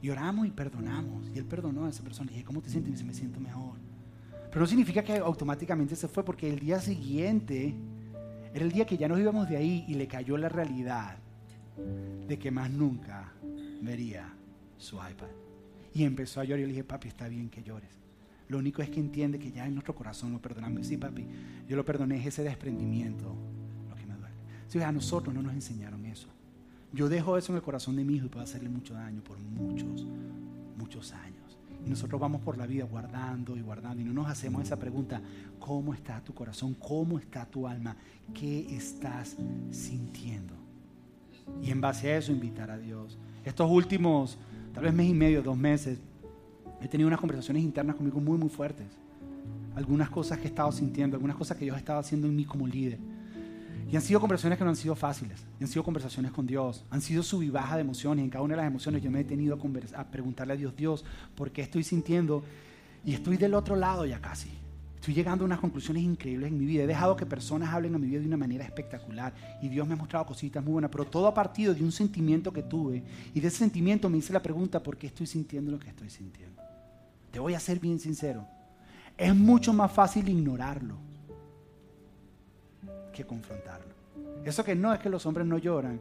Y 0.00 0.10
oramos 0.10 0.46
y 0.46 0.52
perdonamos. 0.52 1.28
Y 1.34 1.38
Él 1.38 1.44
perdonó 1.44 1.86
a 1.86 1.88
esa 1.88 2.04
persona. 2.04 2.30
Y 2.30 2.34
dije, 2.34 2.44
¿cómo 2.44 2.62
te 2.62 2.70
sientes? 2.70 2.90
Y 2.90 2.92
dice, 2.92 3.04
me 3.04 3.14
siento 3.14 3.40
mejor. 3.40 3.74
Pero 4.48 4.60
no 4.60 4.66
significa 4.68 5.02
que 5.02 5.16
automáticamente 5.16 5.96
se 5.96 6.06
fue, 6.06 6.24
porque 6.24 6.48
el 6.48 6.60
día 6.60 6.78
siguiente 6.80 7.74
era 8.54 8.64
el 8.64 8.70
día 8.70 8.86
que 8.86 8.96
ya 8.96 9.08
nos 9.08 9.18
íbamos 9.18 9.48
de 9.48 9.56
ahí 9.56 9.84
y 9.88 9.94
le 9.94 10.06
cayó 10.06 10.36
la 10.36 10.48
realidad 10.48 11.16
de 12.28 12.38
que 12.38 12.52
más 12.52 12.70
nunca 12.70 13.32
vería 13.82 14.32
su 14.76 14.96
iPad. 14.96 15.26
Y 15.94 16.04
empezó 16.04 16.40
a 16.40 16.44
llorar 16.44 16.60
y 16.60 16.62
le 16.62 16.68
dije, 16.68 16.84
papi, 16.84 17.08
está 17.08 17.26
bien 17.26 17.50
que 17.50 17.64
llores. 17.64 17.98
Lo 18.48 18.58
único 18.58 18.82
es 18.82 18.90
que 18.90 19.00
entiende 19.00 19.38
que 19.38 19.52
ya 19.52 19.66
en 19.66 19.74
nuestro 19.74 19.94
corazón 19.94 20.32
lo 20.32 20.40
perdonamos. 20.40 20.86
Sí, 20.86 20.96
papi, 20.96 21.26
yo 21.68 21.76
lo 21.76 21.84
perdoné, 21.84 22.18
es 22.18 22.26
ese 22.26 22.42
desprendimiento 22.42 23.36
lo 23.88 23.94
que 23.94 24.06
me 24.06 24.14
duele. 24.14 24.34
Sí, 24.68 24.80
a 24.80 24.90
nosotros 24.90 25.34
no 25.34 25.42
nos 25.42 25.52
enseñaron 25.52 26.04
eso. 26.06 26.28
Yo 26.92 27.08
dejo 27.08 27.36
eso 27.36 27.52
en 27.52 27.56
el 27.56 27.62
corazón 27.62 27.96
de 27.96 28.04
mi 28.04 28.14
hijo 28.14 28.26
y 28.26 28.28
puedo 28.30 28.44
hacerle 28.44 28.70
mucho 28.70 28.94
daño 28.94 29.22
por 29.22 29.38
muchos, 29.38 30.06
muchos 30.78 31.12
años. 31.12 31.58
Y 31.84 31.90
nosotros 31.90 32.20
vamos 32.20 32.40
por 32.40 32.56
la 32.56 32.66
vida 32.66 32.84
guardando 32.84 33.56
y 33.56 33.60
guardando 33.60 34.00
y 34.00 34.04
no 34.04 34.12
nos 34.12 34.28
hacemos 34.28 34.62
esa 34.62 34.78
pregunta, 34.78 35.20
¿cómo 35.58 35.92
está 35.92 36.22
tu 36.24 36.34
corazón? 36.34 36.74
¿Cómo 36.74 37.18
está 37.18 37.44
tu 37.44 37.68
alma? 37.68 37.96
¿Qué 38.34 38.74
estás 38.74 39.36
sintiendo? 39.70 40.54
Y 41.62 41.70
en 41.70 41.80
base 41.80 42.10
a 42.10 42.18
eso 42.18 42.32
invitar 42.32 42.70
a 42.70 42.78
Dios. 42.78 43.18
Estos 43.44 43.70
últimos, 43.70 44.38
tal 44.72 44.84
vez 44.84 44.94
mes 44.94 45.08
y 45.08 45.14
medio, 45.14 45.42
dos 45.42 45.56
meses, 45.56 46.00
he 46.80 46.88
tenido 46.88 47.08
unas 47.08 47.20
conversaciones 47.20 47.62
internas 47.62 47.96
conmigo 47.96 48.20
muy, 48.20 48.38
muy 48.38 48.48
fuertes. 48.48 48.86
Algunas 49.74 50.10
cosas 50.10 50.38
que 50.38 50.44
he 50.44 50.48
estado 50.48 50.72
sintiendo, 50.72 51.16
algunas 51.16 51.36
cosas 51.36 51.56
que 51.56 51.64
Dios 51.64 51.76
ha 51.76 51.78
estado 51.78 51.98
haciendo 51.98 52.26
en 52.26 52.36
mí 52.36 52.44
como 52.44 52.66
líder. 52.66 52.98
Y 53.90 53.96
han 53.96 54.02
sido 54.02 54.20
conversaciones 54.20 54.58
que 54.58 54.64
no 54.64 54.70
han 54.70 54.76
sido 54.76 54.94
fáciles. 54.94 55.46
Han 55.60 55.66
sido 55.66 55.82
conversaciones 55.82 56.30
con 56.32 56.46
Dios. 56.46 56.84
Han 56.90 57.00
sido 57.00 57.22
sub 57.22 57.40
de 57.40 57.80
emociones. 57.80 58.22
En 58.22 58.30
cada 58.30 58.44
una 58.44 58.54
de 58.54 58.58
las 58.58 58.66
emociones 58.66 59.02
yo 59.02 59.10
me 59.10 59.20
he 59.20 59.24
tenido 59.24 59.54
a, 59.56 60.00
a 60.00 60.10
preguntarle 60.10 60.52
a 60.52 60.56
Dios, 60.56 60.76
Dios, 60.76 61.04
¿por 61.34 61.50
qué 61.50 61.62
estoy 61.62 61.84
sintiendo? 61.84 62.42
Y 63.04 63.14
estoy 63.14 63.38
del 63.38 63.54
otro 63.54 63.76
lado 63.76 64.04
ya 64.04 64.20
casi. 64.20 64.50
Estoy 64.96 65.14
llegando 65.14 65.44
a 65.44 65.46
unas 65.46 65.60
conclusiones 65.60 66.02
increíbles 66.02 66.50
en 66.50 66.58
mi 66.58 66.66
vida. 66.66 66.82
He 66.82 66.86
dejado 66.86 67.16
que 67.16 67.24
personas 67.24 67.72
hablen 67.72 67.94
a 67.94 67.98
mi 67.98 68.08
vida 68.08 68.20
de 68.20 68.26
una 68.26 68.36
manera 68.36 68.64
espectacular. 68.64 69.32
Y 69.62 69.68
Dios 69.68 69.86
me 69.86 69.94
ha 69.94 69.96
mostrado 69.96 70.26
cositas 70.26 70.62
muy 70.62 70.72
buenas. 70.72 70.90
Pero 70.90 71.06
todo 71.06 71.26
ha 71.26 71.32
partido 71.32 71.72
de 71.72 71.82
un 71.82 71.92
sentimiento 71.92 72.52
que 72.52 72.62
tuve. 72.62 73.02
Y 73.32 73.40
de 73.40 73.48
ese 73.48 73.58
sentimiento 73.58 74.10
me 74.10 74.18
hice 74.18 74.34
la 74.34 74.42
pregunta, 74.42 74.82
¿por 74.82 74.98
qué 74.98 75.06
estoy 75.06 75.26
sintiendo 75.26 75.70
lo 75.70 75.78
que 75.78 75.88
estoy 75.88 76.10
sintiendo? 76.10 76.67
Te 77.30 77.38
voy 77.38 77.54
a 77.54 77.60
ser 77.60 77.78
bien 77.78 77.98
sincero. 77.98 78.46
Es 79.16 79.34
mucho 79.34 79.72
más 79.72 79.92
fácil 79.92 80.28
ignorarlo 80.28 80.96
que 83.12 83.24
confrontarlo. 83.24 83.94
Eso 84.44 84.64
que 84.64 84.74
no 84.74 84.94
es 84.94 85.00
que 85.00 85.10
los 85.10 85.26
hombres 85.26 85.46
no 85.46 85.58
lloran. 85.58 86.00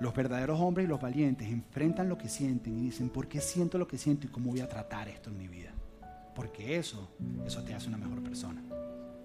Los 0.00 0.14
verdaderos 0.14 0.58
hombres 0.58 0.86
y 0.86 0.88
los 0.88 1.00
valientes 1.00 1.48
enfrentan 1.48 2.08
lo 2.08 2.16
que 2.16 2.28
sienten 2.28 2.78
y 2.78 2.82
dicen, 2.82 3.10
¿por 3.10 3.28
qué 3.28 3.40
siento 3.40 3.78
lo 3.78 3.86
que 3.86 3.98
siento 3.98 4.26
y 4.26 4.30
cómo 4.30 4.50
voy 4.50 4.60
a 4.60 4.68
tratar 4.68 5.08
esto 5.08 5.30
en 5.30 5.38
mi 5.38 5.46
vida? 5.46 5.72
Porque 6.34 6.78
eso, 6.78 7.10
eso 7.46 7.62
te 7.62 7.74
hace 7.74 7.88
una 7.88 7.98
mejor 7.98 8.22
persona. 8.22 8.62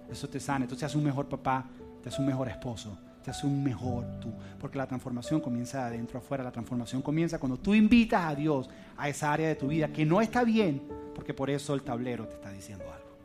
Eso 0.09 0.29
te 0.29 0.39
sana, 0.39 0.65
eso 0.65 0.75
te 0.75 0.85
hace 0.85 0.97
un 0.97 1.05
mejor 1.05 1.27
papá, 1.27 1.65
te 2.03 2.09
hace 2.09 2.21
un 2.21 2.27
mejor 2.27 2.49
esposo, 2.49 2.97
te 3.25 3.31
hace 3.31 3.47
un 3.47 3.63
mejor 3.63 4.05
tú. 4.19 4.31
Porque 4.59 4.77
la 4.77 4.85
transformación 4.85 5.41
comienza 5.41 5.79
de 5.79 5.95
adentro 5.95 6.19
afuera. 6.19 6.43
La 6.43 6.51
transformación 6.51 7.01
comienza 7.01 7.39
cuando 7.39 7.57
tú 7.57 7.73
invitas 7.73 8.23
a 8.23 8.35
Dios 8.35 8.69
a 8.95 9.09
esa 9.09 9.33
área 9.33 9.47
de 9.47 9.55
tu 9.55 9.67
vida 9.67 9.87
que 9.87 10.05
no 10.05 10.21
está 10.21 10.43
bien, 10.43 10.83
porque 11.15 11.33
por 11.33 11.49
eso 11.49 11.73
el 11.73 11.81
tablero 11.81 12.27
te 12.27 12.35
está 12.35 12.51
diciendo 12.51 12.85
algo. 12.85 13.17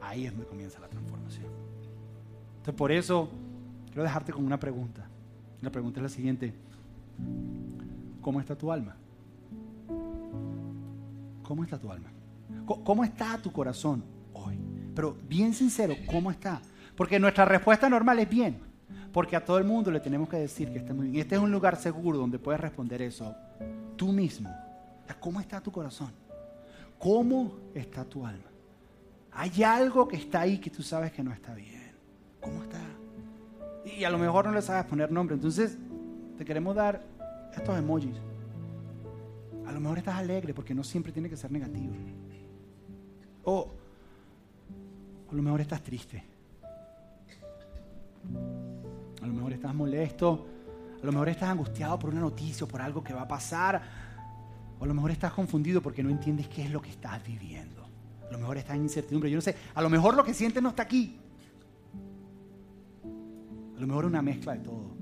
Ahí 0.00 0.24
es 0.26 0.30
donde 0.30 0.46
comienza 0.46 0.78
la 0.78 0.88
transformación. 0.88 1.46
Entonces, 2.58 2.74
por 2.76 2.92
eso 2.92 3.28
quiero 3.86 4.04
dejarte 4.04 4.32
con 4.32 4.46
una 4.46 4.60
pregunta. 4.60 5.08
La 5.60 5.70
pregunta 5.70 5.98
es 5.98 6.02
la 6.04 6.08
siguiente. 6.10 6.54
¿Cómo 8.20 8.38
está 8.38 8.56
tu 8.56 8.70
alma? 8.70 8.94
¿Cómo 11.42 11.64
está 11.64 11.76
tu 11.76 11.90
alma? 11.90 12.10
¿Cómo 12.84 13.02
está 13.02 13.36
tu 13.38 13.50
corazón 13.50 14.04
hoy? 14.32 14.60
Pero 14.94 15.16
bien 15.28 15.54
sincero, 15.54 15.96
¿cómo 16.06 16.30
está? 16.30 16.62
Porque 16.96 17.18
nuestra 17.18 17.44
respuesta 17.44 17.88
normal 17.88 18.20
es 18.20 18.28
bien. 18.28 18.73
Porque 19.14 19.36
a 19.36 19.44
todo 19.44 19.58
el 19.58 19.64
mundo 19.64 19.92
le 19.92 20.00
tenemos 20.00 20.28
que 20.28 20.36
decir 20.36 20.72
que 20.72 20.78
está 20.78 20.92
muy 20.92 21.06
bien. 21.06 21.22
Este 21.22 21.36
es 21.36 21.40
un 21.40 21.52
lugar 21.52 21.76
seguro 21.76 22.18
donde 22.18 22.40
puedes 22.40 22.60
responder 22.60 23.00
eso 23.00 23.32
tú 23.96 24.10
mismo. 24.10 24.52
¿Cómo 25.20 25.38
está 25.38 25.60
tu 25.60 25.70
corazón? 25.70 26.10
¿Cómo 26.98 27.52
está 27.76 28.04
tu 28.04 28.26
alma? 28.26 28.50
Hay 29.30 29.62
algo 29.62 30.08
que 30.08 30.16
está 30.16 30.40
ahí 30.40 30.58
que 30.58 30.68
tú 30.68 30.82
sabes 30.82 31.12
que 31.12 31.22
no 31.22 31.32
está 31.32 31.54
bien. 31.54 31.92
¿Cómo 32.40 32.64
está? 32.64 32.80
Y 33.96 34.02
a 34.02 34.10
lo 34.10 34.18
mejor 34.18 34.46
no 34.46 34.52
le 34.52 34.62
sabes 34.62 34.84
poner 34.86 35.12
nombre. 35.12 35.36
Entonces, 35.36 35.78
te 36.36 36.44
queremos 36.44 36.74
dar 36.74 37.00
estos 37.56 37.78
emojis. 37.78 38.16
A 39.64 39.70
lo 39.70 39.78
mejor 39.78 39.98
estás 39.98 40.16
alegre 40.16 40.52
porque 40.52 40.74
no 40.74 40.82
siempre 40.82 41.12
tiene 41.12 41.30
que 41.30 41.36
ser 41.36 41.52
negativo. 41.52 41.94
O 43.44 43.70
a 45.30 45.34
lo 45.36 45.40
mejor 45.40 45.60
estás 45.60 45.84
triste. 45.84 46.24
A 49.24 49.26
lo 49.26 49.32
mejor 49.32 49.54
estás 49.54 49.74
molesto. 49.74 50.46
A 51.02 51.06
lo 51.06 51.10
mejor 51.10 51.30
estás 51.30 51.48
angustiado 51.48 51.98
por 51.98 52.10
una 52.10 52.20
noticia 52.20 52.64
o 52.64 52.68
por 52.68 52.82
algo 52.82 53.02
que 53.02 53.14
va 53.14 53.22
a 53.22 53.28
pasar. 53.28 53.80
O 54.78 54.84
a 54.84 54.86
lo 54.86 54.92
mejor 54.92 55.12
estás 55.12 55.32
confundido 55.32 55.80
porque 55.80 56.02
no 56.02 56.10
entiendes 56.10 56.46
qué 56.46 56.64
es 56.64 56.70
lo 56.70 56.82
que 56.82 56.90
estás 56.90 57.24
viviendo. 57.26 57.88
A 58.28 58.32
lo 58.32 58.38
mejor 58.38 58.58
estás 58.58 58.76
en 58.76 58.82
incertidumbre. 58.82 59.30
Yo 59.30 59.38
no 59.38 59.40
sé. 59.40 59.56
A 59.74 59.80
lo 59.80 59.88
mejor 59.88 60.14
lo 60.14 60.24
que 60.24 60.34
sientes 60.34 60.62
no 60.62 60.68
está 60.68 60.82
aquí. 60.82 61.18
A 63.74 63.80
lo 63.80 63.86
mejor 63.86 64.04
una 64.04 64.20
mezcla 64.20 64.52
de 64.52 64.58
todo. 64.58 64.94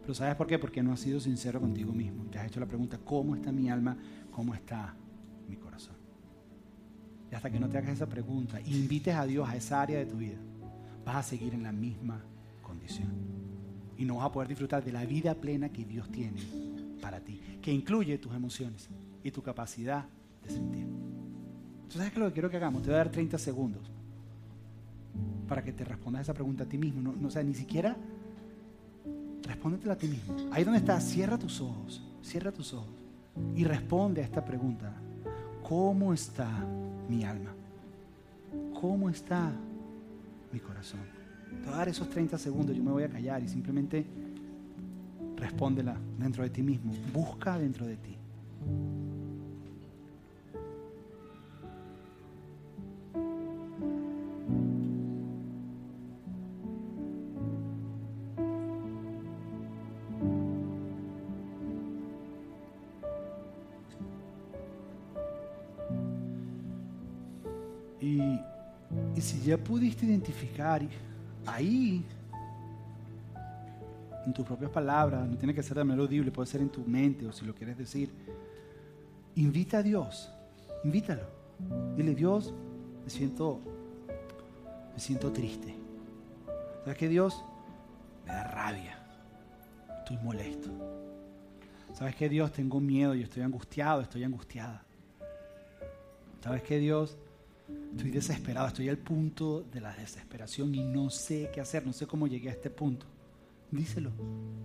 Pero 0.00 0.14
¿sabes 0.14 0.34
por 0.36 0.46
qué? 0.46 0.58
Porque 0.58 0.82
no 0.82 0.94
has 0.94 1.00
sido 1.00 1.20
sincero 1.20 1.60
contigo 1.60 1.92
mismo. 1.92 2.24
Te 2.30 2.38
has 2.38 2.46
hecho 2.46 2.58
la 2.58 2.66
pregunta, 2.66 2.96
¿cómo 3.04 3.36
está 3.36 3.52
mi 3.52 3.68
alma? 3.68 3.98
¿Cómo 4.30 4.54
está 4.54 4.94
mi 5.46 5.56
corazón? 5.56 5.96
Y 7.30 7.34
hasta 7.34 7.50
que 7.50 7.60
no 7.60 7.68
te 7.68 7.76
hagas 7.76 7.90
esa 7.90 8.06
pregunta 8.06 8.58
invites 8.62 9.14
a 9.14 9.26
Dios 9.26 9.46
a 9.46 9.56
esa 9.56 9.82
área 9.82 9.98
de 9.98 10.06
tu 10.06 10.16
vida, 10.16 10.38
vas 11.04 11.16
a 11.16 11.22
seguir 11.22 11.52
en 11.52 11.62
la 11.62 11.72
misma 11.72 12.24
Y 13.96 14.04
no 14.04 14.16
vas 14.16 14.26
a 14.26 14.32
poder 14.32 14.48
disfrutar 14.48 14.84
de 14.84 14.92
la 14.92 15.04
vida 15.04 15.34
plena 15.34 15.70
que 15.70 15.84
Dios 15.84 16.08
tiene 16.10 16.40
para 17.00 17.20
ti, 17.20 17.40
que 17.60 17.72
incluye 17.72 18.18
tus 18.18 18.34
emociones 18.34 18.88
y 19.24 19.30
tu 19.30 19.42
capacidad 19.42 20.04
de 20.44 20.50
sentir. 20.50 20.82
Entonces, 20.82 21.94
¿sabes 21.94 22.12
qué 22.12 22.18
es 22.18 22.22
lo 22.22 22.26
que 22.28 22.32
quiero 22.34 22.50
que 22.50 22.56
hagamos? 22.56 22.82
Te 22.82 22.88
voy 22.88 22.94
a 22.94 22.98
dar 22.98 23.10
30 23.10 23.38
segundos 23.38 23.82
para 25.48 25.62
que 25.62 25.72
te 25.72 25.84
respondas 25.84 26.22
esa 26.22 26.34
pregunta 26.34 26.64
a 26.64 26.66
ti 26.66 26.78
mismo. 26.78 27.00
No, 27.00 27.12
no 27.12 27.30
sea, 27.30 27.42
ni 27.42 27.54
siquiera 27.54 27.96
respóndetela 29.42 29.94
a 29.94 29.96
ti 29.96 30.06
mismo. 30.06 30.36
Ahí 30.52 30.62
donde 30.62 30.78
estás, 30.78 31.04
cierra 31.04 31.38
tus 31.38 31.60
ojos, 31.60 32.02
cierra 32.22 32.52
tus 32.52 32.74
ojos 32.74 32.92
y 33.56 33.64
responde 33.64 34.22
a 34.22 34.24
esta 34.24 34.44
pregunta. 34.44 34.92
¿Cómo 35.66 36.12
está 36.12 36.48
mi 37.08 37.24
alma? 37.24 37.50
¿Cómo 38.80 39.10
está 39.10 39.52
mi 40.52 40.60
corazón? 40.60 41.17
Te 41.62 41.68
a 41.68 41.76
dar 41.76 41.88
esos 41.88 42.08
30 42.08 42.38
segundos, 42.38 42.76
yo 42.76 42.82
me 42.82 42.90
voy 42.90 43.02
a 43.02 43.08
callar 43.08 43.42
y 43.42 43.48
simplemente 43.48 44.06
respóndela 45.36 45.96
dentro 46.18 46.42
de 46.42 46.50
ti 46.50 46.62
mismo. 46.62 46.92
Busca 47.12 47.58
dentro 47.58 47.86
de 47.86 47.96
ti. 47.96 48.18
si 69.28 69.42
ya 69.42 69.58
pudiste 69.58 70.06
identificar 70.06 70.80
ahí, 71.58 72.04
en 74.24 74.32
tus 74.32 74.44
propias 74.44 74.70
palabras, 74.70 75.26
no 75.26 75.36
tiene 75.36 75.54
que 75.54 75.62
ser 75.62 75.76
de 75.76 75.84
manera 75.84 76.02
audible, 76.02 76.30
puede 76.30 76.46
ser 76.46 76.60
en 76.60 76.68
tu 76.68 76.82
mente 76.84 77.26
o 77.26 77.32
si 77.32 77.44
lo 77.44 77.54
quieres 77.54 77.76
decir, 77.76 78.10
invita 79.34 79.78
a 79.78 79.82
Dios, 79.82 80.32
invítalo. 80.84 81.22
Dile, 81.96 82.14
Dios, 82.14 82.54
me 83.02 83.10
siento, 83.10 83.60
me 84.94 85.00
siento 85.00 85.32
triste. 85.32 85.74
¿Sabes 86.84 86.96
qué, 86.96 87.08
Dios? 87.08 87.44
Me 88.24 88.32
da 88.32 88.44
rabia. 88.44 88.98
Estoy 89.98 90.18
molesto. 90.18 90.70
¿Sabes 91.92 92.14
qué, 92.14 92.28
Dios? 92.28 92.52
Tengo 92.52 92.80
miedo 92.80 93.14
y 93.14 93.22
estoy 93.22 93.42
angustiado, 93.42 94.02
estoy 94.02 94.22
angustiada. 94.22 94.84
¿Sabes 96.40 96.62
qué, 96.62 96.78
Dios? 96.78 97.18
Estoy 97.92 98.10
desesperado, 98.10 98.68
estoy 98.68 98.88
al 98.88 98.98
punto 98.98 99.62
de 99.62 99.80
la 99.80 99.94
desesperación 99.94 100.74
y 100.74 100.84
no 100.84 101.10
sé 101.10 101.50
qué 101.52 101.60
hacer, 101.60 101.86
no 101.86 101.92
sé 101.92 102.06
cómo 102.06 102.26
llegué 102.26 102.48
a 102.48 102.52
este 102.52 102.70
punto. 102.70 103.06
Díselo 103.70 104.10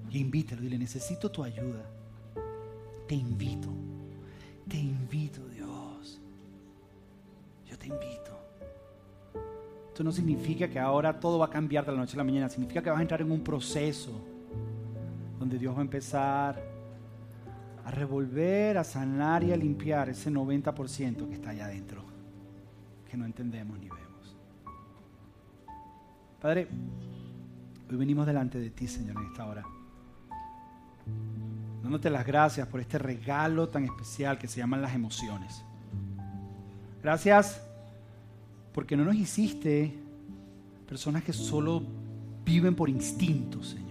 y 0.10 0.20
invítalo, 0.20 0.62
dile, 0.62 0.78
necesito 0.78 1.30
tu 1.32 1.43
ayuda. 1.43 1.89
Te 3.08 3.16
invito, 3.16 3.70
te 4.68 4.78
invito, 4.78 5.47
Dios. 5.49 6.22
Yo 7.66 7.78
te 7.78 7.88
invito. 7.88 8.39
Esto 9.88 10.04
no 10.04 10.12
significa 10.12 10.68
que 10.70 10.80
ahora 10.80 11.20
todo 11.20 11.38
va 11.38 11.45
a 11.45 11.49
cambiar 11.49 11.86
de 11.86 11.91
la 11.91 11.99
noche 11.99 12.16
a 12.16 12.18
la 12.18 12.24
mañana, 12.24 12.49
significa 12.49 12.82
que 12.82 12.89
vas 12.89 12.99
a 12.99 13.01
entrar 13.01 13.22
en 13.22 13.32
un 13.32 13.43
proceso 13.43 14.12
donde 15.38 15.60
Dios 15.60 15.76
va 15.76 15.80
a 15.80 15.84
empezar 15.84 16.64
a 17.86 17.91
revolver, 17.91 18.78
a 18.78 18.84
sanar 18.84 19.43
y 19.43 19.51
a 19.51 19.58
limpiar 19.58 20.10
ese 20.10 20.32
90% 20.32 21.28
que 21.28 21.34
está 21.34 21.49
allá 21.49 21.66
adentro, 21.66 22.04
que 23.14 23.18
no 23.18 23.28
entendemos 23.28 23.78
ni 23.78 23.89
vemos. 23.89 24.36
Padre, 26.41 26.68
hoy 27.88 27.95
venimos 27.95 28.26
delante 28.26 28.57
de 28.57 28.72
ti, 28.72 28.88
Señor, 28.88 29.18
en 29.18 29.28
esta 29.28 29.45
hora. 29.45 29.64
Dándote 31.84 32.09
las 32.09 32.26
gracias 32.26 32.68
por 32.68 32.80
este 32.80 32.97
regalo 32.97 33.70
tan 33.70 33.84
especial 33.86 34.39
que 34.39 34.47
se 34.47 34.61
llaman 34.61 34.82
las 34.82 34.95
emociones. 34.95 35.64
Gracias 37.03 37.61
porque 38.74 38.97
no 38.97 39.05
nos 39.05 39.16
hiciste 39.16 39.95
personas 40.88 41.24
que 41.24 41.34
solo 41.34 41.84
viven 42.43 42.76
por 42.76 42.89
instinto, 42.89 43.64
Señor 43.64 43.84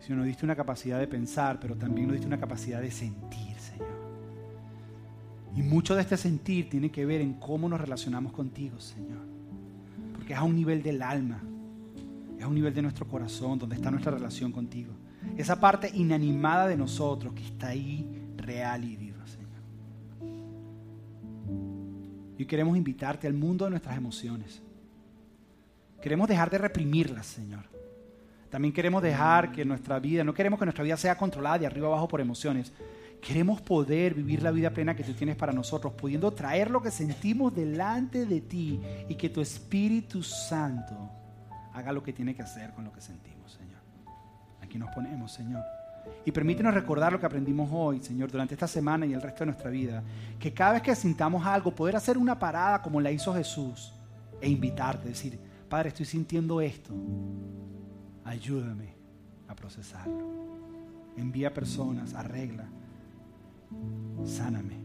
Señor, 0.00 0.18
nos 0.18 0.28
diste 0.28 0.46
una 0.46 0.56
capacidad 0.56 0.98
de 0.98 1.08
pensar, 1.08 1.58
pero 1.60 1.76
también 1.76 2.06
nos 2.06 2.14
diste 2.14 2.26
una 2.26 2.38
capacidad 2.38 2.80
de 2.80 2.90
sentir, 2.90 3.58
Señor. 3.58 3.85
Y 5.56 5.62
mucho 5.62 5.94
de 5.94 6.02
este 6.02 6.18
sentir 6.18 6.68
tiene 6.68 6.90
que 6.90 7.06
ver 7.06 7.22
en 7.22 7.34
cómo 7.34 7.68
nos 7.68 7.80
relacionamos 7.80 8.32
contigo, 8.32 8.78
Señor. 8.78 9.24
Porque 10.12 10.34
es 10.34 10.38
a 10.38 10.42
un 10.42 10.54
nivel 10.54 10.82
del 10.82 11.00
alma, 11.00 11.40
es 12.38 12.44
a 12.44 12.48
un 12.48 12.54
nivel 12.54 12.74
de 12.74 12.82
nuestro 12.82 13.08
corazón, 13.08 13.58
donde 13.58 13.76
está 13.76 13.90
nuestra 13.90 14.12
relación 14.12 14.52
contigo. 14.52 14.92
Esa 15.36 15.58
parte 15.58 15.90
inanimada 15.94 16.68
de 16.68 16.76
nosotros 16.76 17.32
que 17.32 17.42
está 17.42 17.68
ahí 17.68 18.06
real 18.36 18.84
y 18.84 18.96
viva, 18.96 19.26
Señor. 19.26 19.48
Y 22.36 22.44
queremos 22.44 22.76
invitarte 22.76 23.26
al 23.26 23.34
mundo 23.34 23.64
de 23.64 23.70
nuestras 23.70 23.96
emociones. 23.96 24.62
Queremos 26.02 26.28
dejar 26.28 26.50
de 26.50 26.58
reprimirlas, 26.58 27.26
Señor. 27.26 27.64
También 28.50 28.72
queremos 28.72 29.02
dejar 29.02 29.52
que 29.52 29.64
nuestra 29.64 29.98
vida, 29.98 30.22
no 30.22 30.34
queremos 30.34 30.58
que 30.58 30.66
nuestra 30.66 30.84
vida 30.84 30.96
sea 30.96 31.16
controlada 31.16 31.58
de 31.58 31.66
arriba 31.66 31.88
abajo 31.88 32.08
por 32.08 32.20
emociones. 32.20 32.72
Queremos 33.26 33.60
poder 33.60 34.14
vivir 34.14 34.42
la 34.42 34.50
vida 34.50 34.70
plena 34.70 34.94
que 34.94 35.02
tú 35.02 35.12
tienes 35.12 35.34
para 35.34 35.52
nosotros, 35.52 35.94
pudiendo 35.94 36.30
traer 36.32 36.70
lo 36.70 36.80
que 36.80 36.90
sentimos 36.90 37.52
delante 37.54 38.24
de 38.24 38.40
ti 38.42 38.80
y 39.08 39.14
que 39.16 39.28
tu 39.28 39.40
Espíritu 39.40 40.22
Santo 40.22 41.10
haga 41.74 41.90
lo 41.90 42.02
que 42.02 42.12
tiene 42.12 42.34
que 42.34 42.42
hacer 42.42 42.72
con 42.72 42.84
lo 42.84 42.92
que 42.92 43.00
sentimos, 43.00 43.52
Señor. 43.52 43.80
Aquí 44.62 44.78
nos 44.78 44.94
ponemos, 44.94 45.32
Señor. 45.32 45.64
Y 46.24 46.30
permítenos 46.30 46.72
recordar 46.72 47.12
lo 47.12 47.18
que 47.18 47.26
aprendimos 47.26 47.68
hoy, 47.72 48.00
Señor, 48.00 48.30
durante 48.30 48.54
esta 48.54 48.68
semana 48.68 49.06
y 49.06 49.12
el 49.12 49.20
resto 49.20 49.40
de 49.40 49.46
nuestra 49.46 49.70
vida. 49.70 50.04
Que 50.38 50.54
cada 50.54 50.74
vez 50.74 50.82
que 50.82 50.94
sintamos 50.94 51.44
algo, 51.44 51.74
poder 51.74 51.96
hacer 51.96 52.16
una 52.16 52.38
parada 52.38 52.80
como 52.80 53.00
la 53.00 53.10
hizo 53.10 53.34
Jesús 53.34 53.92
e 54.40 54.48
invitarte, 54.48 55.08
decir, 55.08 55.38
Padre, 55.68 55.88
estoy 55.88 56.06
sintiendo 56.06 56.60
esto 56.60 56.94
ayúdame 58.26 58.94
a 59.48 59.54
procesarlo. 59.54 60.26
Envía 61.16 61.54
personas, 61.54 62.12
arregla, 62.14 62.66
sáname. 64.24 64.76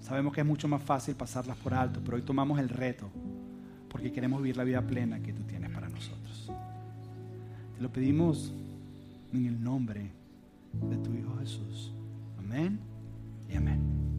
Sabemos 0.00 0.32
que 0.32 0.40
es 0.40 0.46
mucho 0.46 0.68
más 0.68 0.82
fácil 0.82 1.14
pasarlas 1.14 1.56
por 1.58 1.74
alto, 1.74 2.00
pero 2.04 2.16
hoy 2.16 2.22
tomamos 2.22 2.58
el 2.58 2.68
reto 2.68 3.10
porque 3.88 4.12
queremos 4.12 4.40
vivir 4.40 4.56
la 4.56 4.64
vida 4.64 4.86
plena 4.86 5.20
que 5.20 5.32
tú 5.32 5.42
tienes 5.42 5.70
para 5.70 5.88
nosotros. 5.88 6.50
Te 7.76 7.82
lo 7.82 7.92
pedimos 7.92 8.52
en 9.32 9.46
el 9.46 9.62
nombre 9.62 10.10
de 10.72 10.96
tu 10.98 11.12
Hijo 11.12 11.36
Jesús. 11.38 11.92
Amén 12.38 12.78
y 13.48 13.56
amén. 13.56 14.09